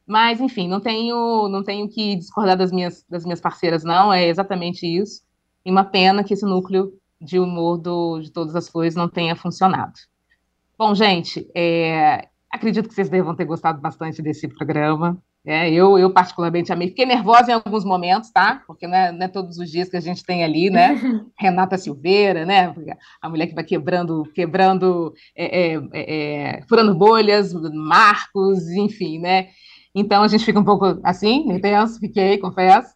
Mas, 0.07 0.41
enfim, 0.41 0.69
não 0.69 0.81
tenho, 0.81 1.49
não 1.49 1.65
tenho 1.65 1.89
que 1.89 2.15
discordar 2.15 2.57
das 2.57 2.71
minhas, 2.71 3.05
das 3.09 3.25
minhas 3.25 3.41
parceiras, 3.41 3.83
não, 3.83 4.13
é 4.13 4.29
exatamente 4.29 4.87
isso. 4.87 5.26
E 5.67 5.71
uma 5.71 5.83
pena 5.83 6.23
que 6.23 6.33
esse 6.33 6.47
núcleo 6.47 6.93
de 7.21 7.41
humor 7.41 7.77
do, 7.77 8.21
de 8.21 8.31
todas 8.31 8.55
as 8.55 8.69
flores 8.69 8.95
não 8.95 9.09
tenha 9.09 9.35
funcionado. 9.35 9.95
Bom, 10.79 10.95
gente, 10.95 11.51
é, 11.57 12.29
acredito 12.49 12.89
que 12.89 12.95
vocês 12.95 13.09
devam 13.09 13.35
ter 13.35 13.47
gostado 13.47 13.81
bastante 13.81 14.23
desse 14.23 14.47
programa. 14.47 15.21
É, 15.45 15.69
eu, 15.69 15.99
eu, 15.99 16.13
particularmente, 16.13 16.73
amei. 16.73 16.89
Fiquei 16.89 17.05
nervosa 17.05 17.51
em 17.51 17.55
alguns 17.55 17.85
momentos, 17.85 18.31
tá? 18.31 18.63
Porque 18.65 18.87
não 18.87 18.97
é, 18.97 19.11
não 19.11 19.25
é, 19.25 19.29
todos 19.29 19.59
os 19.59 19.69
dias 19.69 19.89
que 19.89 19.97
a 19.97 20.01
gente 20.01 20.25
tem 20.25 20.45
ali, 20.45 20.71
né? 20.71 21.01
Renata 21.37 21.77
Silveira, 21.77 22.45
né? 22.45 22.73
A 23.21 23.29
mulher 23.29 23.49
que 23.49 23.55
vai 23.55 23.65
quebrando, 23.65 24.23
quebrando, 24.35 25.15
é, 25.37 25.75
é, 25.75 25.81
é, 25.93 26.63
furando 26.69 26.95
bolhas, 26.95 27.53
Marcos, 27.53 28.69
enfim, 28.71 29.19
né? 29.19 29.49
Então 29.93 30.23
a 30.23 30.29
gente 30.29 30.45
fica 30.45 30.61
um 30.61 30.65
pouco 30.65 31.01
assim, 31.03 31.51
intenso, 31.51 31.99
fiquei, 31.99 32.39
confesso. 32.39 32.96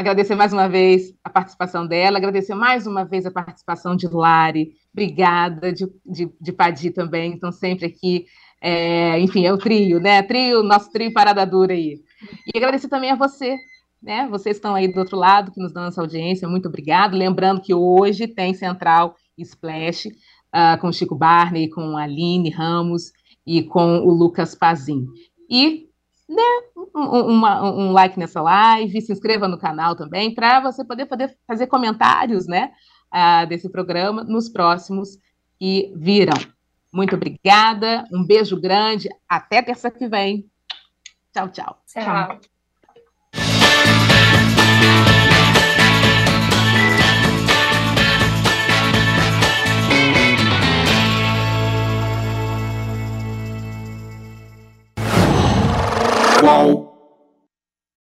Agradecer 0.00 0.34
mais 0.34 0.50
uma 0.50 0.66
vez 0.66 1.14
a 1.22 1.28
participação 1.28 1.86
dela, 1.86 2.16
agradecer 2.16 2.54
mais 2.54 2.86
uma 2.86 3.04
vez 3.04 3.26
a 3.26 3.30
participação 3.30 3.94
de 3.94 4.08
Lari, 4.08 4.72
obrigada, 4.94 5.70
de, 5.70 5.86
de, 6.06 6.32
de 6.40 6.52
Padi 6.52 6.90
também, 6.90 7.34
estão 7.34 7.52
sempre 7.52 7.84
aqui. 7.84 8.24
É, 8.62 9.20
enfim, 9.20 9.44
é 9.44 9.52
o 9.52 9.58
trio, 9.58 10.00
né? 10.00 10.22
Trio, 10.22 10.62
nosso 10.62 10.90
trio 10.90 11.12
Parada 11.12 11.44
Dura 11.44 11.74
aí. 11.74 12.00
E 12.46 12.56
agradecer 12.56 12.88
também 12.88 13.10
a 13.10 13.14
você, 13.14 13.58
né? 14.02 14.26
Vocês 14.30 14.56
estão 14.56 14.74
aí 14.74 14.90
do 14.90 15.00
outro 15.00 15.18
lado, 15.18 15.52
que 15.52 15.60
nos 15.60 15.70
dão 15.70 15.84
essa 15.84 16.00
audiência, 16.00 16.48
muito 16.48 16.66
obrigado. 16.66 17.14
Lembrando 17.14 17.60
que 17.60 17.74
hoje 17.74 18.26
tem 18.26 18.54
Central 18.54 19.14
Splash 19.36 20.06
uh, 20.06 20.80
com 20.80 20.90
Chico 20.90 21.14
Barney, 21.14 21.68
com 21.68 21.98
Aline 21.98 22.48
Ramos 22.48 23.12
e 23.46 23.62
com 23.62 23.98
o 23.98 24.10
Lucas 24.14 24.54
Pazin. 24.54 25.04
E 25.46 25.89
dê 26.34 26.80
um, 26.94 27.20
uma, 27.28 27.62
um 27.62 27.92
like 27.92 28.18
nessa 28.18 28.40
live, 28.40 29.00
se 29.00 29.12
inscreva 29.12 29.48
no 29.48 29.58
canal 29.58 29.96
também, 29.96 30.34
para 30.34 30.60
você 30.60 30.84
poder, 30.84 31.06
poder 31.06 31.36
fazer 31.46 31.66
comentários 31.66 32.46
né, 32.46 32.72
uh, 33.12 33.46
desse 33.48 33.68
programa 33.68 34.24
nos 34.24 34.48
próximos 34.48 35.18
que 35.58 35.92
viram. 35.96 36.36
Muito 36.92 37.14
obrigada, 37.14 38.04
um 38.12 38.24
beijo 38.24 38.60
grande, 38.60 39.08
até 39.28 39.62
terça 39.62 39.90
que 39.90 40.08
vem. 40.08 40.50
Tchau, 41.32 41.48
tchau. 41.48 41.82
Tchau. 41.86 42.40
Qual? 56.40 56.89